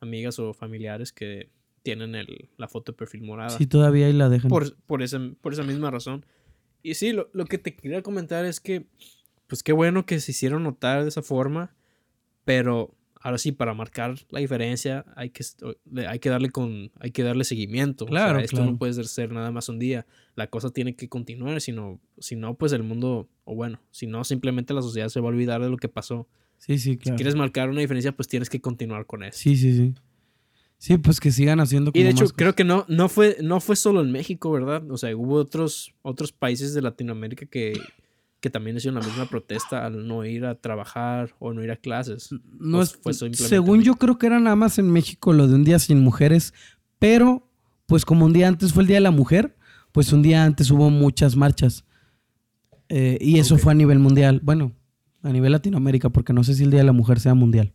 amigas 0.00 0.38
o 0.38 0.54
familiares 0.54 1.12
que 1.12 1.50
tienen 1.82 2.14
el, 2.14 2.48
la 2.56 2.68
foto 2.68 2.92
de 2.92 2.96
perfil 2.98 3.22
morada. 3.22 3.50
Sí, 3.50 3.66
todavía 3.66 4.06
ahí 4.06 4.12
la 4.12 4.28
dejan. 4.28 4.48
por, 4.48 4.74
por, 4.86 5.02
ese- 5.02 5.36
por 5.40 5.52
esa 5.52 5.62
misma 5.62 5.90
razón. 5.90 6.24
Y 6.82 6.94
sí, 6.94 7.12
lo, 7.12 7.28
lo 7.32 7.44
que 7.46 7.58
te 7.58 7.74
quería 7.76 8.02
comentar 8.02 8.44
es 8.46 8.60
que, 8.60 8.86
pues 9.46 9.62
qué 9.62 9.72
bueno 9.72 10.06
que 10.06 10.18
se 10.20 10.30
hicieron 10.32 10.62
notar 10.62 11.02
de 11.02 11.08
esa 11.08 11.22
forma, 11.22 11.74
pero 12.44 12.94
ahora 13.26 13.38
sí, 13.38 13.50
para 13.50 13.74
marcar 13.74 14.14
la 14.30 14.38
diferencia 14.38 15.04
hay 15.16 15.30
que, 15.30 15.44
hay 16.08 16.18
que, 16.20 16.28
darle, 16.30 16.50
con, 16.50 16.92
hay 17.00 17.10
que 17.10 17.24
darle 17.24 17.42
seguimiento. 17.42 18.04
O 18.04 18.08
sea, 18.08 18.12
Claro, 18.12 18.38
esto 18.38 18.56
claro. 18.58 18.70
no 18.70 18.78
puede 18.78 19.04
ser- 19.04 19.32
nada 19.32 19.50
más 19.50 19.68
un 19.68 19.80
día. 19.80 20.06
La 20.36 20.46
cosa 20.46 20.70
tiene 20.70 20.94
que 20.94 21.08
continuar, 21.08 21.60
sino, 21.60 21.98
si 22.18 22.36
no, 22.36 22.54
pues 22.54 22.72
el 22.72 22.84
mundo, 22.84 23.28
o 23.44 23.54
bueno, 23.56 23.80
si 23.90 24.06
no, 24.06 24.22
simplemente 24.22 24.74
la 24.74 24.82
sociedad 24.82 25.08
se 25.08 25.18
va 25.20 25.26
a 25.26 25.30
olvidar 25.30 25.60
de 25.60 25.68
lo 25.70 25.76
que 25.76 25.88
pasó. 25.88 26.28
Sí, 26.58 26.78
sí, 26.78 26.92
Si 26.92 26.98
claro. 26.98 27.16
quieres 27.16 27.34
marcar 27.34 27.68
una 27.68 27.80
diferencia, 27.80 28.12
pues 28.12 28.28
tienes 28.28 28.48
que 28.48 28.60
continuar 28.60 29.06
con 29.06 29.24
eso. 29.24 29.38
Sí, 29.38 29.56
sí, 29.56 29.76
sí. 29.76 29.94
Sí, 30.78 30.96
pues 30.98 31.18
que 31.18 31.32
sigan 31.32 31.58
haciendo 31.58 31.90
Y 31.94 32.02
de 32.04 32.10
como 32.10 32.10
hecho, 32.18 32.24
más 32.26 32.32
creo 32.32 32.54
que 32.54 32.62
no, 32.62 32.84
no, 32.88 33.08
fue, 33.08 33.38
no 33.42 33.60
fue 33.60 33.74
solo 33.76 34.02
en 34.02 34.12
México, 34.12 34.52
¿verdad? 34.52 34.88
O 34.90 34.96
sea, 34.98 35.16
hubo 35.16 35.34
otros, 35.34 35.94
otros 36.02 36.30
países 36.32 36.74
de 36.74 36.82
Latinoamérica 36.82 37.46
que, 37.46 37.72
que 38.40 38.50
también 38.50 38.76
hicieron 38.76 39.00
la 39.00 39.06
misma 39.06 39.26
protesta 39.26 39.86
al 39.86 40.06
no 40.06 40.24
ir 40.24 40.44
a 40.44 40.54
trabajar 40.56 41.34
o 41.38 41.52
no 41.52 41.62
ir 41.64 41.70
a 41.70 41.76
clases. 41.76 42.30
No 42.58 42.78
¿O 42.78 42.82
es, 42.82 42.94
fue 42.94 43.14
simplemente 43.14 43.48
según 43.48 43.82
yo 43.82 43.94
creo 43.94 44.18
que 44.18 44.26
era 44.26 44.38
nada 44.38 44.56
más 44.56 44.78
en 44.78 44.90
México 44.90 45.32
lo 45.32 45.48
de 45.48 45.54
un 45.54 45.64
día 45.64 45.78
sin 45.78 46.00
mujeres, 46.00 46.52
pero 46.98 47.48
pues 47.86 48.04
como 48.04 48.26
un 48.26 48.32
día 48.32 48.48
antes 48.48 48.72
fue 48.72 48.82
el 48.82 48.88
Día 48.88 48.96
de 48.96 49.02
la 49.02 49.10
Mujer, 49.10 49.56
pues 49.92 50.12
un 50.12 50.22
día 50.22 50.44
antes 50.44 50.70
hubo 50.70 50.90
muchas 50.90 51.36
marchas. 51.36 51.84
Eh, 52.88 53.18
y 53.20 53.38
eso 53.38 53.58
fue 53.58 53.72
a 53.72 53.74
nivel 53.74 53.98
mundial. 53.98 54.40
Bueno, 54.42 54.72
a 55.22 55.32
nivel 55.32 55.52
Latinoamérica, 55.52 56.10
porque 56.10 56.32
no 56.32 56.44
sé 56.44 56.54
si 56.54 56.64
el 56.64 56.70
Día 56.70 56.80
de 56.80 56.86
la 56.86 56.92
Mujer 56.92 57.20
sea 57.20 57.34
mundial. 57.34 57.72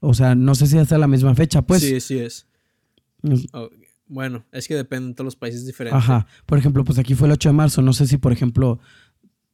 O 0.00 0.14
sea, 0.14 0.34
no 0.34 0.54
sé 0.54 0.66
si 0.66 0.78
hasta 0.78 0.98
la 0.98 1.08
misma 1.08 1.34
fecha, 1.34 1.62
pues. 1.62 1.82
sí, 1.82 2.00
sí 2.00 2.18
es. 2.18 2.46
Oh, 3.52 3.70
bueno, 4.06 4.44
es 4.52 4.68
que 4.68 4.74
depende 4.74 5.08
de 5.08 5.14
todos 5.14 5.24
los 5.24 5.36
países 5.36 5.64
diferentes. 5.64 5.96
Ajá. 5.96 6.26
Por 6.46 6.58
ejemplo, 6.58 6.84
pues 6.84 6.98
aquí 6.98 7.14
fue 7.14 7.26
el 7.26 7.32
8 7.32 7.48
de 7.48 7.52
marzo. 7.54 7.82
No 7.82 7.92
sé 7.92 8.06
si, 8.06 8.18
por 8.18 8.32
ejemplo, 8.32 8.80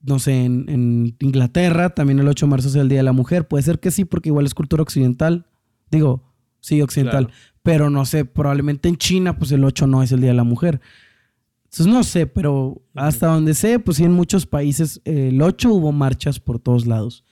no 0.02 0.18
sé, 0.18 0.44
en, 0.44 0.64
en 0.68 1.16
Inglaterra 1.20 1.90
también 1.90 2.18
el 2.18 2.28
8 2.28 2.46
de 2.46 2.50
marzo 2.50 2.68
es 2.68 2.74
el 2.74 2.88
Día 2.88 2.98
de 2.98 3.04
la 3.04 3.12
Mujer. 3.12 3.46
Puede 3.46 3.62
ser 3.62 3.80
que 3.80 3.90
sí, 3.90 4.04
porque 4.04 4.30
igual 4.30 4.46
es 4.46 4.54
cultura 4.54 4.82
occidental. 4.82 5.46
Digo, 5.90 6.22
sí, 6.60 6.80
occidental. 6.80 7.26
Claro. 7.26 7.40
Pero 7.62 7.90
no 7.90 8.04
sé, 8.06 8.24
probablemente 8.24 8.88
en 8.88 8.96
China, 8.96 9.38
pues 9.38 9.52
el 9.52 9.64
8 9.64 9.86
no 9.86 10.02
es 10.02 10.12
el 10.12 10.20
Día 10.20 10.30
de 10.30 10.36
la 10.36 10.44
Mujer. 10.44 10.80
Entonces 11.64 11.86
no 11.86 12.02
sé, 12.02 12.26
pero 12.26 12.82
hasta 12.94 13.28
donde 13.28 13.54
sé, 13.54 13.78
pues 13.78 13.98
sí, 13.98 14.04
en 14.04 14.12
muchos 14.12 14.44
países 14.44 15.00
eh, 15.04 15.28
el 15.28 15.40
8 15.40 15.72
hubo 15.72 15.92
marchas 15.92 16.40
por 16.40 16.58
todos 16.58 16.86
lados. 16.86 17.24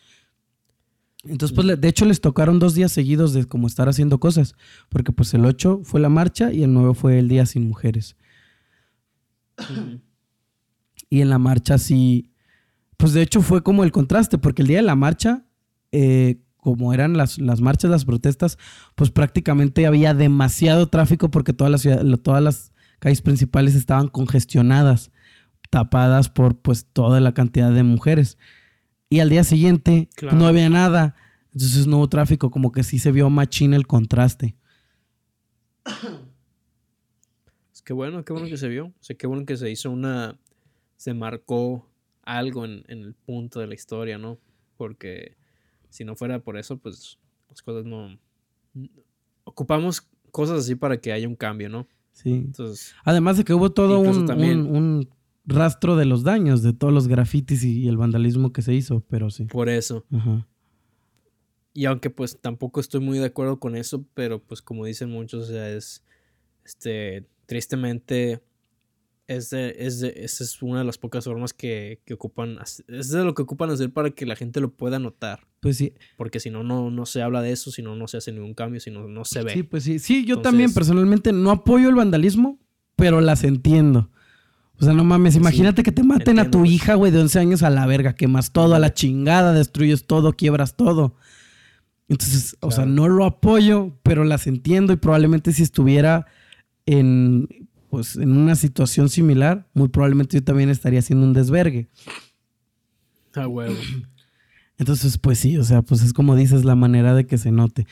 Entonces, 1.24 1.54
pues 1.54 1.80
de 1.80 1.88
hecho 1.88 2.04
les 2.04 2.20
tocaron 2.20 2.60
dos 2.60 2.74
días 2.74 2.92
seguidos 2.92 3.32
de 3.32 3.44
como 3.46 3.66
estar 3.66 3.88
haciendo 3.88 4.20
cosas, 4.20 4.54
porque 4.88 5.10
pues 5.10 5.34
el 5.34 5.44
8 5.44 5.80
fue 5.82 5.98
la 5.98 6.08
marcha 6.08 6.52
y 6.52 6.62
el 6.62 6.72
9 6.72 6.94
fue 6.94 7.18
el 7.18 7.28
Día 7.28 7.46
sin 7.46 7.66
Mujeres. 7.66 8.16
Y 11.10 11.20
en 11.20 11.30
la 11.30 11.38
marcha 11.38 11.78
sí, 11.78 12.27
pues 12.98 13.14
de 13.14 13.22
hecho 13.22 13.40
fue 13.40 13.62
como 13.62 13.82
el 13.84 13.92
contraste, 13.92 14.36
porque 14.36 14.60
el 14.62 14.68
día 14.68 14.76
de 14.78 14.82
la 14.82 14.94
marcha, 14.96 15.44
eh, 15.92 16.40
como 16.58 16.92
eran 16.92 17.16
las, 17.16 17.38
las 17.38 17.60
marchas, 17.62 17.90
las 17.90 18.04
protestas, 18.04 18.58
pues 18.94 19.10
prácticamente 19.10 19.86
había 19.86 20.12
demasiado 20.12 20.88
tráfico 20.88 21.30
porque 21.30 21.54
todas 21.54 21.70
las, 21.70 21.80
ciudad- 21.80 22.02
lo- 22.02 22.18
todas 22.18 22.42
las 22.42 22.72
calles 22.98 23.22
principales 23.22 23.74
estaban 23.74 24.08
congestionadas, 24.08 25.10
tapadas 25.70 26.28
por 26.28 26.56
pues 26.58 26.86
toda 26.92 27.20
la 27.20 27.32
cantidad 27.32 27.72
de 27.72 27.82
mujeres. 27.84 28.36
Y 29.08 29.20
al 29.20 29.30
día 29.30 29.44
siguiente 29.44 30.08
pues, 30.10 30.16
Claro. 30.16 30.36
no 30.36 30.46
había 30.46 30.68
nada, 30.68 31.14
entonces 31.54 31.86
no 31.86 31.96
hubo 31.98 32.08
tráfico, 32.08 32.50
como 32.50 32.72
que 32.72 32.82
sí 32.82 32.98
se 32.98 33.12
vio 33.12 33.30
machín 33.30 33.72
el 33.72 33.86
contraste. 33.86 34.56
Es 37.72 37.82
que 37.82 37.92
bueno, 37.92 38.24
qué 38.24 38.32
bueno 38.32 38.48
que 38.48 38.56
se 38.56 38.68
vio. 38.68 38.86
O 38.86 38.92
sea, 39.00 39.16
qué 39.16 39.26
bueno 39.26 39.46
que 39.46 39.56
se 39.56 39.70
hizo 39.70 39.90
una. 39.90 40.38
Se 40.96 41.14
marcó 41.14 41.87
algo 42.36 42.64
en, 42.64 42.84
en 42.88 43.02
el 43.02 43.14
punto 43.14 43.60
de 43.60 43.66
la 43.66 43.74
historia, 43.74 44.18
¿no? 44.18 44.38
Porque 44.76 45.36
si 45.88 46.04
no 46.04 46.14
fuera 46.16 46.38
por 46.40 46.56
eso, 46.58 46.76
pues 46.78 47.18
las 47.48 47.62
cosas 47.62 47.84
no. 47.84 48.18
Ocupamos 49.44 50.06
cosas 50.30 50.60
así 50.60 50.74
para 50.74 51.00
que 51.00 51.12
haya 51.12 51.26
un 51.26 51.36
cambio, 51.36 51.68
¿no? 51.68 51.86
Sí. 52.12 52.30
Entonces, 52.32 52.94
Además 53.04 53.36
de 53.38 53.44
que 53.44 53.54
hubo 53.54 53.70
todo 53.70 53.98
Incluso 54.00 54.20
un, 54.20 54.26
también- 54.26 54.60
un- 54.60 54.76
un 54.76 55.08
rastro 55.46 55.96
de 55.96 56.04
los 56.04 56.22
daños, 56.24 56.62
de 56.62 56.74
todos 56.74 56.92
los 56.92 57.08
grafitis 57.08 57.64
y, 57.64 57.80
y 57.80 57.88
el 57.88 57.96
vandalismo 57.96 58.52
que 58.52 58.60
se 58.60 58.74
hizo, 58.74 59.00
pero 59.08 59.30
sí. 59.30 59.44
por 59.46 59.68
eso. 59.70 60.04
Ajá. 60.12 60.46
Y 61.72 61.86
aunque 61.86 62.10
pues 62.10 62.38
tampoco 62.40 62.80
estoy 62.80 63.00
muy 63.00 63.18
de 63.18 63.26
acuerdo 63.26 63.58
con 63.58 63.74
eso, 63.76 64.04
pero 64.14 64.42
pues 64.42 64.60
como 64.60 64.84
dicen 64.84 65.10
muchos, 65.10 65.44
o 65.44 65.46
sea, 65.52 65.70
es, 65.70 66.04
este, 66.64 67.26
tristemente, 67.46 68.42
es 69.28 69.50
de, 69.50 69.76
es 69.78 70.00
de, 70.00 70.12
esa 70.16 70.42
es 70.42 70.60
una 70.62 70.80
de 70.80 70.84
las 70.84 70.98
pocas 70.98 71.24
formas 71.24 71.52
que, 71.52 72.00
que 72.04 72.14
ocupan, 72.14 72.58
es 72.88 73.10
de 73.10 73.24
lo 73.24 73.34
que 73.34 73.42
ocupan 73.42 73.70
hacer 73.70 73.92
para 73.92 74.10
que 74.10 74.26
la 74.26 74.34
gente 74.34 74.58
lo 74.60 74.72
pueda 74.72 74.98
notar, 74.98 75.46
Pues 75.60 75.76
sí, 75.76 75.92
porque 76.16 76.40
si 76.40 76.50
no, 76.50 76.64
no, 76.64 76.90
no 76.90 77.06
se 77.06 77.22
habla 77.22 77.40
de 77.42 77.52
eso, 77.52 77.70
si 77.70 77.82
no, 77.82 77.94
no 77.94 78.08
se 78.08 78.16
hace 78.16 78.32
ningún 78.32 78.54
cambio, 78.54 78.80
si 78.80 78.90
no, 78.90 79.06
no 79.06 79.24
se 79.24 79.42
ve. 79.44 79.52
sí, 79.52 79.62
pues 79.62 79.84
sí. 79.84 79.98
Sí, 80.00 80.24
yo 80.24 80.34
Entonces- 80.36 80.42
también 80.50 80.74
personalmente 80.74 81.32
no 81.32 81.50
apoyo 81.52 81.88
el 81.88 81.94
vandalismo, 81.94 82.58
pero 82.96 83.20
las 83.20 83.44
entiendo. 83.44 84.10
O 84.80 84.84
sea, 84.84 84.92
no 84.94 85.04
mames, 85.04 85.34
Sí, 85.34 85.40
imagínate 85.40 85.82
que 85.82 85.92
te 85.92 86.04
maten 86.04 86.38
a 86.38 86.50
tu 86.50 86.64
hija, 86.64 86.94
güey, 86.94 87.10
de 87.12 87.20
11 87.20 87.38
años 87.40 87.62
a 87.62 87.70
la 87.70 87.84
verga, 87.86 88.14
quemas 88.14 88.52
todo 88.52 88.74
a 88.76 88.78
la 88.78 88.94
chingada, 88.94 89.52
destruyes 89.52 90.06
todo, 90.06 90.32
quiebras 90.34 90.76
todo. 90.76 91.16
Entonces, 92.08 92.56
o 92.60 92.70
sea, 92.70 92.86
no 92.86 93.08
lo 93.08 93.24
apoyo, 93.26 93.98
pero 94.02 94.24
las 94.24 94.46
entiendo 94.46 94.92
y 94.92 94.96
probablemente 94.96 95.52
si 95.52 95.62
estuviera 95.62 96.26
en, 96.86 97.67
pues, 97.88 98.16
en 98.16 98.36
una 98.36 98.54
situación 98.54 99.08
similar, 99.08 99.68
muy 99.74 99.88
probablemente 99.88 100.36
yo 100.36 100.44
también 100.44 100.70
estaría 100.70 101.00
haciendo 101.00 101.26
un 101.26 101.32
desvergue. 101.32 101.88
A 103.34 103.46
huevo. 103.46 103.76
Entonces, 104.78 105.18
pues 105.18 105.38
sí, 105.38 105.56
o 105.58 105.64
sea, 105.64 105.82
pues 105.82 106.02
es 106.02 106.12
como 106.12 106.36
dices, 106.36 106.64
la 106.64 106.74
manera 106.74 107.14
de 107.14 107.26
que 107.26 107.38
se 107.38 107.50
note. 107.50 107.86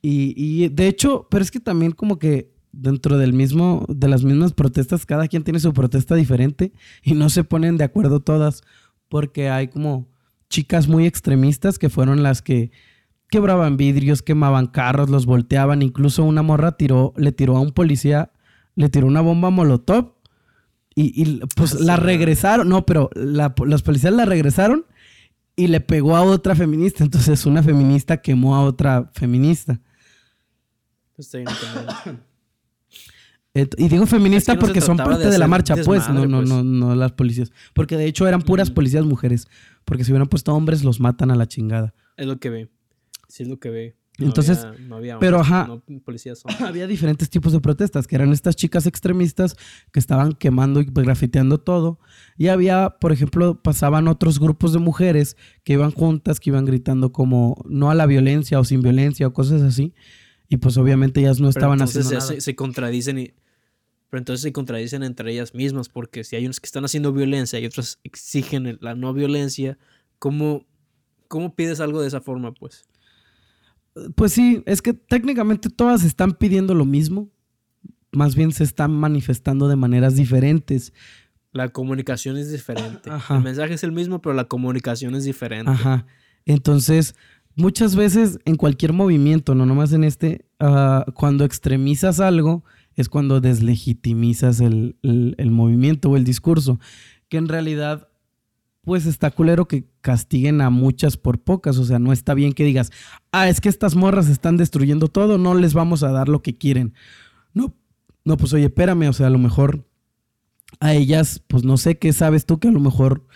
Y, 0.00 0.34
y 0.36 0.68
de 0.68 0.86
hecho, 0.86 1.26
pero 1.30 1.42
es 1.42 1.50
que 1.50 1.60
también 1.60 1.92
como 1.92 2.18
que 2.18 2.52
dentro 2.72 3.18
del 3.18 3.32
mismo, 3.32 3.84
de 3.88 4.08
las 4.08 4.22
mismas 4.22 4.52
protestas, 4.52 5.06
cada 5.06 5.26
quien 5.28 5.42
tiene 5.42 5.60
su 5.60 5.72
protesta 5.72 6.14
diferente 6.14 6.72
y 7.02 7.14
no 7.14 7.28
se 7.30 7.44
ponen 7.44 7.76
de 7.76 7.84
acuerdo 7.84 8.20
todas, 8.20 8.62
porque 9.08 9.48
hay 9.50 9.68
como 9.68 10.08
chicas 10.48 10.88
muy 10.88 11.06
extremistas 11.06 11.78
que 11.78 11.90
fueron 11.90 12.22
las 12.22 12.42
que 12.42 12.70
quebraban 13.30 13.76
vidrios, 13.76 14.22
quemaban 14.22 14.66
carros, 14.66 15.10
los 15.10 15.26
volteaban, 15.26 15.82
incluso 15.82 16.24
una 16.24 16.42
morra 16.42 16.72
tiró, 16.72 17.12
le 17.16 17.32
tiró 17.32 17.56
a 17.56 17.60
un 17.60 17.72
policía, 17.72 18.32
le 18.78 18.88
tiró 18.88 19.06
una 19.06 19.20
bomba 19.20 19.50
molotov 19.50 20.14
y, 20.94 21.22
y, 21.22 21.40
pues 21.56 21.74
la 21.80 21.96
regresaron, 21.96 22.68
no, 22.68 22.86
pero 22.86 23.10
la- 23.14 23.54
los 23.64 23.82
policías 23.82 24.12
la 24.12 24.24
regresaron 24.24 24.86
y 25.56 25.66
le 25.66 25.80
pegó 25.80 26.16
a 26.16 26.22
otra 26.22 26.54
feminista. 26.54 27.02
Entonces 27.04 27.44
una 27.46 27.62
feminista 27.62 28.18
quemó 28.18 28.54
a 28.56 28.62
otra 28.62 29.10
feminista. 29.14 29.80
Pues, 31.16 31.28
técnicamente. 31.30 32.22
Et- 33.54 33.74
Y 33.78 33.88
digo 33.88 34.06
feminista 34.06 34.52
Es 34.52 34.58
que 34.58 34.60
no 34.60 34.66
se 34.66 34.72
porque 34.72 34.80
son 34.80 34.96
parte 34.98 35.24
de 35.24 35.30
de, 35.32 35.38
la 35.38 35.48
marcha, 35.48 35.74
pues, 35.84 36.08
no, 36.08 36.26
no, 36.26 36.38
pues. 36.38 36.48
no, 36.48 36.62
no 36.62 36.94
las 36.94 37.12
policías. 37.12 37.50
Porque 37.74 37.96
de 37.96 38.06
hecho 38.06 38.26
eran 38.28 38.42
puras 38.42 38.68
Ujú. 38.68 38.76
policías 38.76 39.04
mujeres. 39.04 39.48
Porque 39.84 40.04
si 40.04 40.12
hubieran 40.12 40.28
puesto 40.28 40.54
hombres, 40.54 40.84
los 40.84 41.00
matan 41.00 41.30
a 41.32 41.34
la 41.34 41.46
chingada. 41.48 41.94
Es 42.16 42.26
lo 42.26 42.38
que 42.38 42.50
ve. 42.50 42.68
Sí, 43.28 43.42
es 43.42 43.48
lo 43.48 43.58
que 43.58 43.70
ve. 43.70 43.96
No 44.18 44.26
Entonces, 44.26 44.58
había- 44.58 44.80
no 44.88 44.96
había 44.96 45.18
pero 45.20 45.38
ajá. 45.40 45.66
No 45.68 45.80
policías 46.04 46.40
son. 46.40 46.50
Había 46.62 46.86
diferentes 46.88 47.30
tipos 47.30 47.52
de 47.52 47.60
protestas, 47.60 48.06
que 48.08 48.16
eran 48.16 48.32
estas 48.32 48.56
chicas 48.56 48.86
extremistas 48.86 49.56
que 49.92 50.00
estaban 50.00 50.32
quemando 50.32 50.80
y 50.80 50.86
grafiteando 50.90 51.58
todo. 51.58 52.00
Y 52.36 52.48
había, 52.48 52.96
por 53.00 53.12
ejemplo, 53.12 53.62
pasaban 53.62 54.08
otros 54.08 54.40
grupos 54.40 54.72
de 54.72 54.80
mujeres 54.80 55.36
que 55.62 55.74
iban 55.74 55.92
juntas, 55.92 56.40
que 56.40 56.50
iban 56.50 56.64
gritando 56.64 57.12
como 57.12 57.64
no 57.68 57.90
a 57.90 57.94
la 57.94 58.06
violencia 58.06 58.58
o 58.58 58.64
sin 58.64 58.82
violencia 58.82 59.26
o 59.28 59.32
cosas 59.32 59.62
así. 59.62 59.94
Y 60.48 60.56
pues 60.56 60.76
obviamente 60.78 61.20
ellas 61.20 61.38
no 61.38 61.44
Pero 61.46 61.50
estaban 61.50 61.78
entonces 61.78 62.06
haciendo 62.06 62.20
se, 62.20 62.26
nada. 62.26 62.40
se- 62.40 62.40
se 62.40 62.56
contradicen 62.56 63.18
y 63.18 63.34
pero 64.10 64.20
entonces 64.20 64.40
se 64.42 64.52
contradicen 64.54 65.02
entre 65.02 65.30
ellas 65.30 65.54
mismas 65.54 65.90
porque 65.90 66.24
si 66.24 66.34
hay 66.34 66.46
unos 66.46 66.60
que 66.60 66.66
están 66.66 66.82
haciendo 66.82 67.12
violencia 67.12 67.60
y 67.60 67.66
otros 67.66 67.98
exigen 68.04 68.78
la 68.80 68.94
no 68.94 69.12
violencia, 69.12 69.76
¿cómo, 70.18 70.64
cómo 71.28 71.54
pides 71.54 71.78
algo 71.80 72.00
de 72.00 72.08
esa 72.08 72.22
forma, 72.22 72.54
pues? 72.54 72.88
Pues 74.14 74.32
sí, 74.32 74.62
es 74.66 74.82
que 74.82 74.92
técnicamente 74.94 75.68
todas 75.70 76.04
están 76.04 76.32
pidiendo 76.32 76.74
lo 76.74 76.84
mismo. 76.84 77.28
Más 78.12 78.34
bien 78.34 78.52
se 78.52 78.64
están 78.64 78.92
manifestando 78.92 79.68
de 79.68 79.76
maneras 79.76 80.16
diferentes. 80.16 80.92
La 81.52 81.68
comunicación 81.68 82.36
es 82.36 82.50
diferente. 82.50 83.10
Ajá. 83.10 83.36
El 83.36 83.42
mensaje 83.42 83.74
es 83.74 83.84
el 83.84 83.92
mismo, 83.92 84.20
pero 84.20 84.34
la 84.34 84.44
comunicación 84.44 85.14
es 85.14 85.24
diferente. 85.24 85.70
Ajá. 85.70 86.06
Entonces, 86.46 87.14
muchas 87.56 87.96
veces 87.96 88.38
en 88.44 88.56
cualquier 88.56 88.92
movimiento, 88.92 89.54
no 89.54 89.66
nomás 89.66 89.92
en 89.92 90.04
este, 90.04 90.46
ah, 90.60 91.04
cuando 91.14 91.44
extremizas 91.44 92.20
algo 92.20 92.64
es 92.96 93.08
cuando 93.08 93.40
deslegitimizas 93.40 94.60
el, 94.60 94.96
el- 95.02 95.34
el 95.38 95.50
movimiento 95.50 96.10
o 96.10 96.16
el 96.16 96.24
discurso. 96.24 96.80
Que 97.28 97.36
en 97.36 97.48
realidad, 97.48 98.08
pues 98.88 99.04
está 99.04 99.30
culero 99.30 99.68
que 99.68 99.84
castiguen 100.00 100.62
a 100.62 100.70
muchas 100.70 101.18
por 101.18 101.38
pocas. 101.38 101.76
O 101.76 101.84
sea, 101.84 101.98
no 101.98 102.10
está 102.10 102.32
bien 102.32 102.54
que 102.54 102.64
digas, 102.64 102.90
ah, 103.32 103.46
es 103.46 103.60
que 103.60 103.68
estas 103.68 103.96
morras 103.96 104.30
están 104.30 104.56
destruyendo 104.56 105.08
todo, 105.08 105.36
no 105.36 105.54
les 105.54 105.74
vamos 105.74 106.02
a 106.02 106.10
dar 106.10 106.30
lo 106.30 106.40
que 106.40 106.56
quieren. 106.56 106.94
No, 107.52 107.74
no, 108.24 108.38
pues 108.38 108.54
oye, 108.54 108.64
espérame, 108.64 109.10
o 109.10 109.12
sea, 109.12 109.26
a 109.26 109.30
lo 109.30 109.38
mejor 109.38 109.86
a 110.80 110.94
ellas, 110.94 111.42
pues 111.48 111.64
no 111.64 111.76
sé 111.76 111.98
qué 111.98 112.14
sabes 112.14 112.46
tú 112.46 112.60
que 112.60 112.68
a 112.68 112.70
lo 112.72 112.80
mejor 112.80 113.26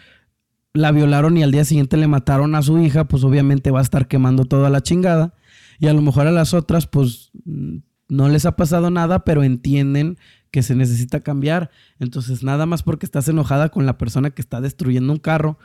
la 0.72 0.90
violaron 0.90 1.36
y 1.36 1.42
al 1.42 1.52
día 1.52 1.66
siguiente 1.66 1.98
le 1.98 2.08
mataron 2.08 2.54
a 2.54 2.62
su 2.62 2.78
hija, 2.78 3.06
pues 3.06 3.22
obviamente 3.22 3.70
va 3.70 3.80
a 3.80 3.82
estar 3.82 4.08
quemando 4.08 4.46
toda 4.46 4.70
la 4.70 4.80
chingada. 4.80 5.34
Y 5.78 5.88
a 5.88 5.92
lo 5.92 6.00
mejor 6.00 6.26
a 6.28 6.32
las 6.32 6.54
otras, 6.54 6.86
pues 6.86 7.30
mm, 7.44 7.76
no 8.08 8.30
les 8.30 8.46
ha 8.46 8.56
pasado 8.56 8.88
nada, 8.88 9.22
pero 9.22 9.42
entienden 9.42 10.16
que 10.52 10.62
se 10.62 10.76
necesita 10.76 11.18
cambiar. 11.20 11.70
Entonces, 11.98 12.44
nada 12.44 12.66
más 12.66 12.84
porque 12.84 13.04
estás 13.06 13.26
enojada 13.26 13.70
con 13.70 13.84
la 13.86 13.98
persona 13.98 14.30
que 14.30 14.40
está 14.42 14.60
destruyendo 14.60 15.12
un 15.12 15.18
carro, 15.18 15.58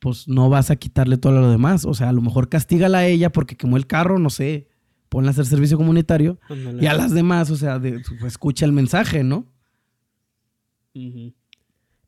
pues 0.00 0.28
no 0.28 0.50
vas 0.50 0.70
a 0.70 0.76
quitarle 0.76 1.16
todo 1.16 1.32
lo 1.40 1.50
demás. 1.50 1.86
O 1.86 1.94
sea, 1.94 2.10
a 2.10 2.12
lo 2.12 2.20
mejor 2.20 2.50
castígala 2.50 2.98
a 2.98 3.06
ella 3.06 3.30
porque 3.32 3.56
quemó 3.56 3.76
el 3.78 3.86
carro, 3.86 4.18
no 4.18 4.28
sé, 4.28 4.68
ponla 5.08 5.30
a 5.30 5.32
hacer 5.32 5.46
servicio 5.46 5.78
comunitario. 5.78 6.38
Y 6.82 6.86
a 6.86 6.94
las 6.94 7.12
demás, 7.14 7.50
o 7.50 7.56
sea, 7.56 7.78
de- 7.78 8.00
pues, 8.18 8.24
escucha 8.32 8.66
el 8.66 8.72
mensaje, 8.72 9.22
¿no? 9.24 9.46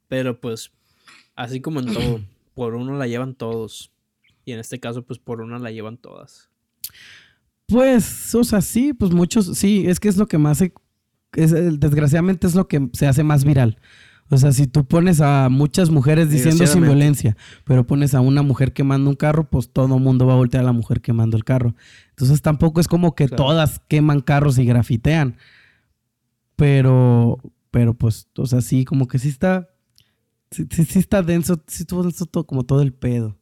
Pero 0.09 0.41
pues, 0.41 0.73
así 1.37 1.61
como 1.61 1.81
en 1.81 1.87
todo, 1.93 2.21
por 2.55 2.75
uno 2.75 2.97
la 2.99 3.07
llevan 3.07 3.35
todos. 3.35 3.93
Y 4.45 4.53
en 4.53 4.59
este 4.59 4.79
caso, 4.81 5.03
pues 5.07 5.19
por 5.19 5.41
una 5.41 5.59
la 5.59 5.71
llevan 5.71 5.97
todas. 5.97 6.51
Pues, 7.67 8.35
o 8.35 8.45
sea, 8.45 8.61
sí, 8.61 8.93
pues 8.93 9.13
muchos, 9.13 9.57
sí, 9.57 9.85
es 9.87 9.99
que 9.99 10.09
es 10.09 10.17
lo 10.19 10.27
que 10.27 10.37
más 10.37 10.59
se, 10.59 10.75
es, 11.37 11.53
desgraciadamente 11.81 12.47
es 12.47 12.55
lo 12.55 12.69
que 12.69 12.89
se 12.93 13.07
hace 13.07 13.23
más 13.25 13.45
viral. 13.45 13.79
O 14.31 14.39
sea, 14.39 14.53
si 14.53 14.67
tú 14.67 14.87
pones 14.87 15.21
a 15.21 15.49
muchas 15.51 15.91
mujeres 15.91 16.31
diciendo 16.31 16.67
sin 16.67 16.81
violencia, 16.83 17.37
pero 17.65 17.87
pones 17.87 18.15
a 18.15 18.21
una 18.21 18.43
mujer 18.43 18.73
quemando 18.73 19.11
un 19.11 19.17
carro, 19.17 19.45
pues 19.51 19.69
todo 19.71 19.95
el 19.97 20.03
mundo 20.03 20.27
va 20.27 20.33
a 20.33 20.37
voltear 20.37 20.63
a 20.63 20.67
la 20.67 20.73
mujer 20.73 21.03
quemando 21.03 21.37
el 21.37 21.45
carro. 21.45 21.75
Entonces 22.11 22.41
tampoco 22.41 22.81
es 22.81 22.89
como 22.89 23.15
que 23.15 23.27
Claro. 23.29 23.45
todas 23.45 23.81
queman 23.87 24.21
carros 24.21 24.59
y 24.59 24.65
grafitean. 24.65 25.37
Pero, 26.57 27.39
pero 27.71 27.95
pues, 27.95 28.29
o 28.37 28.47
sea, 28.47 28.63
sí, 28.63 28.85
como 28.87 29.09
que 29.09 29.19
sí 29.19 29.29
está, 29.29 29.69
sí, 30.51 30.67
sí, 30.71 30.85
sí 30.85 30.99
está 31.01 31.23
denso, 31.23 31.63
sí 31.67 31.83
estuvo 31.83 32.03
denso 32.03 32.25
todo, 32.27 32.47
como 32.47 32.65
todo 32.65 32.81
el 32.81 32.93
pedo. 32.95 33.37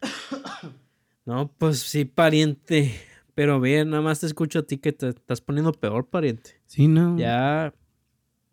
No, 1.26 1.52
pues 1.58 1.80
sí, 1.80 2.04
pariente. 2.06 2.94
Pero 3.40 3.58
bien, 3.58 3.88
nada 3.88 4.02
más 4.02 4.20
te 4.20 4.26
escucho 4.26 4.58
a 4.58 4.62
ti 4.64 4.76
que 4.76 4.92
te 4.92 5.08
estás 5.08 5.40
poniendo 5.40 5.72
peor, 5.72 6.06
pariente. 6.06 6.60
Sí, 6.66 6.88
¿no? 6.88 7.16
Ya, 7.16 7.72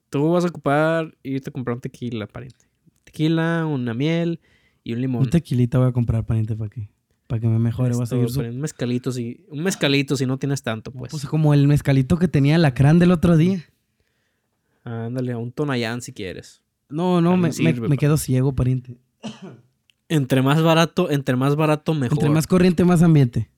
tú 0.10 0.32
vas 0.32 0.46
a 0.46 0.48
ocupar 0.48 1.14
irte 1.24 1.50
a 1.50 1.52
comprar 1.52 1.76
un 1.76 1.82
tequila, 1.82 2.26
pariente. 2.26 2.70
Tequila, 3.04 3.66
una 3.66 3.94
miel 3.94 4.40
y 4.86 4.94
un 4.94 5.02
limón. 5.02 5.24
Un 5.24 5.30
tequilita 5.30 5.78
voy 5.78 5.90
a 5.90 5.92
comprar, 5.92 6.26
pariente, 6.26 6.56
para 6.56 6.70
que, 6.70 6.88
para 7.28 7.42
que 7.42 7.48
me 7.50 7.60
mejore. 7.60 7.96
Voy 7.96 8.04
a 8.04 8.06
seguir 8.06 8.30
su-. 8.30 8.40
Un 8.40 8.62
mezcalito 8.62 9.12
si, 9.12 9.44
un 9.50 9.62
mezcalito 9.62 10.16
si 10.16 10.26
no 10.26 10.38
tienes 10.40 10.64
tanto, 10.64 10.90
pues. 10.92 11.12
Pues 11.12 11.26
como 11.26 11.54
el 11.54 11.68
mezcalito 11.68 12.18
que 12.18 12.30
tenía 12.30 12.56
el 12.56 12.64
acrán 12.64 12.98
del 12.98 13.12
otro 13.12 13.36
día. 13.36 13.66
Ándale, 14.86 15.36
un 15.36 15.52
tonayán 15.52 16.02
si 16.02 16.14
quieres. 16.14 16.62
No, 16.88 17.20
no, 17.20 17.36
me, 17.36 17.50
me- 17.62 17.74
me 17.74 17.98
quedo 17.98 18.16
ciego, 18.16 18.56
pariente. 18.56 18.96
Entre 20.08 20.42
más 20.42 20.64
barato, 20.64 21.12
entre 21.12 21.36
más 21.36 21.58
barato, 21.58 21.94
mejor. 21.94 22.18
Entre 22.18 22.30
más 22.30 22.48
corriente, 22.48 22.86
más 22.86 23.02
ambiente. 23.04 23.50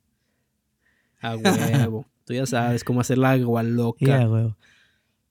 A 1.22 1.36
huevo. 1.36 2.06
Tú 2.26 2.34
ya 2.34 2.46
sabes 2.46 2.84
cómo 2.84 3.02
hacer 3.02 3.18
la 3.18 3.32
agua 3.32 3.64
loca. 3.64 4.06
Ya, 4.06 4.30
huevo. 4.30 4.56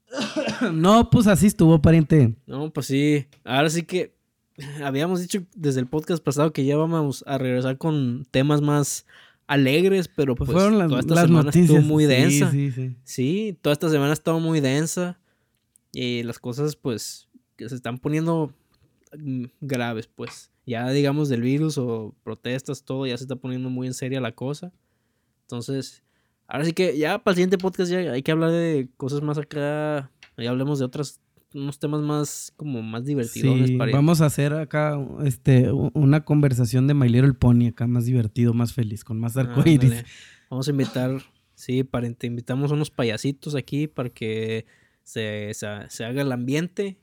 no, 0.73 1.11
pues 1.11 1.27
así 1.27 1.47
estuvo, 1.47 1.81
pariente. 1.81 2.35
No, 2.47 2.71
pues 2.71 2.87
sí. 2.87 3.27
Ahora 3.45 3.71
sí 3.71 3.83
que 3.85 4.15
habíamos 4.83 5.21
dicho 5.21 5.41
desde 5.55 5.81
el 5.81 5.87
podcast 5.87 6.23
pasado 6.23 6.53
que 6.53 6.65
ya 6.65 6.77
vamos 6.77 7.23
a 7.27 7.39
regresar 7.39 7.79
con 7.79 8.27
temas 8.31 8.61
más 8.61 9.07
alegres, 9.47 10.09
pero 10.09 10.35
Pues, 10.35 10.51
pues, 10.51 10.59
fueron 10.63 10.79
las, 10.79 10.89
toda 10.89 11.01
esta 11.01 11.15
las 11.15 11.25
semana 11.25 11.45
noticias. 11.45 11.71
estuvo 11.71 11.83
muy 11.87 12.05
Sí, 12.05 12.11
densa. 12.11 12.51
Sí, 12.51 12.71
sí. 12.73 12.97
Sí, 13.05 13.59
toda 13.63 13.73
esta 13.73 13.89
semana 13.89 14.11
ha 14.11 14.15
estado 14.15 14.41
muy 14.41 14.61
densa 14.61 15.19
y 15.93 16.23
las 16.25 16.39
cosas 16.39 16.77
pues 16.77 17.29
que 17.57 17.69
se 17.69 17.75
están 17.75 17.99
poniendo 17.99 18.53
mm, 19.17 19.45
graves 19.61 20.07
pues. 20.07 20.51
Ya 20.67 20.91
digamos 20.91 21.29
del 21.31 21.41
virus 21.43 21.79
o 21.79 22.15
protestas, 22.23 22.83
todo 22.83 23.07
ya 23.07 23.17
se 23.17 23.25
está 23.25 23.37
poniendo 23.37 23.71
muy 23.71 23.87
en 23.87 23.95
seria 23.95 24.21
la 24.21 24.33
cosa. 24.33 24.73
Entonces, 25.49 26.03
ahora 26.47 26.67
sí 26.67 26.75
que 26.75 26.99
ya 26.99 27.19
para 27.25 27.33
el 27.33 27.37
siguiente 27.37 27.57
podcast 27.57 27.91
ya 27.91 28.01
hay 28.01 28.23
que 28.23 28.31
hablar 28.31 28.51
de 28.51 28.91
cosas 28.99 29.23
más 29.23 29.39
acá, 29.39 30.11
ya 30.37 30.51
hablemos 30.51 30.79
de 30.79 30.85
otras, 30.85 31.23
unos 31.55 31.79
temas 31.79 32.03
más 32.03 32.53
como 32.55 32.83
más 32.83 33.07
divertidos. 33.07 33.67
Sí, 33.67 33.77
vamos 33.77 34.21
a 34.21 34.27
hacer 34.27 34.53
acá 34.53 34.99
este, 35.25 35.73
una 35.73 36.23
conversación 36.27 36.87
de 36.87 36.93
My 36.93 37.09
Little 37.09 37.33
Pony 37.33 37.69
acá 37.69 37.87
más 37.87 38.05
divertido, 38.05 38.53
más 38.53 38.75
feliz, 38.75 39.05
con 39.05 39.19
más 39.19 39.39
arcoíris. 39.39 40.05
Vamos 40.51 40.69
a 40.69 40.71
invitar, 40.71 41.23
sí, 41.55 41.83
pariente, 41.83 42.27
invitamos 42.27 42.71
unos 42.71 42.91
payasitos 42.91 43.55
aquí 43.55 43.87
para 43.87 44.11
que 44.11 44.67
se, 45.03 45.55
se, 45.55 45.67
se 45.89 46.05
haga 46.05 46.21
el 46.21 46.31
ambiente. 46.31 46.99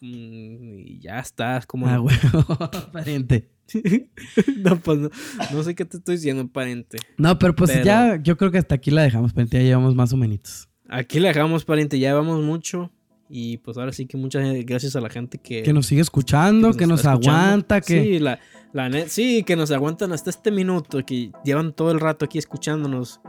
Mm, 0.00 0.78
Y 0.86 0.98
ya 1.00 1.18
está, 1.18 1.58
es 1.58 1.66
como... 1.66 1.86
Ah, 1.86 2.00
huevo, 2.00 2.58
pariente. 2.92 3.50
no, 4.58 4.78
pues 4.80 4.98
no, 4.98 5.10
no 5.52 5.62
sé 5.62 5.74
qué 5.74 5.84
te 5.84 5.96
estoy 5.98 6.16
diciendo, 6.16 6.46
pariente. 6.48 6.98
No, 7.18 7.38
pero 7.38 7.54
pues 7.54 7.70
Pero- 7.70 7.84
ya, 7.84 8.16
yo 8.22 8.36
creo 8.36 8.50
que 8.50 8.58
hasta 8.58 8.74
aquí 8.74 8.90
la 8.90 9.02
dejamos, 9.02 9.32
pariente. 9.32 9.58
Ya 9.58 9.64
llevamos 9.64 9.94
más 9.94 10.12
o 10.12 10.16
menos. 10.16 10.68
Aquí 10.88 11.18
le 11.20 11.28
dejamos, 11.28 11.64
pariente, 11.64 11.98
ya 11.98 12.14
vamos 12.14 12.42
mucho. 12.42 12.90
Y 13.30 13.56
pues 13.58 13.78
ahora 13.78 13.90
sí 13.92 14.06
que 14.06 14.16
muchas 14.18 14.46
gracias 14.64 14.94
a 14.96 15.00
la 15.00 15.08
gente 15.08 15.38
que... 15.38 15.62
Que 15.62 15.72
nos 15.72 15.86
sigue 15.86 16.02
escuchando, 16.02 16.72
que 16.74 16.86
nos, 16.86 17.04
aguanta, 17.06 17.80
que... 17.80 18.02
Sí, 18.02 18.18
la, 18.18 18.38
la 18.72 18.88
net- 18.90 19.08
sí, 19.08 19.42
que 19.44 19.56
nos 19.56 19.70
aguantan 19.70 20.12
hasta 20.12 20.28
este 20.30 20.50
minuto, 20.50 21.04
que 21.04 21.32
llevan 21.42 21.72
todo 21.72 21.90
el 21.90 22.00
rato 22.00 22.26
aquí 22.26 22.36
escuchándonos. 22.38 23.20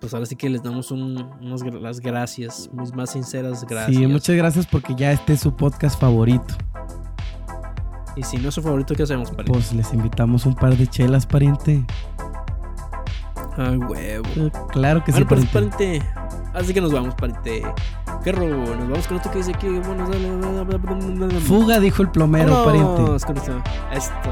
Pues 0.00 0.14
ahora 0.14 0.24
sí 0.24 0.34
que 0.34 0.48
les 0.48 0.62
damos 0.62 0.90
un, 0.90 1.14
gra- 1.16 1.78
las 1.78 2.00
gracias, 2.00 2.70
mis 2.72 2.92
más 2.94 3.10
sinceras 3.12 3.66
gracias. 3.66 3.96
Sí, 3.98 4.06
muchas 4.06 4.34
gracias 4.34 4.66
porque 4.66 4.94
ya 4.96 5.12
este 5.12 5.34
es 5.34 5.40
su 5.40 5.54
podcast 5.54 6.00
favorito. 6.00 6.56
Y 8.20 8.22
si 8.22 8.36
no 8.36 8.50
es 8.50 8.54
su 8.54 8.60
favorito, 8.60 8.94
¿qué 8.94 9.04
hacemos, 9.04 9.30
pariente? 9.30 9.52
Pues 9.52 9.72
les 9.72 9.94
invitamos 9.94 10.44
un 10.44 10.54
par 10.54 10.76
de 10.76 10.86
chelas, 10.86 11.24
pariente. 11.24 11.82
Ay, 13.56 13.78
huevo. 13.78 14.26
Eh, 14.36 14.50
Claro 14.72 15.02
que 15.02 15.10
sí, 15.10 15.22
Bueno, 15.24 15.28
pues, 15.28 15.46
pariente. 15.46 16.00
pariente. 16.02 16.50
Así 16.52 16.74
que 16.74 16.82
nos 16.82 16.92
vamos, 16.92 17.14
pariente. 17.14 17.62
Perro, 18.22 18.46
nos 18.46 18.90
vamos 18.90 19.06
con 19.08 19.16
esto 19.16 19.30
que 19.30 19.38
dice 19.38 19.52
aquí. 19.54 19.68
Bueno, 19.68 20.06
dale, 20.06 20.36
dale, 20.38 21.18
dale. 21.18 21.40
Fuga, 21.40 21.80
dijo 21.80 22.02
el 22.02 22.10
plomero, 22.10 22.62
pariente. 22.62 22.92
Vámonos 22.92 23.24
con 23.24 23.36
esto. 23.38 23.52
Esto. 23.90 24.30